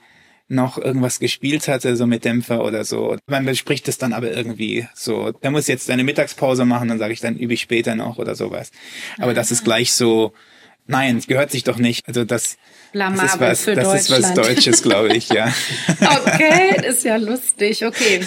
noch 0.48 0.78
irgendwas 0.78 1.20
gespielt 1.20 1.68
hatte, 1.68 1.96
so 1.96 2.06
mit 2.06 2.24
Dämpfer 2.24 2.64
oder 2.64 2.84
so. 2.84 3.18
Man 3.28 3.46
bespricht 3.46 3.88
es 3.88 3.98
dann 3.98 4.14
aber 4.14 4.32
irgendwie 4.32 4.88
so, 4.94 5.32
der 5.32 5.52
muss 5.52 5.68
jetzt 5.68 5.90
eine 5.90 6.04
Mittagspause 6.04 6.66
machen, 6.66 6.88
dann 6.88 7.00
sage 7.00 7.14
ich, 7.14 7.20
dann 7.20 7.36
übe 7.38 7.54
ich 7.54 7.62
später 7.62 7.96
noch 7.96 8.20
oder 8.20 8.36
sowas. 8.36 8.72
Aber 9.18 9.34
das 9.34 9.52
ist 9.52 9.64
gleich 9.64 9.94
so, 9.94 10.34
nein, 10.88 11.22
gehört 11.28 11.52
sich 11.52 11.64
doch 11.64 11.78
nicht. 11.78 12.08
Also 12.08 12.26
das, 12.26 12.58
Blamabel 12.92 13.22
das 13.22 13.34
ist 13.34 13.42
was, 13.42 13.62
für 13.64 13.76
das 13.76 14.02
ist 14.02 14.12
was 14.12 14.34
Deutsches, 14.34 14.82
glaube 14.82 15.16
ich, 15.16 15.30
ja. 15.30 15.54
okay, 16.26 16.88
ist 16.88 17.04
ja 17.04 17.18
lustig. 17.18 17.86
Okay. 17.86 18.22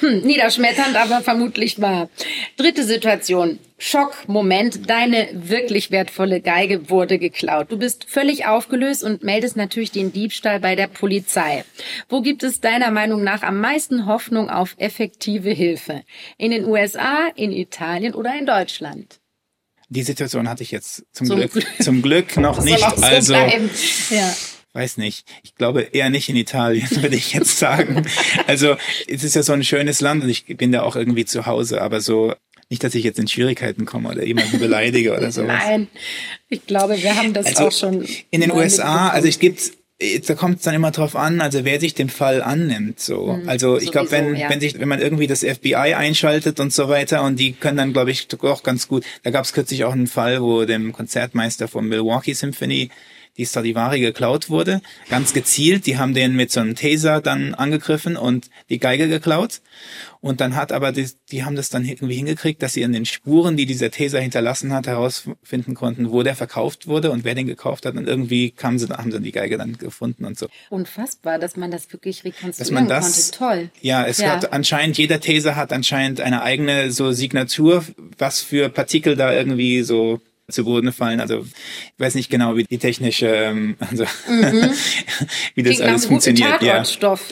Hm, 0.00 0.20
niederschmetternd, 0.22 0.96
aber 0.96 1.20
vermutlich 1.20 1.80
wahr. 1.80 2.08
Dritte 2.56 2.84
Situation. 2.84 3.58
Schock, 3.82 4.14
Moment, 4.26 4.90
deine 4.90 5.28
wirklich 5.32 5.90
wertvolle 5.90 6.40
Geige 6.40 6.90
wurde 6.90 7.18
geklaut. 7.18 7.72
Du 7.72 7.78
bist 7.78 8.04
völlig 8.04 8.46
aufgelöst 8.46 9.02
und 9.02 9.24
meldest 9.24 9.56
natürlich 9.56 9.90
den 9.90 10.12
Diebstahl 10.12 10.60
bei 10.60 10.76
der 10.76 10.86
Polizei. 10.86 11.64
Wo 12.08 12.20
gibt 12.20 12.42
es 12.42 12.60
deiner 12.60 12.90
Meinung 12.90 13.24
nach 13.24 13.42
am 13.42 13.60
meisten 13.60 14.06
Hoffnung 14.06 14.50
auf 14.50 14.74
effektive 14.78 15.50
Hilfe? 15.50 16.02
In 16.36 16.50
den 16.50 16.66
USA, 16.66 17.28
in 17.34 17.52
Italien 17.52 18.14
oder 18.14 18.38
in 18.38 18.44
Deutschland? 18.44 19.19
Die 19.90 20.02
Situation 20.02 20.48
hatte 20.48 20.62
ich 20.62 20.70
jetzt 20.70 21.04
zum, 21.12 21.26
zum 21.26 21.36
Glück, 21.36 21.52
Glück, 21.52 21.66
zum 21.80 22.02
Glück 22.02 22.36
noch 22.36 22.56
das 22.56 22.64
nicht. 22.64 22.78
So 22.78 23.04
also 23.04 23.34
ja. 23.34 24.34
weiß 24.72 24.98
nicht. 24.98 25.26
Ich 25.42 25.56
glaube 25.56 25.82
eher 25.82 26.10
nicht 26.10 26.28
in 26.28 26.36
Italien, 26.36 26.88
würde 27.02 27.16
ich 27.16 27.32
jetzt 27.32 27.58
sagen. 27.58 28.06
also 28.46 28.76
es 29.08 29.24
ist 29.24 29.34
ja 29.34 29.42
so 29.42 29.52
ein 29.52 29.64
schönes 29.64 30.00
Land 30.00 30.22
und 30.22 30.30
ich 30.30 30.46
bin 30.56 30.70
da 30.70 30.82
auch 30.82 30.94
irgendwie 30.94 31.24
zu 31.24 31.46
Hause, 31.46 31.82
aber 31.82 32.00
so 32.00 32.34
nicht, 32.68 32.84
dass 32.84 32.94
ich 32.94 33.02
jetzt 33.02 33.18
in 33.18 33.26
Schwierigkeiten 33.26 33.84
komme 33.84 34.10
oder 34.10 34.24
jemanden 34.24 34.60
beleidige 34.60 35.16
oder 35.16 35.32
sowas. 35.32 35.60
Nein, 35.60 35.88
ich 36.48 36.64
glaube, 36.66 37.02
wir 37.02 37.16
haben 37.16 37.32
das 37.32 37.46
also 37.46 37.66
auch 37.66 37.72
schon. 37.72 38.06
In 38.30 38.40
den 38.40 38.52
USA, 38.52 39.08
also 39.08 39.26
es 39.26 39.40
gibt 39.40 39.72
da 40.26 40.34
kommt 40.34 40.58
es 40.58 40.62
dann 40.62 40.74
immer 40.74 40.90
drauf 40.90 41.14
an, 41.14 41.40
also 41.40 41.64
wer 41.64 41.78
sich 41.78 41.94
dem 41.94 42.08
Fall 42.08 42.42
annimmt. 42.42 43.00
So, 43.00 43.34
mhm, 43.34 43.48
also 43.48 43.78
ich 43.78 43.92
glaube, 43.92 44.10
wenn 44.10 44.34
ja. 44.34 44.48
wenn 44.48 44.60
sich 44.60 44.78
wenn 44.80 44.88
man 44.88 45.00
irgendwie 45.00 45.26
das 45.26 45.40
FBI 45.40 45.74
einschaltet 45.74 46.58
und 46.58 46.72
so 46.72 46.88
weiter 46.88 47.22
und 47.22 47.38
die 47.38 47.52
können 47.52 47.76
dann, 47.76 47.92
glaube 47.92 48.10
ich, 48.10 48.26
auch 48.42 48.62
ganz 48.62 48.88
gut. 48.88 49.04
Da 49.22 49.30
gab 49.30 49.44
es 49.44 49.52
kürzlich 49.52 49.84
auch 49.84 49.92
einen 49.92 50.06
Fall, 50.06 50.40
wo 50.42 50.64
dem 50.64 50.92
Konzertmeister 50.92 51.68
vom 51.68 51.88
Milwaukee 51.88 52.32
Symphony 52.32 52.90
die 53.40 53.46
Stradivari 53.46 54.00
geklaut 54.00 54.50
wurde, 54.50 54.82
ganz 55.08 55.32
gezielt. 55.32 55.86
Die 55.86 55.96
haben 55.96 56.12
den 56.12 56.36
mit 56.36 56.52
so 56.52 56.60
einem 56.60 56.74
Taser 56.74 57.22
dann 57.22 57.54
angegriffen 57.54 58.18
und 58.18 58.50
die 58.68 58.78
Geige 58.78 59.08
geklaut. 59.08 59.62
Und 60.20 60.42
dann 60.42 60.54
hat 60.54 60.72
aber 60.72 60.92
die, 60.92 61.08
die 61.32 61.44
haben 61.44 61.56
das 61.56 61.70
dann 61.70 61.86
irgendwie 61.86 62.16
hingekriegt, 62.16 62.62
dass 62.62 62.74
sie 62.74 62.82
in 62.82 62.92
den 62.92 63.06
Spuren, 63.06 63.56
die 63.56 63.64
dieser 63.64 63.90
Taser 63.90 64.20
hinterlassen 64.20 64.74
hat, 64.74 64.86
herausfinden 64.86 65.74
konnten, 65.74 66.10
wo 66.10 66.22
der 66.22 66.36
verkauft 66.36 66.86
wurde 66.86 67.10
und 67.10 67.24
wer 67.24 67.34
den 67.34 67.46
gekauft 67.46 67.86
hat. 67.86 67.96
Und 67.96 68.06
irgendwie 68.06 68.50
kamen 68.50 68.78
sie, 68.78 68.86
haben 68.88 69.10
sie 69.10 69.20
die 69.20 69.32
Geige 69.32 69.56
dann 69.56 69.78
gefunden 69.78 70.26
und 70.26 70.38
so. 70.38 70.46
Unfassbar, 70.68 71.38
dass 71.38 71.56
man 71.56 71.70
das 71.70 71.90
wirklich 71.90 72.24
rekonstruieren 72.24 72.58
dass 72.58 72.70
man 72.70 72.88
das, 72.88 73.30
konnte. 73.30 73.38
Toll. 73.38 73.70
Ja, 73.80 74.04
es 74.04 74.18
ja. 74.18 74.32
hat 74.32 74.52
anscheinend, 74.52 74.98
jeder 74.98 75.18
Taser 75.18 75.56
hat 75.56 75.72
anscheinend 75.72 76.20
eine 76.20 76.42
eigene 76.42 76.90
so 76.90 77.12
Signatur, 77.12 77.86
was 78.18 78.42
für 78.42 78.68
Partikel 78.68 79.16
da 79.16 79.32
irgendwie 79.32 79.82
so 79.82 80.20
zu 80.50 80.64
Boden 80.64 80.92
fallen. 80.92 81.20
Also 81.20 81.40
ich 81.40 81.98
weiß 81.98 82.14
nicht 82.14 82.30
genau, 82.30 82.56
wie 82.56 82.64
die 82.64 82.78
technische, 82.78 83.26
ähm, 83.26 83.76
also 83.78 84.04
mhm. 84.28 84.70
wie 85.54 85.62
das 85.62 85.76
Klingt 85.76 85.82
alles 85.82 86.06
funktioniert. 86.06 86.62
Ja. 86.62 86.84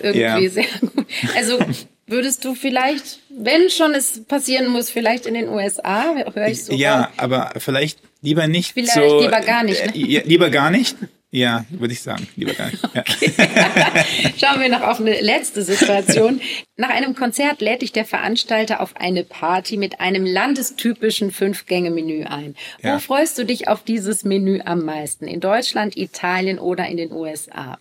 irgendwie 0.02 0.20
ja. 0.20 0.50
sehr 0.50 0.64
gut. 0.80 1.06
Also 1.36 1.58
würdest 2.06 2.44
du 2.44 2.54
vielleicht, 2.54 3.20
wenn 3.30 3.70
schon 3.70 3.94
es 3.94 4.24
passieren 4.24 4.68
muss, 4.68 4.90
vielleicht 4.90 5.26
in 5.26 5.34
den 5.34 5.48
USA, 5.48 6.14
höre 6.32 6.48
ich 6.48 6.64
so. 6.64 6.72
Ja, 6.72 7.10
aber 7.16 7.52
vielleicht 7.58 8.00
lieber 8.22 8.46
nicht. 8.46 8.72
Vielleicht 8.72 8.94
so, 8.94 9.20
lieber 9.20 9.40
gar 9.40 9.62
nicht. 9.62 9.94
Ne? 9.94 10.02
Äh, 10.02 10.22
lieber 10.26 10.50
gar 10.50 10.70
nicht. 10.70 10.96
Ja, 11.30 11.66
würde 11.68 11.92
ich 11.92 12.00
sagen, 12.00 12.26
lieber 12.36 12.54
gar 12.54 12.70
nicht. 12.70 12.82
Okay. 12.82 13.32
Schauen 14.38 14.60
wir 14.60 14.70
noch 14.70 14.80
auf 14.80 14.98
eine 14.98 15.20
letzte 15.20 15.62
Situation. 15.62 16.40
Nach 16.76 16.88
einem 16.88 17.14
Konzert 17.14 17.60
lädt 17.60 17.82
dich 17.82 17.92
der 17.92 18.06
Veranstalter 18.06 18.80
auf 18.80 18.96
eine 18.96 19.24
Party 19.24 19.76
mit 19.76 20.00
einem 20.00 20.24
landestypischen 20.24 21.30
Fünf-Gänge-Menü 21.30 22.24
ein. 22.24 22.56
Ja. 22.82 22.94
Wo 22.94 22.98
freust 23.00 23.36
du 23.38 23.44
dich 23.44 23.68
auf 23.68 23.84
dieses 23.84 24.24
Menü 24.24 24.60
am 24.64 24.84
meisten? 24.84 25.26
In 25.26 25.40
Deutschland, 25.40 25.98
Italien 25.98 26.58
oder 26.58 26.86
in 26.86 26.96
den 26.96 27.12
USA? 27.12 27.78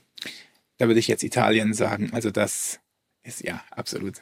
Da 0.77 0.87
würde 0.87 0.99
ich 0.99 1.07
jetzt 1.07 1.23
Italien 1.23 1.73
sagen. 1.73 2.09
Also 2.11 2.31
das 2.31 2.81
ist 3.23 3.43
ja 3.43 3.63
absolut. 3.71 4.15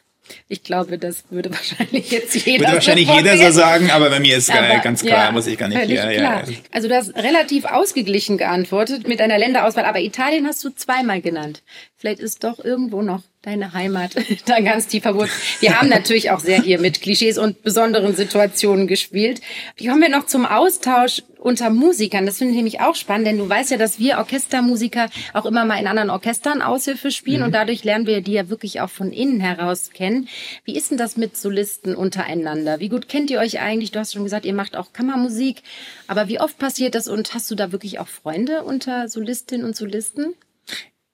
Ich 0.48 0.64
glaube, 0.64 0.98
das 0.98 1.24
würde 1.30 1.52
wahrscheinlich 1.54 2.12
jetzt 2.12 2.36
jeder 2.36 2.66
Würde 2.66 2.74
wahrscheinlich 2.74 3.10
jeder 3.10 3.38
so 3.38 3.52
sagen, 3.52 3.92
aber 3.92 4.10
bei 4.10 4.20
mir 4.20 4.38
ist 4.38 4.52
aber, 4.52 4.80
ganz 4.80 5.02
klar, 5.02 5.26
ja, 5.26 5.32
muss 5.32 5.48
ich 5.48 5.58
gar 5.58 5.68
nicht. 5.68 5.90
Ja, 5.90 6.10
ja. 6.10 6.44
Also 6.72 6.88
du 6.88 6.96
hast 6.96 7.16
relativ 7.16 7.66
ausgeglichen 7.66 8.38
geantwortet 8.38 9.08
mit 9.08 9.20
deiner 9.20 9.38
Länderauswahl, 9.38 9.86
aber 9.86 10.00
Italien 10.00 10.48
hast 10.48 10.64
du 10.64 10.70
zweimal 10.70 11.22
genannt. 11.22 11.62
Vielleicht 11.98 12.20
ist 12.20 12.44
doch 12.44 12.64
irgendwo 12.64 13.02
noch 13.02 13.24
deine 13.45 13.73
Heimat 13.73 14.15
da 14.45 14.60
ganz 14.60 14.88
tief 14.88 15.03
verwurzelt. 15.03 15.39
Wir 15.60 15.79
haben 15.79 15.89
natürlich 15.89 16.31
auch 16.31 16.39
sehr 16.39 16.62
hier 16.62 16.79
mit 16.79 17.01
Klischees 17.01 17.38
und 17.38 17.62
besonderen 17.62 18.15
Situationen 18.15 18.88
gespielt. 18.88 19.41
Wie 19.75 19.88
kommen 19.88 20.01
wir 20.01 20.10
noch 20.10 20.25
zum 20.25 20.45
Austausch 20.45 21.21
unter 21.38 21.69
Musikern? 21.69 22.25
Das 22.25 22.39
finde 22.39 22.51
ich 22.51 22.58
nämlich 22.58 22.81
auch 22.81 22.95
spannend, 22.95 23.27
denn 23.27 23.38
du 23.38 23.47
weißt 23.47 23.71
ja, 23.71 23.77
dass 23.77 23.99
wir 23.99 24.17
Orchestermusiker 24.17 25.10
auch 25.34 25.45
immer 25.45 25.65
mal 25.65 25.79
in 25.79 25.88
anderen 25.88 26.10
Orchestern 26.10 26.62
Aushilfe 26.62 27.12
spielen 27.12 27.39
mhm. 27.39 27.45
und 27.45 27.51
dadurch 27.51 27.84
lernen 27.84 28.08
wir 28.08 28.21
die 28.21 28.34
ja 28.34 28.49
wirklich 28.49 28.81
auch 28.81 28.89
von 28.89 29.12
innen 29.12 29.39
heraus 29.39 29.91
kennen. 29.91 30.27
Wie 30.63 30.75
ist 30.75 30.91
denn 30.91 30.97
das 30.97 31.17
mit 31.17 31.38
Solisten 31.38 31.95
untereinander? 31.95 32.79
Wie 32.79 32.89
gut 32.89 33.08
kennt 33.08 33.29
ihr 33.29 33.39
euch 33.39 33.60
eigentlich? 33.60 33.91
Du 33.91 33.99
hast 33.99 34.13
schon 34.13 34.23
gesagt, 34.23 34.45
ihr 34.45 34.53
macht 34.53 34.75
auch 34.75 34.91
Kammermusik, 34.91 35.62
aber 36.08 36.27
wie 36.27 36.39
oft 36.39 36.58
passiert 36.58 36.95
das 36.95 37.08
und 37.08 37.34
hast 37.34 37.51
du 37.51 37.55
da 37.55 37.71
wirklich 37.71 37.99
auch 37.99 38.08
Freunde 38.08 38.63
unter 38.63 39.08
Solistinnen 39.08 39.65
und 39.65 39.75
Solisten? 39.75 40.34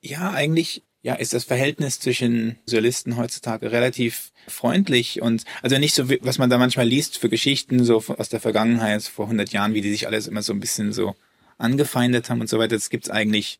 Ja, 0.01 0.31
eigentlich 0.31 0.83
ja, 1.03 1.15
ist 1.15 1.33
das 1.33 1.45
Verhältnis 1.45 1.99
zwischen 1.99 2.57
Solisten 2.65 3.17
heutzutage 3.17 3.71
relativ 3.71 4.31
freundlich 4.47 5.21
und 5.21 5.43
also 5.61 5.77
nicht 5.77 5.95
so, 5.95 6.09
was 6.21 6.37
man 6.37 6.49
da 6.49 6.57
manchmal 6.57 6.87
liest 6.87 7.17
für 7.17 7.29
Geschichten 7.29 7.83
so 7.83 8.03
aus 8.17 8.29
der 8.29 8.39
Vergangenheit 8.39 9.03
vor 9.03 9.25
100 9.25 9.51
Jahren, 9.51 9.73
wie 9.73 9.81
die 9.81 9.91
sich 9.91 10.05
alles 10.05 10.27
immer 10.27 10.43
so 10.43 10.53
ein 10.53 10.59
bisschen 10.59 10.93
so 10.93 11.15
angefeindet 11.57 12.29
haben 12.29 12.41
und 12.41 12.49
so 12.49 12.59
weiter. 12.59 12.75
Das 12.75 12.89
gibt's 12.89 13.09
eigentlich 13.09 13.59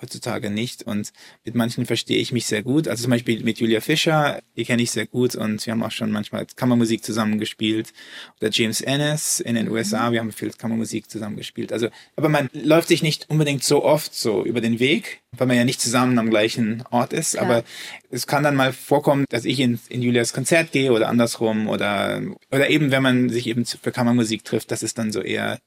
heutzutage 0.00 0.50
nicht. 0.50 0.82
Und 0.82 1.12
mit 1.44 1.54
manchen 1.54 1.86
verstehe 1.86 2.18
ich 2.18 2.32
mich 2.32 2.46
sehr 2.46 2.62
gut. 2.62 2.88
Also 2.88 3.02
zum 3.02 3.10
Beispiel 3.10 3.42
mit 3.42 3.58
Julia 3.58 3.80
Fischer, 3.80 4.40
die 4.56 4.64
kenne 4.64 4.82
ich 4.82 4.90
sehr 4.90 5.06
gut 5.06 5.34
und 5.34 5.64
wir 5.66 5.72
haben 5.72 5.82
auch 5.82 5.90
schon 5.90 6.10
manchmal 6.10 6.46
Kammermusik 6.56 7.04
zusammengespielt. 7.04 7.92
Oder 8.40 8.50
James 8.50 8.80
Ennis 8.80 9.40
in 9.40 9.54
den 9.54 9.70
USA, 9.70 10.12
wir 10.12 10.20
haben 10.20 10.32
viel 10.32 10.50
Kammermusik 10.50 11.10
zusammengespielt. 11.10 11.72
Also, 11.72 11.88
aber 12.16 12.28
man 12.28 12.50
läuft 12.52 12.88
sich 12.88 13.02
nicht 13.02 13.30
unbedingt 13.30 13.64
so 13.64 13.84
oft 13.84 14.14
so 14.14 14.44
über 14.44 14.60
den 14.60 14.78
Weg, 14.78 15.20
weil 15.32 15.46
man 15.46 15.56
ja 15.56 15.64
nicht 15.64 15.80
zusammen 15.80 16.18
am 16.18 16.30
gleichen 16.30 16.84
Ort 16.90 17.12
ist. 17.12 17.34
Ja. 17.34 17.42
Aber 17.42 17.64
es 18.10 18.26
kann 18.26 18.42
dann 18.42 18.56
mal 18.56 18.72
vorkommen, 18.72 19.24
dass 19.28 19.44
ich 19.44 19.60
in, 19.60 19.78
in 19.88 20.02
Julias 20.02 20.32
Konzert 20.32 20.72
gehe 20.72 20.92
oder 20.92 21.08
andersrum 21.08 21.68
oder, 21.68 22.22
oder 22.50 22.70
eben, 22.70 22.90
wenn 22.90 23.02
man 23.02 23.28
sich 23.28 23.46
eben 23.46 23.64
für 23.64 23.92
Kammermusik 23.92 24.44
trifft, 24.44 24.70
das 24.70 24.82
ist 24.82 24.98
dann 24.98 25.12
so 25.12 25.20
eher, 25.20 25.58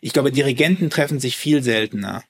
ich 0.00 0.12
glaube, 0.12 0.32
Dirigenten 0.32 0.90
treffen 0.90 1.20
sich 1.20 1.36
viel 1.36 1.62
seltener. 1.62 2.24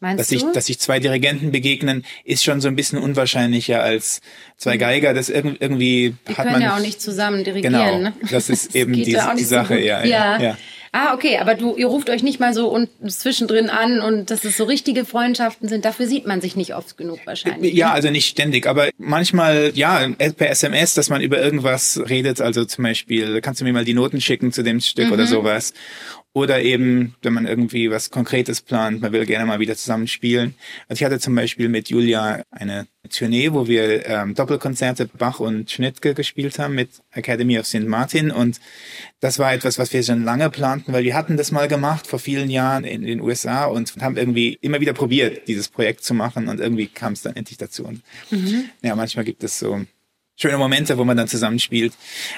Meinst 0.00 0.18
dass 0.18 0.28
sich, 0.28 0.42
dass 0.54 0.66
sich 0.66 0.78
zwei 0.78 0.98
Dirigenten 0.98 1.52
begegnen, 1.52 2.04
ist 2.24 2.42
schon 2.42 2.62
so 2.62 2.68
ein 2.68 2.76
bisschen 2.76 2.98
unwahrscheinlicher 2.98 3.82
als 3.82 4.22
zwei 4.56 4.76
mhm. 4.76 4.80
Geiger. 4.80 5.14
Das 5.14 5.28
irgendwie 5.28 6.14
die 6.26 6.34
hat 6.34 6.36
können 6.36 6.52
man 6.52 6.62
ja 6.62 6.74
auch 6.74 6.80
nicht 6.80 7.02
zusammen 7.02 7.44
dirigieren. 7.44 7.74
Genau, 7.74 7.98
ne? 7.98 8.14
das 8.30 8.48
ist 8.48 8.74
eben 8.74 8.94
die, 8.94 9.04
die 9.04 9.44
Sache. 9.44 9.74
So 9.74 9.80
ja, 9.80 10.02
ja, 10.04 10.40
ja. 10.40 10.56
Ah, 10.92 11.14
okay, 11.14 11.38
aber 11.38 11.54
du, 11.54 11.76
ihr 11.76 11.86
ruft 11.86 12.10
euch 12.10 12.24
nicht 12.24 12.40
mal 12.40 12.52
so 12.52 12.68
und 12.68 12.88
zwischendrin 13.06 13.70
an 13.70 14.00
und 14.00 14.32
dass 14.32 14.44
es 14.44 14.56
so 14.56 14.64
richtige 14.64 15.04
Freundschaften 15.04 15.68
sind. 15.68 15.84
Dafür 15.84 16.08
sieht 16.08 16.26
man 16.26 16.40
sich 16.40 16.56
nicht 16.56 16.74
oft 16.74 16.96
genug 16.96 17.20
wahrscheinlich. 17.26 17.74
Ja, 17.74 17.88
ne? 17.88 17.92
also 17.92 18.10
nicht 18.10 18.26
ständig, 18.26 18.66
aber 18.66 18.88
manchmal, 18.98 19.70
ja, 19.74 20.08
per 20.36 20.50
SMS, 20.50 20.94
dass 20.94 21.08
man 21.08 21.20
über 21.20 21.40
irgendwas 21.40 22.00
redet. 22.08 22.40
Also 22.40 22.64
zum 22.64 22.82
Beispiel, 22.82 23.40
kannst 23.40 23.60
du 23.60 23.64
mir 23.64 23.72
mal 23.72 23.84
die 23.84 23.94
Noten 23.94 24.20
schicken 24.20 24.50
zu 24.50 24.64
dem 24.64 24.80
Stück 24.80 25.06
mhm. 25.06 25.12
oder 25.12 25.26
sowas. 25.28 25.74
Oder 26.32 26.62
eben, 26.62 27.16
wenn 27.22 27.32
man 27.32 27.44
irgendwie 27.44 27.90
was 27.90 28.10
Konkretes 28.10 28.62
plant, 28.62 29.02
man 29.02 29.10
will 29.10 29.26
gerne 29.26 29.46
mal 29.46 29.58
wieder 29.58 29.74
zusammen 29.74 30.06
spielen. 30.06 30.54
Also 30.86 31.00
ich 31.00 31.04
hatte 31.04 31.18
zum 31.18 31.34
Beispiel 31.34 31.68
mit 31.68 31.88
Julia 31.88 32.44
eine 32.52 32.86
Tournee, 33.08 33.52
wo 33.52 33.66
wir 33.66 34.06
ähm, 34.06 34.36
Doppelkonzerte 34.36 35.06
Bach 35.06 35.40
und 35.40 35.68
Schnittke 35.72 36.14
gespielt 36.14 36.60
haben 36.60 36.76
mit 36.76 36.90
Academy 37.10 37.58
of 37.58 37.66
St. 37.66 37.86
Martin. 37.86 38.30
Und 38.30 38.60
das 39.18 39.40
war 39.40 39.52
etwas, 39.52 39.80
was 39.80 39.92
wir 39.92 40.04
schon 40.04 40.22
lange 40.22 40.50
planten, 40.50 40.92
weil 40.92 41.02
wir 41.02 41.16
hatten 41.16 41.36
das 41.36 41.50
mal 41.50 41.66
gemacht 41.66 42.06
vor 42.06 42.20
vielen 42.20 42.48
Jahren 42.48 42.84
in 42.84 43.02
den 43.02 43.20
USA 43.20 43.64
und 43.64 43.96
haben 44.00 44.16
irgendwie 44.16 44.56
immer 44.60 44.80
wieder 44.80 44.92
probiert, 44.92 45.48
dieses 45.48 45.68
Projekt 45.68 46.04
zu 46.04 46.14
machen. 46.14 46.46
Und 46.46 46.60
irgendwie 46.60 46.86
kam 46.86 47.14
es 47.14 47.22
dann 47.22 47.34
endlich 47.34 47.58
dazu. 47.58 47.84
Und 47.84 48.02
mhm. 48.30 48.66
ja, 48.82 48.94
manchmal 48.94 49.24
gibt 49.24 49.42
es 49.42 49.58
so 49.58 49.84
schöne 50.40 50.58
Momente, 50.58 50.98
wo 50.98 51.04
man 51.04 51.16
dann 51.16 51.28
zusammenspielt. 51.28 51.92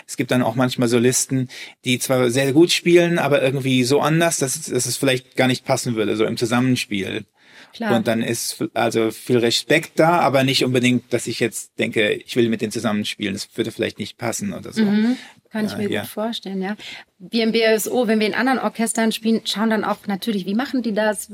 Es 0.07 0.17
gibt 0.17 0.31
dann 0.31 0.43
auch 0.43 0.55
manchmal 0.55 0.89
Solisten, 0.89 1.49
die 1.85 1.99
zwar 1.99 2.31
sehr 2.31 2.53
gut 2.53 2.73
spielen, 2.73 3.19
aber 3.19 3.43
irgendwie 3.43 3.85
so 3.85 4.01
anders, 4.01 4.39
dass, 4.39 4.61
dass 4.63 4.87
es 4.87 4.97
vielleicht 4.97 5.37
gar 5.37 5.47
nicht 5.47 5.65
passen 5.65 5.95
würde, 5.95 6.17
so 6.17 6.25
im 6.25 6.37
Zusammenspiel. 6.37 7.25
Klar. 7.73 7.97
Und 7.97 8.07
dann 8.07 8.23
ist 8.23 8.63
also 8.75 9.11
viel 9.11 9.39
Respekt 9.39 9.93
da, 9.99 10.19
aber 10.19 10.45
nicht 10.45 10.65
unbedingt, 10.65 11.13
dass 11.13 11.27
ich 11.27 11.41
jetzt 11.41 11.79
denke, 11.79 12.13
ich 12.13 12.37
will 12.37 12.51
mit 12.51 12.61
denen 12.61 12.73
zusammenspielen. 12.73 13.33
Das 13.33 13.49
würde 13.55 13.71
vielleicht 13.71 13.99
nicht 13.99 14.19
passen 14.19 14.53
oder 14.53 14.73
so. 14.73 14.83
Mhm. 14.83 15.17
Kann 15.51 15.67
ich 15.67 15.77
mir 15.77 15.89
ja. 15.91 16.01
gut 16.03 16.11
vorstellen, 16.11 16.61
ja. 16.61 16.77
Wir 17.19 17.45
im 17.45 17.53
BSO, 17.53 18.09
wenn 18.09 18.21
wir 18.21 18.27
in 18.27 18.35
anderen 18.35 18.59
Orchestern 18.59 19.13
spielen, 19.13 19.43
schauen 19.45 19.71
dann 19.71 19.85
auch 19.85 20.07
natürlich, 20.07 20.45
wie 20.45 20.55
machen 20.55 20.83
die 20.83 20.93
das? 20.93 21.31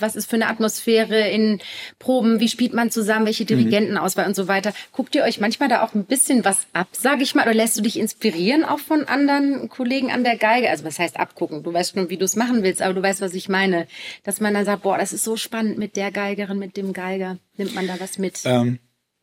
Was 0.00 0.16
ist 0.16 0.28
für 0.28 0.36
eine 0.36 0.48
Atmosphäre 0.48 1.28
in 1.28 1.60
Proben, 1.98 2.40
wie 2.40 2.48
spielt 2.48 2.74
man 2.74 2.90
zusammen, 2.90 3.26
welche 3.26 3.44
mhm. 3.44 3.48
Dirigentenauswahl 3.48 4.24
mhm. 4.24 4.30
und 4.30 4.34
so 4.34 4.48
weiter. 4.48 4.72
Guckt 4.92 5.14
ihr 5.14 5.22
euch 5.22 5.40
manchmal 5.40 5.68
da 5.68 5.82
auch 5.82 5.94
ein 5.94 6.04
bisschen 6.04 6.44
was 6.44 6.66
ab, 6.72 6.88
sage 6.92 7.22
ich 7.22 7.34
mal, 7.34 7.42
oder 7.42 7.54
lässt 7.54 7.76
du 7.76 7.82
dich 7.82 7.98
inspirieren 7.98 8.64
auch 8.64 8.78
von 8.78 9.04
anderen 9.04 9.68
Kollegen 9.68 10.10
an 10.10 10.24
der 10.24 10.36
Geige? 10.36 10.70
Also 10.70 10.84
was 10.84 10.98
heißt 10.98 11.18
abgucken? 11.18 11.62
Du 11.62 11.72
weißt 11.72 11.94
schon, 11.94 12.10
wie 12.10 12.16
du 12.16 12.24
es 12.24 12.36
machen 12.36 12.62
willst, 12.62 12.82
aber 12.82 12.94
du 12.94 13.02
weißt, 13.02 13.20
was 13.20 13.34
ich 13.34 13.48
meine. 13.48 13.86
Dass 14.24 14.40
man 14.40 14.54
dann 14.54 14.64
sagt, 14.64 14.82
boah, 14.82 14.98
das 14.98 15.12
ist 15.12 15.24
so 15.24 15.36
spannend 15.36 15.78
mit 15.78 15.96
der 15.96 16.10
Geigerin, 16.10 16.58
mit 16.58 16.76
dem 16.76 16.92
Geiger. 16.92 17.38
Nimmt 17.56 17.74
man 17.74 17.86
da 17.86 17.98
was 17.98 18.18
mit? 18.18 18.40
Ähm, 18.44 18.78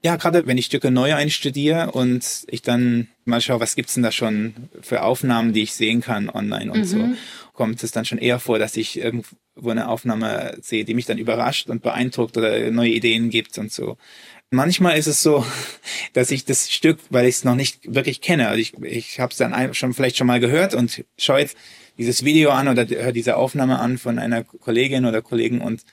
ja, 0.06 0.18
gerade 0.18 0.46
wenn 0.46 0.58
ich 0.60 0.68
Stücke 0.68 0.92
neu 0.92 1.16
einstudiere 1.16 1.92
und 1.92 2.46
ich 2.48 2.62
dann 2.62 3.08
mal 3.24 3.42
schaue, 3.42 3.60
was 3.60 3.76
gibt's 3.76 3.96
denn 3.96 4.04
da 4.04 4.12
schon 4.12 4.54
für 4.82 5.02
Aufnahmen, 5.02 5.52
die 5.52 5.64
ich 5.64 5.74
sehen 5.74 6.02
kann 6.02 6.30
online 6.30 6.72
und 6.72 6.80
mhm. 6.82 6.86
so, 6.86 7.10
kommt 7.56 7.82
es 7.84 7.92
dann 7.92 8.06
schon 8.06 8.18
eher 8.18 8.40
vor, 8.40 8.60
dass 8.60 8.78
ich 8.78 9.00
irgendwo 9.00 9.70
eine 9.70 9.88
Aufnahme 9.88 10.58
sehe, 10.62 10.86
die 10.86 10.94
mich 10.94 11.06
dann 11.06 11.18
überrascht 11.18 11.70
und 11.70 11.82
beeindruckt 11.82 12.38
oder 12.38 12.70
neue 12.72 12.92
Ideen 12.92 13.30
gibt 13.30 13.58
und 13.58 13.72
so. 13.72 13.98
Manchmal 14.52 14.98
ist 14.98 15.08
es 15.08 15.24
so, 15.24 15.46
dass 16.14 16.32
ich 16.32 16.46
das 16.46 16.72
Stück, 16.72 17.00
weil 17.10 17.26
ich 17.26 17.36
es 17.36 17.44
noch 17.44 17.56
nicht 17.56 17.96
wirklich 17.96 18.22
kenne, 18.22 18.50
also 18.50 18.62
ich, 18.62 18.74
ich 18.84 19.20
habe 19.20 19.32
es 19.32 19.38
dann 19.38 19.74
schon 19.74 19.94
vielleicht 19.94 20.18
schon 20.18 20.28
mal 20.28 20.40
gehört 20.40 20.76
und 20.76 21.04
schaue 21.18 21.40
jetzt 21.40 21.58
dieses 21.98 22.26
Video 22.26 22.52
an 22.52 22.68
oder 22.68 22.88
höre 22.88 23.12
diese 23.12 23.38
Aufnahme 23.38 23.80
an 23.80 23.98
von 23.98 24.20
einer 24.20 24.44
Kollegin 24.44 25.06
oder 25.06 25.22
Kollegen 25.22 25.62
und 25.62 25.84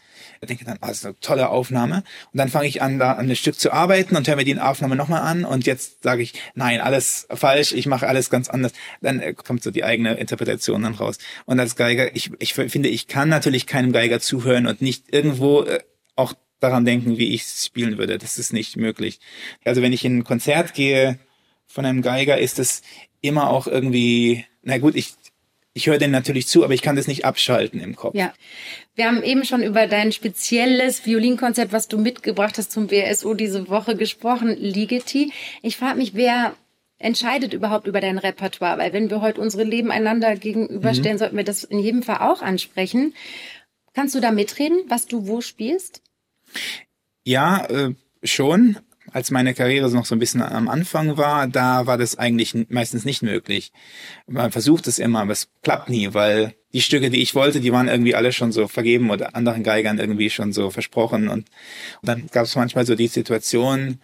denke 0.48 0.64
dann, 0.64 0.78
oh, 0.82 0.86
das 0.86 0.98
ist 0.98 1.07
eine 1.07 1.18
tolle 1.20 1.48
Aufnahme. 1.48 2.03
Und 2.32 2.38
dann 2.38 2.48
fange 2.48 2.66
ich 2.66 2.82
an, 2.82 2.98
da 2.98 3.12
an 3.12 3.28
ein 3.28 3.36
Stück 3.36 3.59
zu 3.59 3.72
arbeiten 3.72 4.16
und 4.16 4.26
höre 4.26 4.36
mir 4.36 4.44
die 4.44 4.59
Aufnahme 4.59 4.96
nochmal 4.96 5.22
an 5.22 5.44
und 5.44 5.66
jetzt 5.66 6.03
sage 6.03 6.22
ich, 6.22 6.34
nein, 6.55 6.80
alles 6.80 7.26
falsch, 7.30 7.72
ich 7.72 7.86
mache 7.86 8.09
alles 8.09 8.30
ganz 8.30 8.48
anders. 8.48 8.72
Dann 9.00 9.20
äh, 9.20 9.34
kommt 9.34 9.62
so 9.62 9.70
die 9.70 9.84
eigene 9.84 10.14
Interpretation 10.14 10.82
dann 10.82 10.94
raus. 10.94 11.18
Und 11.46 11.61
als 11.61 11.76
Geiger, 11.76 12.14
ich, 12.14 12.30
ich 12.38 12.55
finde, 12.55 12.88
ich 12.88 13.07
kann 13.07 13.28
natürlich 13.28 13.66
keinem 13.66 13.92
Geiger 13.92 14.20
zuhören 14.20 14.66
und 14.66 14.82
nicht 14.82 15.12
irgendwo 15.12 15.62
äh, 15.62 15.80
auch 16.16 16.34
daran 16.61 16.84
denken, 16.84 17.18
wie 17.18 17.34
ich 17.34 17.44
spielen 17.44 17.98
würde. 17.98 18.18
Das 18.18 18.38
ist 18.38 18.53
nicht 18.53 18.76
möglich. 18.76 19.20
Also 19.64 19.82
wenn 19.82 19.92
ich 19.92 20.05
in 20.05 20.18
ein 20.18 20.24
Konzert 20.24 20.74
gehe 20.74 21.18
von 21.66 21.84
einem 21.84 22.03
Geiger, 22.03 22.38
ist 22.38 22.59
es 22.59 22.82
immer 23.20 23.50
auch 23.50 23.66
irgendwie, 23.66 24.44
na 24.62 24.78
gut, 24.78 24.94
ich 24.94 25.14
ich 25.74 25.86
höre 25.86 25.98
den 25.98 26.10
natürlich 26.10 26.46
zu, 26.46 26.64
aber 26.64 26.74
ich 26.74 26.82
kann 26.82 26.96
das 26.96 27.06
nicht 27.06 27.24
abschalten 27.24 27.80
im 27.80 27.96
Kopf. 27.96 28.14
Ja. 28.14 28.32
Wir 28.94 29.06
haben 29.06 29.22
eben 29.22 29.44
schon 29.44 29.62
über 29.62 29.86
dein 29.86 30.12
spezielles 30.12 31.06
Violinkonzert, 31.06 31.72
was 31.72 31.88
du 31.88 31.98
mitgebracht 31.98 32.58
hast 32.58 32.72
zum 32.72 32.88
BSO 32.88 33.34
diese 33.34 33.68
Woche 33.68 33.96
gesprochen, 33.96 34.54
Ligeti. 34.56 35.32
Ich 35.62 35.78
frage 35.78 35.96
mich, 35.96 36.14
wer 36.14 36.54
entscheidet 36.98 37.54
überhaupt 37.54 37.86
über 37.86 38.00
dein 38.00 38.18
Repertoire? 38.18 38.78
Weil 38.78 38.92
wenn 38.92 39.08
wir 39.08 39.22
heute 39.22 39.40
unsere 39.40 39.64
Leben 39.64 39.90
einander 39.90 40.36
gegenüberstellen, 40.36 41.16
mhm. 41.16 41.18
sollten 41.18 41.36
wir 41.36 41.44
das 41.44 41.64
in 41.64 41.78
jedem 41.78 42.02
Fall 42.02 42.18
auch 42.18 42.42
ansprechen. 42.42 43.14
Kannst 43.94 44.14
du 44.14 44.20
da 44.20 44.30
mitreden, 44.30 44.78
was 44.88 45.06
du 45.06 45.26
wo 45.26 45.40
spielst? 45.40 46.02
Ja, 47.24 47.64
äh, 47.66 47.94
schon 48.22 48.78
als 49.12 49.30
meine 49.30 49.54
Karriere 49.54 49.90
noch 49.90 50.06
so 50.06 50.14
ein 50.14 50.18
bisschen 50.18 50.42
am 50.42 50.68
Anfang 50.68 51.16
war, 51.16 51.46
da 51.46 51.86
war 51.86 51.98
das 51.98 52.18
eigentlich 52.18 52.54
meistens 52.68 53.04
nicht 53.04 53.22
möglich. 53.22 53.72
Man 54.26 54.50
versucht 54.50 54.86
es 54.86 54.98
immer, 54.98 55.20
aber 55.20 55.32
es 55.32 55.48
klappt 55.62 55.88
nie, 55.88 56.14
weil 56.14 56.54
die 56.72 56.80
Stücke, 56.80 57.10
die 57.10 57.20
ich 57.20 57.34
wollte, 57.34 57.60
die 57.60 57.72
waren 57.72 57.88
irgendwie 57.88 58.14
alle 58.14 58.32
schon 58.32 58.52
so 58.52 58.66
vergeben 58.68 59.10
oder 59.10 59.36
anderen 59.36 59.62
Geigern 59.62 59.98
irgendwie 59.98 60.30
schon 60.30 60.52
so 60.52 60.70
versprochen. 60.70 61.28
Und, 61.28 61.48
und 62.00 62.08
dann 62.08 62.26
gab 62.32 62.44
es 62.44 62.56
manchmal 62.56 62.86
so 62.86 62.94
die 62.94 63.08
Situation, 63.08 64.00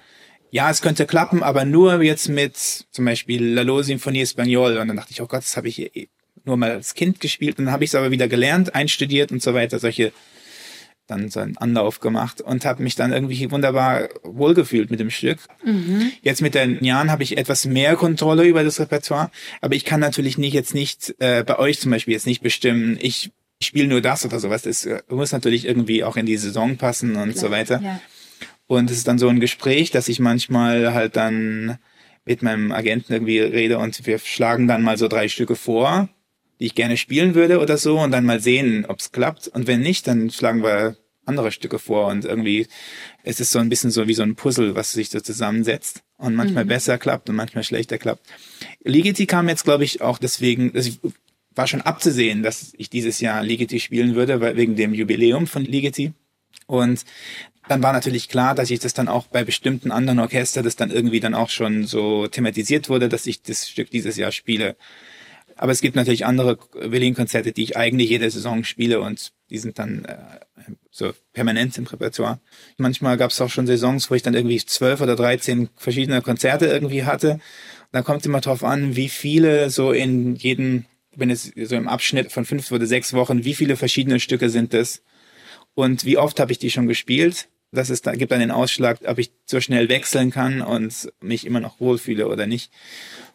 ja, 0.50 0.70
es 0.70 0.82
könnte 0.82 1.06
klappen, 1.06 1.42
aber 1.42 1.64
nur 1.64 2.02
jetzt 2.02 2.28
mit 2.28 2.56
zum 2.56 3.04
Beispiel 3.04 3.44
Lalo 3.44 3.82
Symphonie 3.82 4.22
Espagnol. 4.22 4.76
Und 4.76 4.88
dann 4.88 4.96
dachte 4.96 5.12
ich, 5.12 5.22
oh 5.22 5.26
Gott, 5.26 5.42
das 5.42 5.56
habe 5.56 5.68
ich 5.68 6.09
nur 6.44 6.56
mal 6.56 6.70
als 6.70 6.94
Kind 6.94 7.20
gespielt. 7.20 7.59
Und 7.59 7.66
dann 7.66 7.72
habe 7.72 7.84
ich 7.84 7.90
es 7.90 7.94
aber 7.94 8.11
wieder 8.11 8.28
gelernt, 8.28 8.74
einstudiert 8.74 9.32
und 9.32 9.42
so 9.42 9.54
weiter. 9.54 9.78
Solche 9.78 10.12
dann 11.09 11.30
so 11.30 11.40
einen 11.40 11.56
Anlauf 11.56 12.00
gemacht 12.00 12.40
und 12.40 12.64
habe 12.64 12.82
mich 12.82 12.94
dann 12.94 13.12
irgendwie 13.12 13.50
wunderbar 13.50 14.09
wohlgefühlt 14.22 14.90
mit 14.90 15.00
dem 15.00 15.11
Stück. 15.11 15.38
Mhm. 15.64 16.12
Jetzt 16.22 16.42
mit 16.42 16.54
den 16.54 16.84
Jahren 16.84 17.11
habe 17.11 17.22
ich 17.22 17.36
etwas 17.36 17.64
mehr 17.64 17.96
Kontrolle 17.96 18.44
über 18.44 18.62
das 18.62 18.78
Repertoire, 18.78 19.30
aber 19.61 19.74
ich 19.74 19.84
kann 19.84 20.00
natürlich 20.00 20.38
nicht 20.38 20.54
jetzt 20.54 20.74
nicht 20.74 21.14
äh, 21.18 21.42
bei 21.44 21.59
euch 21.59 21.80
zum 21.80 21.90
Beispiel 21.90 22.14
jetzt 22.14 22.26
nicht 22.26 22.42
bestimmen, 22.42 22.98
ich 23.00 23.32
spiele 23.61 23.88
nur 23.88 24.00
das 24.00 24.24
oder 24.24 24.38
sowas. 24.38 24.62
Das 24.62 24.84
äh, 24.84 25.02
muss 25.09 25.32
natürlich 25.32 25.64
irgendwie 25.64 26.04
auch 26.04 26.16
in 26.16 26.26
die 26.26 26.36
Saison 26.36 26.76
passen 26.76 27.16
und 27.16 27.32
Klar, 27.32 27.44
so 27.44 27.50
weiter. 27.50 27.80
Ja. 27.82 28.00
Und 28.66 28.90
es 28.90 28.98
ist 28.98 29.09
dann 29.09 29.18
so 29.18 29.28
ein 29.28 29.40
Gespräch, 29.40 29.90
dass 29.90 30.09
ich 30.09 30.20
manchmal 30.20 30.92
halt 30.92 31.16
dann 31.16 31.78
mit 32.26 32.42
meinem 32.42 32.72
Agenten 32.72 33.14
irgendwie 33.14 33.40
rede 33.40 33.78
und 33.78 34.06
wir 34.06 34.18
schlagen 34.18 34.68
dann 34.68 34.82
mal 34.82 34.98
so 34.98 35.09
drei 35.09 35.28
Stücke 35.28 35.56
vor 35.56 36.11
die 36.61 36.66
ich 36.66 36.74
gerne 36.74 36.96
spielen 36.96 37.34
würde 37.34 37.61
oder 37.61 37.78
so 37.78 37.98
und 37.98 38.11
dann 38.11 38.24
mal 38.24 38.40
sehen, 38.40 38.84
ob 38.86 38.98
es 39.00 39.12
klappt. 39.12 39.48
Und 39.48 39.66
wenn 39.66 39.80
nicht, 39.80 40.06
dann 40.06 40.30
schlagen 40.30 40.62
wir 40.62 40.96
andere 41.24 41.52
Stücke 41.52 41.78
vor 41.78 42.06
und 42.06 42.24
irgendwie 42.24 42.66
es 43.22 43.38
ist 43.38 43.50
so 43.50 43.59
ein 43.59 43.68
bisschen 43.68 43.90
so 43.90 44.09
wie 44.09 44.14
so 44.14 44.22
ein 44.22 44.34
Puzzle, 44.34 44.74
was 44.74 44.92
sich 44.92 45.11
so 45.11 45.20
zusammensetzt 45.20 46.02
und 46.16 46.34
manchmal 46.34 46.64
mhm. 46.64 46.68
besser 46.68 46.98
klappt 46.98 47.28
und 47.28 47.36
manchmal 47.36 47.64
schlechter 47.64 47.98
klappt. 47.98 48.26
Ligeti 48.82 49.26
kam 49.26 49.48
jetzt, 49.48 49.64
glaube 49.64 49.84
ich, 49.84 50.00
auch 50.00 50.18
deswegen, 50.18 50.72
das 50.72 50.98
war 51.54 51.66
schon 51.66 51.82
abzusehen, 51.82 52.42
dass 52.42 52.72
ich 52.76 52.88
dieses 52.88 53.20
Jahr 53.20 53.42
Ligeti 53.42 53.80
spielen 53.80 54.14
würde, 54.14 54.40
weil 54.40 54.56
wegen 54.56 54.76
dem 54.76 54.94
Jubiläum 54.94 55.46
von 55.46 55.64
Ligeti. 55.64 56.12
Und 56.66 57.04
dann 57.68 57.82
war 57.82 57.92
natürlich 57.92 58.28
klar, 58.28 58.54
dass 58.54 58.70
ich 58.70 58.80
das 58.80 58.94
dann 58.94 59.09
auch 59.09 59.26
bei 59.26 59.44
bestimmten 59.44 59.90
anderen 59.90 60.18
Orchester, 60.20 60.62
das 60.62 60.76
dann 60.76 60.90
irgendwie 60.90 61.20
dann 61.20 61.34
auch 61.34 61.50
schon 61.50 61.84
so 61.84 62.26
thematisiert 62.26 62.88
wurde, 62.88 63.09
dass 63.09 63.26
ich 63.26 63.42
das 63.42 63.68
Stück 63.68 63.90
dieses 63.90 64.16
Jahr 64.16 64.32
spiele. 64.32 64.76
Aber 65.59 65.72
es 65.72 65.80
gibt 65.80 65.96
natürlich 65.96 66.24
andere 66.24 66.59
Violinkonzerte, 66.72 67.52
die 67.52 67.64
ich 67.64 67.76
eigentlich 67.76 68.11
jede 68.11 68.30
Saison 68.30 68.64
spiele 68.64 69.00
und 69.00 69.32
die 69.50 69.59
sind 69.59 69.78
dann 69.78 70.04
äh, 70.04 70.16
so 70.90 71.12
permanent 71.32 71.76
im 71.78 71.86
Repertoire. 71.86 72.38
Manchmal 72.76 73.16
gab 73.16 73.32
es 73.32 73.40
auch 73.40 73.50
schon 73.50 73.66
Saisons, 73.66 74.11
wo 74.11 74.14
ich 74.14 74.22
dann 74.22 74.34
irgendwie 74.34 74.64
zwölf 74.64 75.00
oder 75.00 75.16
dreizehn 75.16 75.68
verschiedene 75.76 76.22
Konzerte 76.22 76.66
irgendwie 76.66 77.04
hatte. 77.04 77.32
Und 77.32 77.40
dann 77.92 78.04
kommt 78.04 78.24
immer 78.24 78.40
drauf 78.40 78.62
an, 78.62 78.94
wie 78.94 79.09
viele 79.09 79.70
so 79.70 79.90
in 79.90 80.36
jedem, 80.36 80.84
wenn 81.16 81.30
es 81.30 81.52
so 81.56 81.74
im 81.74 81.88
Abschnitt 81.88 82.30
von 82.30 82.44
fünf 82.44 82.70
oder 82.70 82.86
sechs 82.86 83.12
Wochen, 83.12 83.44
wie 83.44 83.54
viele 83.54 83.76
verschiedene 83.76 84.20
Stücke 84.20 84.50
sind 84.50 84.74
das 84.74 85.02
und 85.74 86.04
wie 86.04 86.18
oft 86.18 86.38
habe 86.38 86.52
ich 86.52 86.59
die 86.59 86.70
schon 86.70 86.86
gespielt. 86.86 87.48
Das 87.72 87.90
ist, 87.90 88.06
da 88.06 88.14
gibt 88.14 88.32
dann 88.32 88.40
den 88.40 88.50
Ausschlag, 88.50 89.00
ob 89.04 89.18
ich 89.18 89.32
so 89.44 89.61
schnell 89.61 89.88
wechseln 89.88 90.30
kann 90.30 90.62
und 90.62 91.12
mich 91.20 91.44
immer 91.44 91.61
noch 91.61 91.80
wohlfühle 91.80 92.28
oder 92.28 92.46
nicht. 92.46 92.70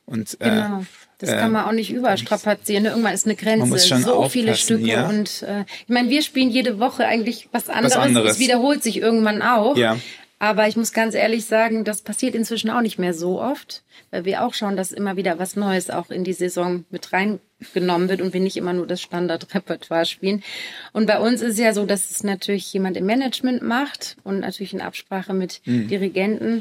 Und 0.05 0.36
äh, 0.41 0.49
genau. 0.49 0.86
Das 1.20 1.30
kann 1.32 1.51
man 1.51 1.66
auch 1.66 1.72
nicht 1.72 1.91
überstrapazieren. 1.91 2.86
Irgendwann 2.86 3.14
ist 3.14 3.26
eine 3.26 3.36
Grenze. 3.36 3.78
so 3.78 4.28
viele 4.30 4.55
Stücke. 4.55 4.86
Ja. 4.86 5.07
Und 5.07 5.43
äh, 5.43 5.61
ich 5.61 5.89
meine, 5.89 6.09
wir 6.09 6.22
spielen 6.22 6.49
jede 6.49 6.80
Woche 6.80 7.05
eigentlich 7.05 7.47
was 7.51 7.70
anderes. 7.70 7.95
was 7.95 8.03
anderes. 8.03 8.32
Es 8.34 8.39
wiederholt 8.39 8.84
sich 8.84 8.97
irgendwann 8.97 9.41
auch. 9.41 9.78
Ja. 9.78 9.97
Aber 10.43 10.68
ich 10.68 10.76
muss 10.76 10.91
ganz 10.91 11.16
ehrlich 11.16 11.45
sagen, 11.45 11.86
das 11.86 12.01
passiert 12.01 12.36
inzwischen 12.36 12.70
auch 12.70 12.82
nicht 12.82 12.99
mehr 12.99 13.14
so 13.14 13.41
oft, 13.41 13.82
weil 14.11 14.26
wir 14.26 14.43
auch 14.43 14.53
schauen, 14.53 14.76
dass 14.76 14.91
immer 14.91 15.16
wieder 15.16 15.39
was 15.39 15.55
Neues 15.55 15.89
auch 15.89 16.09
in 16.09 16.26
die 16.26 16.34
Saison 16.34 16.84
mit 16.89 17.14
reingenommen 17.14 18.09
wird 18.09 18.20
und 18.20 18.34
wir 18.34 18.41
nicht 18.41 18.57
immer 18.57 18.74
nur 18.74 18.86
das 18.86 19.01
Standardrepertoire 19.01 20.05
spielen. 20.05 20.43
Und 20.91 21.05
bei 21.05 21.18
uns 21.18 21.41
ist 21.41 21.53
es 21.53 21.59
ja 21.59 21.74
so, 21.74 21.86
dass 21.86 22.11
es 22.11 22.24
natürlich 22.24 22.74
jemand 22.74 22.97
im 22.97 23.05
Management 23.05 23.61
macht 23.61 24.18
und 24.26 24.41
natürlich 24.41 24.74
in 24.74 24.82
Absprache 24.82 25.34
mit 25.34 25.61
mhm. 25.64 25.88
Dirigenten. 25.88 26.59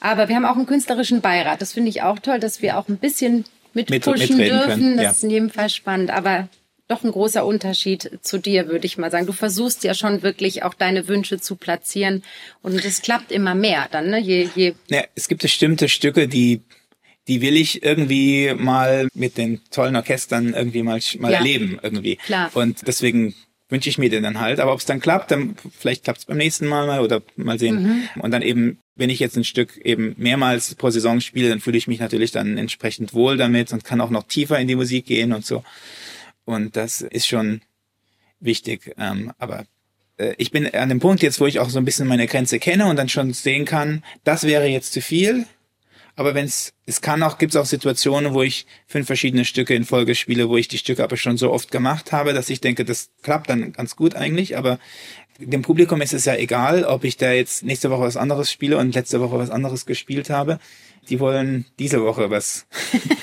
Aber 0.00 0.28
wir 0.28 0.36
haben 0.36 0.44
auch 0.44 0.56
einen 0.56 0.66
künstlerischen 0.66 1.22
Beirat. 1.22 1.62
Das 1.62 1.72
finde 1.72 1.88
ich 1.88 2.02
auch 2.02 2.18
toll, 2.18 2.40
dass 2.40 2.60
wir 2.60 2.76
auch 2.76 2.88
ein 2.88 2.98
bisschen 2.98 3.46
mit, 3.74 3.90
mit 3.90 4.04
pushen 4.04 4.38
dürfen. 4.38 4.66
Können. 4.66 4.96
Das 4.96 5.04
ja. 5.04 5.10
ist 5.10 5.24
in 5.24 5.30
jedem 5.30 5.50
Fall 5.50 5.68
spannend. 5.68 6.10
Aber 6.10 6.48
doch 6.88 7.02
ein 7.02 7.12
großer 7.12 7.46
Unterschied 7.46 8.18
zu 8.22 8.38
dir, 8.38 8.68
würde 8.68 8.86
ich 8.86 8.98
mal 8.98 9.10
sagen. 9.10 9.26
Du 9.26 9.32
versuchst 9.32 9.84
ja 9.84 9.94
schon 9.94 10.22
wirklich 10.22 10.62
auch 10.62 10.74
deine 10.74 11.08
Wünsche 11.08 11.40
zu 11.40 11.56
platzieren 11.56 12.22
und 12.62 12.84
es 12.84 13.02
klappt 13.02 13.32
immer 13.32 13.54
mehr 13.54 13.88
dann, 13.90 14.10
ne? 14.10 14.20
Je, 14.20 14.48
je 14.54 14.74
ja, 14.88 15.02
es 15.14 15.28
gibt 15.28 15.42
bestimmte 15.42 15.88
Stücke, 15.88 16.28
die 16.28 16.62
die 17.26 17.40
will 17.40 17.56
ich 17.56 17.82
irgendwie 17.82 18.52
mal 18.54 19.08
mit 19.14 19.38
den 19.38 19.62
tollen 19.70 19.96
Orchestern 19.96 20.52
irgendwie 20.52 20.82
mal, 20.82 21.00
mal 21.18 21.32
ja. 21.32 21.38
erleben 21.38 21.78
irgendwie. 21.82 22.16
Klar. 22.16 22.50
Und 22.54 22.86
deswegen 22.86 23.34
wünsche 23.70 23.88
ich 23.88 23.98
mir 23.98 24.10
den 24.10 24.22
dann 24.22 24.40
halt. 24.40 24.60
Aber 24.60 24.72
ob 24.72 24.80
es 24.80 24.84
dann 24.84 25.00
klappt, 25.00 25.30
dann 25.30 25.56
vielleicht 25.78 26.04
klappt 26.04 26.18
es 26.18 26.24
beim 26.26 26.36
nächsten 26.36 26.66
Mal 26.66 26.86
mal 26.86 27.00
oder 27.00 27.22
mal 27.36 27.58
sehen. 27.58 27.82
Mhm. 27.82 28.20
Und 28.20 28.30
dann 28.30 28.42
eben, 28.42 28.78
wenn 28.96 29.10
ich 29.10 29.18
jetzt 29.18 29.36
ein 29.36 29.44
Stück 29.44 29.76
eben 29.78 30.14
mehrmals 30.16 30.74
pro 30.74 30.90
Saison 30.90 31.20
spiele, 31.20 31.48
dann 31.48 31.60
fühle 31.60 31.78
ich 31.78 31.88
mich 31.88 32.00
natürlich 32.00 32.30
dann 32.30 32.58
entsprechend 32.58 33.12
wohl 33.14 33.36
damit 33.36 33.72
und 33.72 33.84
kann 33.84 34.00
auch 34.00 34.10
noch 34.10 34.24
tiefer 34.24 34.58
in 34.58 34.68
die 34.68 34.76
Musik 34.76 35.06
gehen 35.06 35.32
und 35.32 35.44
so. 35.44 35.64
Und 36.44 36.76
das 36.76 37.00
ist 37.00 37.26
schon 37.26 37.62
wichtig. 38.40 38.94
Ähm, 38.98 39.32
aber 39.38 39.64
äh, 40.18 40.34
ich 40.38 40.50
bin 40.50 40.72
an 40.74 40.88
dem 40.88 41.00
Punkt 41.00 41.22
jetzt, 41.22 41.40
wo 41.40 41.46
ich 41.46 41.58
auch 41.58 41.70
so 41.70 41.78
ein 41.78 41.84
bisschen 41.84 42.06
meine 42.06 42.26
Grenze 42.26 42.58
kenne 42.58 42.86
und 42.86 42.96
dann 42.96 43.08
schon 43.08 43.32
sehen 43.32 43.64
kann, 43.64 44.04
das 44.22 44.44
wäre 44.44 44.66
jetzt 44.66 44.92
zu 44.92 45.00
viel 45.00 45.46
aber 46.16 46.34
wenn 46.34 46.44
es, 46.44 46.72
es 46.86 47.00
kann 47.00 47.22
auch, 47.22 47.38
gibt 47.38 47.54
es 47.54 47.60
auch 47.60 47.66
Situationen, 47.66 48.34
wo 48.34 48.42
ich 48.42 48.66
fünf 48.86 49.06
verschiedene 49.06 49.44
Stücke 49.44 49.74
in 49.74 49.84
Folge 49.84 50.14
spiele, 50.14 50.48
wo 50.48 50.56
ich 50.56 50.68
die 50.68 50.78
Stücke 50.78 51.02
aber 51.02 51.16
schon 51.16 51.36
so 51.36 51.52
oft 51.52 51.72
gemacht 51.72 52.12
habe, 52.12 52.32
dass 52.32 52.50
ich 52.50 52.60
denke, 52.60 52.84
das 52.84 53.10
klappt 53.22 53.50
dann 53.50 53.72
ganz 53.72 53.96
gut 53.96 54.14
eigentlich. 54.14 54.56
Aber 54.56 54.78
dem 55.38 55.62
Publikum 55.62 56.00
ist 56.00 56.14
es 56.14 56.24
ja 56.24 56.36
egal, 56.36 56.84
ob 56.84 57.04
ich 57.04 57.16
da 57.16 57.32
jetzt 57.32 57.64
nächste 57.64 57.90
Woche 57.90 58.02
was 58.02 58.16
anderes 58.16 58.50
spiele 58.50 58.78
und 58.78 58.94
letzte 58.94 59.20
Woche 59.20 59.38
was 59.38 59.50
anderes 59.50 59.86
gespielt 59.86 60.30
habe. 60.30 60.58
Die 61.08 61.20
wollen 61.20 61.66
diese 61.78 62.02
Woche 62.02 62.30
was 62.30 62.66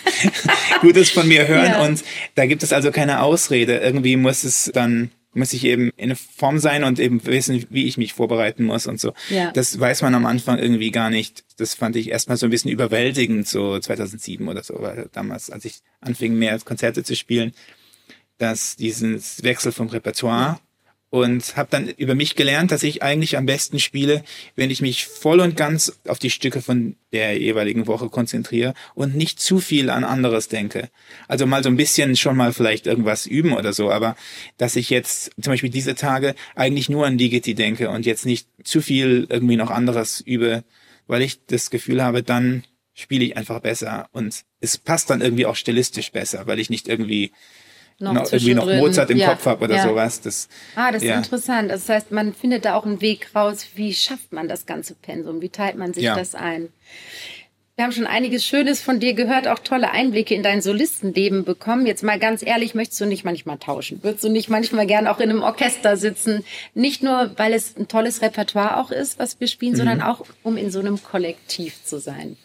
Gutes 0.81 1.09
von 1.09 1.27
mir 1.27 1.47
hören 1.47 1.71
ja. 1.71 1.83
und 1.83 2.03
da 2.35 2.45
gibt 2.45 2.63
es 2.63 2.73
also 2.73 2.91
keine 2.91 3.21
Ausrede. 3.21 3.77
Irgendwie 3.77 4.17
muss 4.17 4.43
es 4.43 4.71
dann 4.73 5.11
muss 5.33 5.53
ich 5.53 5.63
eben 5.63 5.91
in 5.95 6.15
Form 6.15 6.59
sein 6.59 6.83
und 6.83 6.99
eben 6.99 7.25
wissen, 7.25 7.65
wie 7.69 7.87
ich 7.87 7.97
mich 7.97 8.13
vorbereiten 8.13 8.65
muss 8.65 8.85
und 8.85 8.99
so. 8.99 9.13
Ja. 9.29 9.51
Das 9.51 9.79
weiß 9.79 10.01
man 10.01 10.13
am 10.13 10.25
Anfang 10.25 10.59
irgendwie 10.59 10.91
gar 10.91 11.09
nicht. 11.09 11.45
Das 11.57 11.73
fand 11.73 11.95
ich 11.95 12.09
erstmal 12.09 12.35
so 12.37 12.47
ein 12.47 12.49
bisschen 12.49 12.71
überwältigend, 12.71 13.47
so 13.47 13.79
2007 13.79 14.47
oder 14.47 14.61
so, 14.61 14.75
weil 14.79 15.09
damals, 15.13 15.49
als 15.49 15.63
ich 15.63 15.79
anfing, 16.01 16.35
mehr 16.35 16.59
Konzerte 16.59 17.03
zu 17.03 17.15
spielen, 17.15 17.53
dass 18.39 18.75
dieses 18.75 19.41
Wechsel 19.43 19.71
vom 19.71 19.87
Repertoire 19.87 20.59
und 21.11 21.57
habe 21.57 21.67
dann 21.69 21.89
über 21.89 22.15
mich 22.15 22.35
gelernt, 22.35 22.71
dass 22.71 22.83
ich 22.83 23.03
eigentlich 23.03 23.37
am 23.37 23.45
besten 23.45 23.79
spiele, 23.79 24.23
wenn 24.55 24.71
ich 24.71 24.81
mich 24.81 25.05
voll 25.05 25.41
und 25.41 25.57
ganz 25.57 25.99
auf 26.07 26.19
die 26.19 26.29
Stücke 26.29 26.61
von 26.61 26.95
der 27.11 27.37
jeweiligen 27.37 27.85
Woche 27.85 28.07
konzentriere 28.07 28.73
und 28.95 29.13
nicht 29.13 29.37
zu 29.41 29.59
viel 29.59 29.89
an 29.89 30.05
anderes 30.05 30.47
denke. 30.47 30.89
Also 31.27 31.45
mal 31.45 31.63
so 31.63 31.69
ein 31.69 31.75
bisschen 31.75 32.15
schon 32.15 32.37
mal 32.37 32.53
vielleicht 32.53 32.87
irgendwas 32.87 33.25
üben 33.25 33.51
oder 33.51 33.73
so, 33.73 33.91
aber 33.91 34.15
dass 34.57 34.77
ich 34.77 34.89
jetzt 34.89 35.31
zum 35.41 35.51
Beispiel 35.51 35.69
diese 35.69 35.95
Tage 35.95 36.33
eigentlich 36.55 36.87
nur 36.87 37.05
an 37.05 37.17
Ligeti 37.17 37.55
denke 37.55 37.89
und 37.89 38.05
jetzt 38.05 38.25
nicht 38.25 38.47
zu 38.63 38.81
viel 38.81 39.27
irgendwie 39.29 39.57
noch 39.57 39.69
anderes 39.69 40.21
übe, 40.21 40.63
weil 41.07 41.23
ich 41.23 41.45
das 41.45 41.71
Gefühl 41.71 42.01
habe, 42.01 42.23
dann 42.23 42.63
spiele 42.93 43.25
ich 43.25 43.35
einfach 43.35 43.59
besser 43.59 44.07
und 44.13 44.43
es 44.61 44.77
passt 44.77 45.09
dann 45.09 45.19
irgendwie 45.19 45.45
auch 45.45 45.57
stilistisch 45.57 46.13
besser, 46.13 46.47
weil 46.47 46.59
ich 46.59 46.69
nicht 46.69 46.87
irgendwie 46.87 47.33
noch, 48.01 48.13
noch 48.13 48.31
irgendwie 48.31 48.53
noch 48.53 48.65
Mozart 48.65 49.09
im 49.09 49.17
ja, 49.17 49.29
Kopf 49.29 49.45
habe 49.45 49.65
oder 49.65 49.75
ja. 49.75 49.83
sowas. 49.83 50.21
Das, 50.21 50.49
ah, 50.75 50.91
das 50.91 51.03
ist 51.03 51.09
interessant. 51.09 51.71
Das 51.71 51.87
heißt, 51.87 52.11
man 52.11 52.33
findet 52.33 52.65
da 52.65 52.75
auch 52.75 52.85
einen 52.85 53.01
Weg 53.01 53.35
raus, 53.35 53.67
wie 53.75 53.93
schafft 53.93 54.33
man 54.33 54.47
das 54.47 54.65
ganze 54.65 54.95
Pensum, 54.95 55.41
wie 55.41 55.49
teilt 55.49 55.77
man 55.77 55.93
sich 55.93 56.05
das 56.05 56.35
ein. 56.35 56.69
Wir 57.81 57.85
haben 57.85 57.93
schon 57.93 58.05
einiges 58.05 58.45
Schönes 58.45 58.81
von 58.81 58.99
dir 58.99 59.13
gehört, 59.13 59.47
auch 59.47 59.57
tolle 59.57 59.89
Einblicke 59.91 60.35
in 60.35 60.43
dein 60.43 60.61
Solistenleben 60.61 61.45
bekommen. 61.45 61.87
Jetzt 61.87 62.03
mal 62.03 62.19
ganz 62.19 62.43
ehrlich, 62.43 62.75
möchtest 62.75 63.01
du 63.01 63.05
nicht 63.05 63.23
manchmal 63.23 63.57
tauschen? 63.57 64.03
Würdest 64.03 64.23
du 64.23 64.29
nicht 64.29 64.49
manchmal 64.49 64.85
gern 64.85 65.07
auch 65.07 65.19
in 65.19 65.29
einem 65.29 65.41
Orchester 65.41 65.97
sitzen? 65.97 66.43
Nicht 66.75 67.01
nur, 67.01 67.31
weil 67.37 67.53
es 67.53 67.75
ein 67.75 67.87
tolles 67.87 68.21
Repertoire 68.21 68.77
auch 68.77 68.91
ist, 68.91 69.17
was 69.17 69.39
wir 69.39 69.47
spielen, 69.47 69.71
mhm. 69.71 69.77
sondern 69.77 70.01
auch, 70.01 70.25
um 70.43 70.57
in 70.57 70.69
so 70.69 70.79
einem 70.79 71.01
Kollektiv 71.01 71.83
zu 71.83 71.99
sein. 71.99 72.37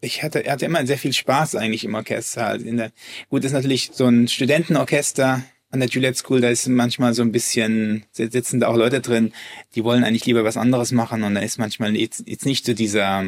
Ich 0.00 0.22
hatte, 0.22 0.44
hatte 0.50 0.64
immer 0.64 0.86
sehr 0.86 0.98
viel 0.98 1.12
Spaß 1.12 1.56
eigentlich 1.56 1.84
im 1.84 1.94
Orchester. 1.94 2.46
Also 2.46 2.66
in 2.66 2.78
der, 2.78 2.92
gut, 3.28 3.44
ist 3.44 3.52
natürlich 3.52 3.90
so 3.92 4.06
ein 4.06 4.28
Studentenorchester 4.28 5.42
an 5.70 5.80
der 5.80 5.88
Juliet 5.88 6.16
School, 6.16 6.40
da 6.40 6.48
ist 6.48 6.66
manchmal 6.66 7.14
so 7.14 7.22
ein 7.22 7.32
bisschen, 7.32 8.04
sitzen 8.10 8.60
da 8.60 8.68
auch 8.68 8.76
Leute 8.76 9.00
drin, 9.00 9.32
die 9.74 9.84
wollen 9.84 10.02
eigentlich 10.02 10.26
lieber 10.26 10.42
was 10.42 10.56
anderes 10.56 10.90
machen 10.90 11.22
und 11.22 11.36
da 11.36 11.40
ist 11.40 11.58
manchmal 11.58 11.94
jetzt, 11.96 12.24
jetzt 12.26 12.44
nicht 12.44 12.66
so 12.66 12.74
dieser 12.74 13.24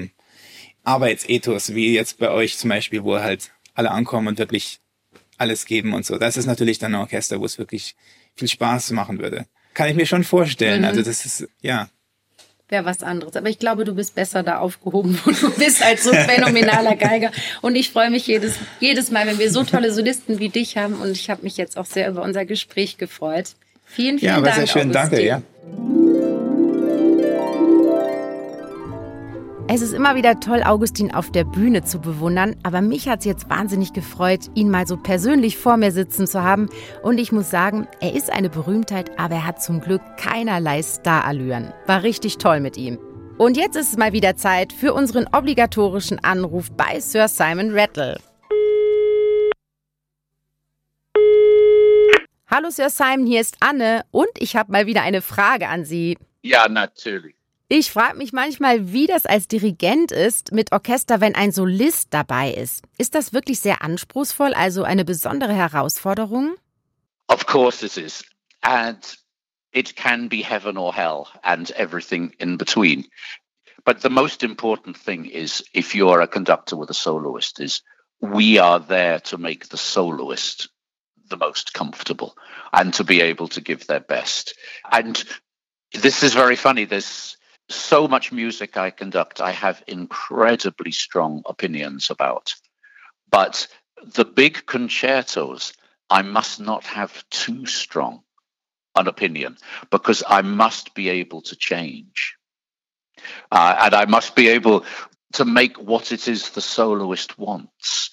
Arbeitsethos, 0.83 1.75
wie 1.75 1.95
jetzt 1.95 2.19
bei 2.19 2.31
euch 2.31 2.59
zum 2.59 2.71
Beispiel, 2.71 3.05
wo 3.05 3.19
halt 3.21 3.53
alle 3.75 3.93
ankommen 3.93 4.27
und 4.27 4.39
wirklich 4.39 4.81
alles 5.39 5.67
geben 5.67 5.95
und 5.95 6.05
so. 6.05 6.19
Das 6.19 6.37
ist 6.37 6.47
natürlich 6.47 6.79
dann 6.79 6.95
ein 6.95 7.01
Orchester, 7.01 7.41
wo 7.41 7.45
es 7.45 7.59
wirklich 7.59 7.95
viel 8.35 8.49
Spaß 8.49 8.91
machen 8.91 9.21
würde. 9.21 9.47
Kann 9.75 9.89
ich 9.89 9.97
mir 9.97 10.07
schon 10.07 10.25
vorstellen. 10.25 10.81
Mhm. 10.81 10.89
Also 10.89 11.03
das 11.03 11.25
ist, 11.25 11.49
ja. 11.61 11.89
Wäre 12.73 12.87
was 12.87 13.03
anderes. 13.03 13.37
Aber 13.37 13.51
ich 13.51 13.59
glaube, 13.59 13.85
du 13.85 13.95
bist 13.95 14.15
besser 14.15 14.43
da 14.43 14.57
aufgehoben, 14.57 15.21
wo 15.25 15.31
du 15.31 15.51
bist, 15.51 15.83
als 15.83 16.05
so 16.05 16.11
ein 16.11 16.25
phänomenaler 16.27 16.97
Geiger. 16.97 17.31
Und 17.61 17.77
ich 17.77 17.91
freue 17.91 18.09
mich 18.09 18.27
jedes, 18.27 18.55
jedes 18.81 19.11
Mal, 19.11 19.27
wenn 19.27 19.39
wir 19.39 19.51
so 19.51 19.63
tolle 19.63 19.93
Solisten 19.93 20.39
wie 20.39 20.49
dich 20.49 20.79
haben. 20.79 20.95
Und 20.95 21.11
ich 21.11 21.29
habe 21.29 21.43
mich 21.43 21.59
jetzt 21.59 21.77
auch 21.77 21.85
sehr 21.85 22.09
über 22.09 22.23
unser 22.23 22.47
Gespräch 22.47 22.97
gefreut. 22.97 23.51
Vielen, 23.85 24.19
vielen 24.19 24.37
ja, 24.37 24.41
Dank. 24.41 24.47
Ja, 24.47 24.55
sehr 24.55 24.67
schön. 24.69 24.97
Augustin. 24.97 25.11
Danke, 25.11 25.23
ja. 25.23 25.43
Es 29.69 29.81
ist 29.81 29.93
immer 29.93 30.17
wieder 30.17 30.41
toll, 30.41 30.63
Augustin 30.65 31.15
auf 31.15 31.31
der 31.31 31.45
Bühne 31.45 31.83
zu 31.85 32.01
bewundern, 32.01 32.57
aber 32.63 32.83
mich 32.83 33.09
hat 33.09 33.21
es 33.21 33.25
jetzt 33.25 33.49
wahnsinnig 33.49 33.93
gefreut, 33.93 34.51
ihn 34.55 34.71
mal 34.71 34.87
so 34.87 34.97
persönlich 34.97 35.57
vor 35.57 35.77
mir 35.77 35.93
sitzen 35.93 36.27
zu 36.27 36.43
haben. 36.43 36.69
Und 37.03 37.19
ich 37.19 37.33
muss 37.33 37.51
sagen, 37.51 37.87
er 38.01 38.15
ist 38.15 38.31
eine 38.31 38.51
Berühmtheit, 38.51 39.19
aber 39.19 39.37
er 39.37 39.47
hat 39.47 39.63
zum 39.63 39.81
Glück 39.81 40.03
keinerlei 40.17 40.83
Starallüren. 40.83 41.73
War 41.87 42.03
richtig 42.03 42.39
toll 42.39 42.61
mit 42.61 42.77
ihm. 42.77 42.99
Und 43.39 43.57
jetzt 43.57 43.77
ist 43.77 43.93
es 43.93 43.97
mal 43.97 44.13
wieder 44.13 44.37
Zeit 44.37 44.73
für 44.73 44.93
unseren 44.95 45.27
obligatorischen 45.33 46.23
Anruf 46.23 46.71
bei 46.73 47.01
Sir 47.01 47.29
Simon 47.29 47.71
Rattle. 47.73 48.19
Hallo 52.49 52.69
Sir 52.69 52.91
Simon, 52.91 53.27
hier 53.27 53.41
ist 53.41 53.57
Anne 53.61 54.03
und 54.11 54.29
ich 54.39 54.57
habe 54.57 54.73
mal 54.73 54.87
wieder 54.87 55.03
eine 55.03 55.23
Frage 55.23 55.69
an 55.69 55.85
Sie. 55.85 56.19
Ja, 56.43 56.69
natürlich. 56.69 57.37
Ich 57.75 57.91
frage 57.91 58.19
mich 58.19 58.35
manchmal, 58.35 58.93
wie 58.93 59.07
das 59.07 59.25
als 59.25 59.49
Dirigent 59.49 60.13
ist 60.13 60.53
mit 60.53 60.73
Orchester, 60.73 61.23
wenn 61.23 61.35
ein 61.35 61.53
Solist 61.53 62.09
dabei 62.11 62.53
ist. 62.53 62.85
Ist 62.99 63.15
das 63.15 63.33
wirklich 63.33 63.61
sehr 63.61 63.81
anspruchsvoll, 63.81 64.53
also 64.53 64.83
eine 64.83 65.07
besondere 65.07 65.55
Herausforderung? 65.55 66.57
Of 67.29 67.47
course 67.47 67.83
it 67.83 67.97
is. 67.97 68.27
And 68.61 69.17
it 69.73 69.97
can 69.97 70.29
be 70.29 70.45
heaven 70.45 70.77
or 70.77 70.95
hell 70.95 71.29
and 71.41 71.71
everything 71.71 72.35
in 72.37 72.59
between. 72.59 73.09
But 73.87 74.03
the 74.03 74.11
most 74.11 74.43
important 74.43 74.99
thing 74.99 75.25
is 75.25 75.65
if 75.73 75.95
you're 75.95 76.21
a 76.21 76.29
conductor 76.29 76.77
with 76.77 76.91
a 76.91 76.95
soloist 76.95 77.59
is 77.59 77.83
we 78.21 78.59
are 78.59 78.81
there 78.81 79.19
to 79.21 79.39
make 79.39 79.71
the 79.71 79.79
soloist 79.79 80.69
the 81.31 81.39
most 81.39 81.73
comfortable 81.73 82.35
and 82.71 82.93
to 82.93 83.03
be 83.03 83.23
able 83.23 83.49
to 83.49 83.63
give 83.63 83.87
their 83.87 84.01
best. 84.01 84.59
And 84.91 85.25
this 86.03 86.23
is 86.23 86.35
very 86.35 86.57
funny. 86.57 86.85
There's 86.85 87.39
so 87.75 88.09
much 88.09 88.33
music 88.33 88.77
I 88.77 88.91
conduct, 88.91 89.41
I 89.41 89.51
have 89.53 89.83
incredibly 89.87 90.93
strong 90.93 91.43
opinions 91.47 92.11
about. 92.11 92.55
But 93.31 93.67
the 94.05 94.25
big 94.25 94.67
concertos, 94.67 95.73
I 96.11 96.23
must 96.23 96.61
not 96.61 96.85
have 96.85 97.29
too 97.31 97.67
strong 97.67 98.23
an 98.95 99.09
opinion 99.09 99.57
because 99.91 100.23
I 100.27 100.43
must 100.43 100.95
be 100.95 101.09
able 101.09 101.43
to 101.43 101.57
change. 101.57 102.37
Uh, 103.51 103.77
and 103.81 103.95
I 103.95 104.05
must 104.05 104.35
be 104.35 104.49
able 104.49 104.85
to 105.35 105.45
make 105.45 105.77
what 105.79 106.13
it 106.13 106.29
is 106.29 106.51
the 106.51 106.61
soloist 106.61 107.39
wants. 107.39 108.11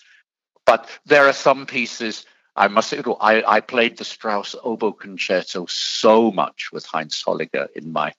But 0.66 0.90
there 1.06 1.28
are 1.28 1.34
some 1.34 1.66
pieces 1.66 2.26
I 2.56 2.68
must 2.68 2.90
say, 2.90 3.02
I, 3.22 3.44
I 3.48 3.62
played 3.62 3.98
the 3.98 4.04
Strauss 4.04 4.54
oboe 4.62 4.92
concerto 4.92 5.66
so 5.68 6.30
much 6.30 6.72
with 6.74 6.86
Heinz 6.86 7.24
Holliger 7.26 7.68
in 7.74 7.94
my 7.94 8.14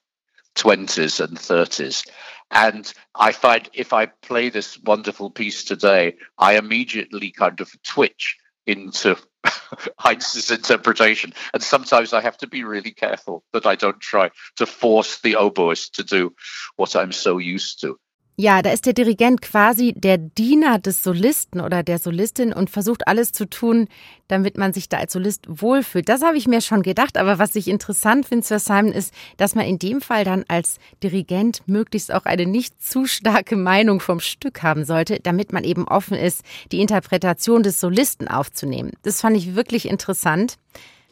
20s 0.55 1.23
and 1.23 1.37
30s. 1.37 2.07
And 2.51 2.91
I 3.15 3.31
find 3.31 3.69
if 3.73 3.93
I 3.93 4.07
play 4.07 4.49
this 4.49 4.77
wonderful 4.83 5.31
piece 5.31 5.63
today, 5.63 6.17
I 6.37 6.57
immediately 6.57 7.31
kind 7.31 7.61
of 7.61 7.71
twitch 7.83 8.37
into 8.67 9.15
Heinz's 9.99 10.51
interpretation. 10.51 11.33
And 11.53 11.63
sometimes 11.63 12.13
I 12.13 12.21
have 12.21 12.37
to 12.37 12.47
be 12.47 12.63
really 12.63 12.91
careful 12.91 13.43
that 13.53 13.65
I 13.65 13.75
don't 13.75 13.99
try 13.99 14.31
to 14.57 14.65
force 14.65 15.21
the 15.21 15.33
oboist 15.33 15.91
to 15.93 16.03
do 16.03 16.35
what 16.75 16.95
I'm 16.95 17.13
so 17.13 17.37
used 17.37 17.81
to. 17.81 17.97
Ja, 18.41 18.63
da 18.63 18.71
ist 18.71 18.87
der 18.87 18.93
Dirigent 18.93 19.43
quasi 19.43 19.93
der 19.95 20.17
Diener 20.17 20.79
des 20.79 21.03
Solisten 21.03 21.61
oder 21.61 21.83
der 21.83 21.99
Solistin 21.99 22.53
und 22.53 22.71
versucht 22.71 23.07
alles 23.07 23.31
zu 23.33 23.47
tun, 23.47 23.87
damit 24.29 24.57
man 24.57 24.73
sich 24.73 24.89
da 24.89 24.97
als 24.97 25.13
Solist 25.13 25.45
wohlfühlt. 25.47 26.09
Das 26.09 26.23
habe 26.23 26.37
ich 26.37 26.47
mir 26.47 26.61
schon 26.61 26.81
gedacht, 26.81 27.17
aber 27.17 27.37
was 27.37 27.55
ich 27.55 27.67
interessant 27.67 28.25
finde, 28.25 28.43
Sir 28.43 28.57
Simon, 28.57 28.93
ist, 28.93 29.13
dass 29.37 29.53
man 29.53 29.67
in 29.67 29.77
dem 29.77 30.01
Fall 30.01 30.23
dann 30.23 30.43
als 30.47 30.79
Dirigent 31.03 31.61
möglichst 31.67 32.11
auch 32.11 32.25
eine 32.25 32.47
nicht 32.47 32.81
zu 32.81 33.05
starke 33.05 33.55
Meinung 33.55 33.99
vom 33.99 34.19
Stück 34.19 34.63
haben 34.63 34.85
sollte, 34.85 35.19
damit 35.21 35.53
man 35.53 35.63
eben 35.63 35.87
offen 35.87 36.17
ist, 36.17 36.41
die 36.71 36.81
Interpretation 36.81 37.61
des 37.61 37.79
Solisten 37.79 38.27
aufzunehmen. 38.27 38.93
Das 39.03 39.21
fand 39.21 39.37
ich 39.37 39.53
wirklich 39.53 39.87
interessant. 39.87 40.57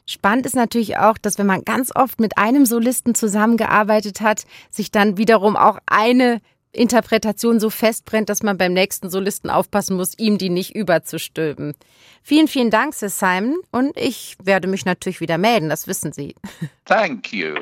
Spannend 0.07 0.47
ist 0.47 0.55
natürlich 0.55 0.97
auch, 0.97 1.19
dass 1.19 1.37
wenn 1.37 1.45
man 1.45 1.63
ganz 1.63 1.91
oft 1.95 2.19
mit 2.19 2.39
einem 2.39 2.65
Solisten 2.65 3.13
zusammengearbeitet 3.13 4.19
hat, 4.19 4.47
sich 4.71 4.89
dann 4.89 5.17
wiederum 5.17 5.55
auch 5.55 5.77
eine 5.85 6.41
Interpretation 6.71 7.59
so 7.59 7.69
festbrennt, 7.69 8.29
dass 8.29 8.43
man 8.43 8.57
beim 8.57 8.73
nächsten 8.73 9.09
Solisten 9.09 9.49
aufpassen 9.49 9.97
muss, 9.97 10.17
ihm 10.17 10.37
die 10.37 10.49
nicht 10.49 10.75
überzustülpen. 10.75 11.73
Vielen, 12.21 12.47
vielen 12.47 12.69
Dank, 12.69 12.93
Sir 12.93 13.09
Simon. 13.09 13.57
Und 13.71 13.97
ich 13.97 14.37
werde 14.43 14.67
mich 14.67 14.85
natürlich 14.85 15.19
wieder 15.19 15.37
melden, 15.37 15.69
das 15.69 15.87
wissen 15.87 16.13
Sie. 16.13 16.35
Thank 16.85 17.33
you. 17.33 17.55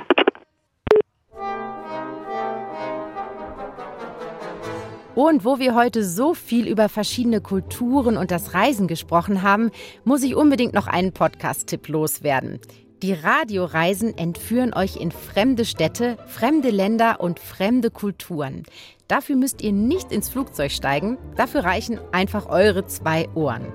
Und 5.16 5.43
wo 5.43 5.58
wir 5.58 5.74
heute 5.74 6.03
so 6.03 6.36
viel 6.36 6.68
über 6.68 6.89
verschiedene 6.89 7.41
Kulturen 7.41 8.18
und 8.18 8.30
das 8.30 8.53
Reisen 8.53 8.88
gesprochen 8.88 9.41
haben, 9.41 9.72
muss 10.03 10.22
ich 10.22 10.36
unbedingt 10.36 10.76
noch 10.76 10.86
einen 10.86 11.12
Podcast-Tipp 11.12 11.88
loswerden. 11.88 12.60
Die 13.04 13.14
Radioreisen 13.14 14.18
entführen 14.18 14.74
euch 14.74 14.95
in 14.95 15.12
fremde 15.12 15.66
Städte, 15.66 16.18
fremde 16.26 16.72
Länder 16.72 17.20
und 17.20 17.39
fremde 17.39 17.91
Kulturen. 17.91 18.64
Dafür 19.08 19.36
müsst 19.36 19.62
ihr 19.62 19.72
nicht 19.72 20.12
ins 20.12 20.30
Flugzeug 20.30 20.72
steigen, 20.72 21.20
dafür 21.36 21.64
reichen 21.64 22.00
einfach 22.12 22.48
eure 22.48 22.88
zwei 22.88 23.30
Ohren. 23.36 23.72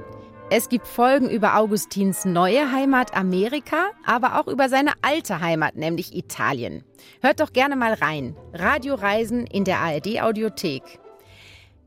Es 0.51 0.68
gibt 0.68 0.89
Folgen 0.89 1.31
über 1.31 1.57
Augustins 1.57 2.25
neue 2.25 2.73
Heimat 2.73 3.16
Amerika, 3.16 3.91
aber 4.05 4.41
auch 4.41 4.49
über 4.49 4.68
seine 4.68 4.91
alte 5.01 5.41
Heimat, 5.41 5.77
nämlich 5.77 6.14
Italien. 6.14 6.85
Hört 7.23 7.41
doch 7.41 7.53
gerne 7.53 7.77
mal 7.77 7.95
rein. 7.95 8.37
Radioreisen 8.53 9.47
in 9.47 9.64
der 9.64 9.79
ARD 9.79 10.20
Audiothek. 10.20 10.83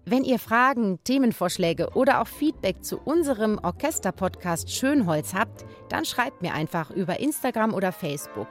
Wenn 0.08 0.24
ihr 0.24 0.38
Fragen, 0.38 1.00
Themenvorschläge 1.04 1.90
oder 1.96 2.22
auch 2.22 2.28
Feedback 2.28 2.84
zu 2.84 3.00
unserem 3.00 3.60
Orchester-Podcast 3.64 4.72
Schönholz 4.72 5.34
habt, 5.34 5.66
dann 5.90 6.06
schreibt 6.06 6.44
mir 6.44 6.54
einfach 6.54 6.92
über 6.92 7.20
Instagram 7.20 7.74
oder 7.74 7.92
Facebook. 7.92 8.50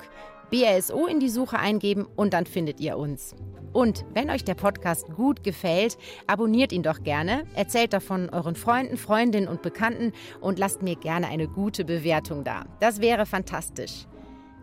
BRSO 0.50 1.06
in 1.06 1.20
die 1.20 1.28
Suche 1.28 1.56
eingeben 1.56 2.08
und 2.16 2.34
dann 2.34 2.46
findet 2.46 2.80
ihr 2.80 2.98
uns. 2.98 3.36
Und 3.72 4.04
wenn 4.14 4.30
euch 4.30 4.44
der 4.44 4.56
Podcast 4.56 5.06
gut 5.14 5.44
gefällt, 5.44 5.96
abonniert 6.26 6.72
ihn 6.72 6.82
doch 6.82 7.04
gerne, 7.04 7.44
erzählt 7.54 7.92
davon 7.92 8.30
euren 8.30 8.56
Freunden, 8.56 8.96
Freundinnen 8.96 9.46
und 9.46 9.62
Bekannten 9.62 10.12
und 10.40 10.58
lasst 10.58 10.82
mir 10.82 10.96
gerne 10.96 11.28
eine 11.28 11.46
gute 11.46 11.84
Bewertung 11.84 12.42
da. 12.42 12.64
Das 12.80 13.00
wäre 13.00 13.26
fantastisch. 13.26 14.06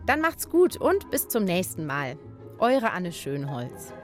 Dann 0.04 0.20
macht's 0.20 0.50
gut 0.50 0.76
und 0.76 1.10
bis 1.10 1.26
zum 1.28 1.44
nächsten 1.44 1.86
Mal. 1.86 2.18
Eure 2.58 2.90
Anne 2.90 3.12
Schönholz. 3.12 3.94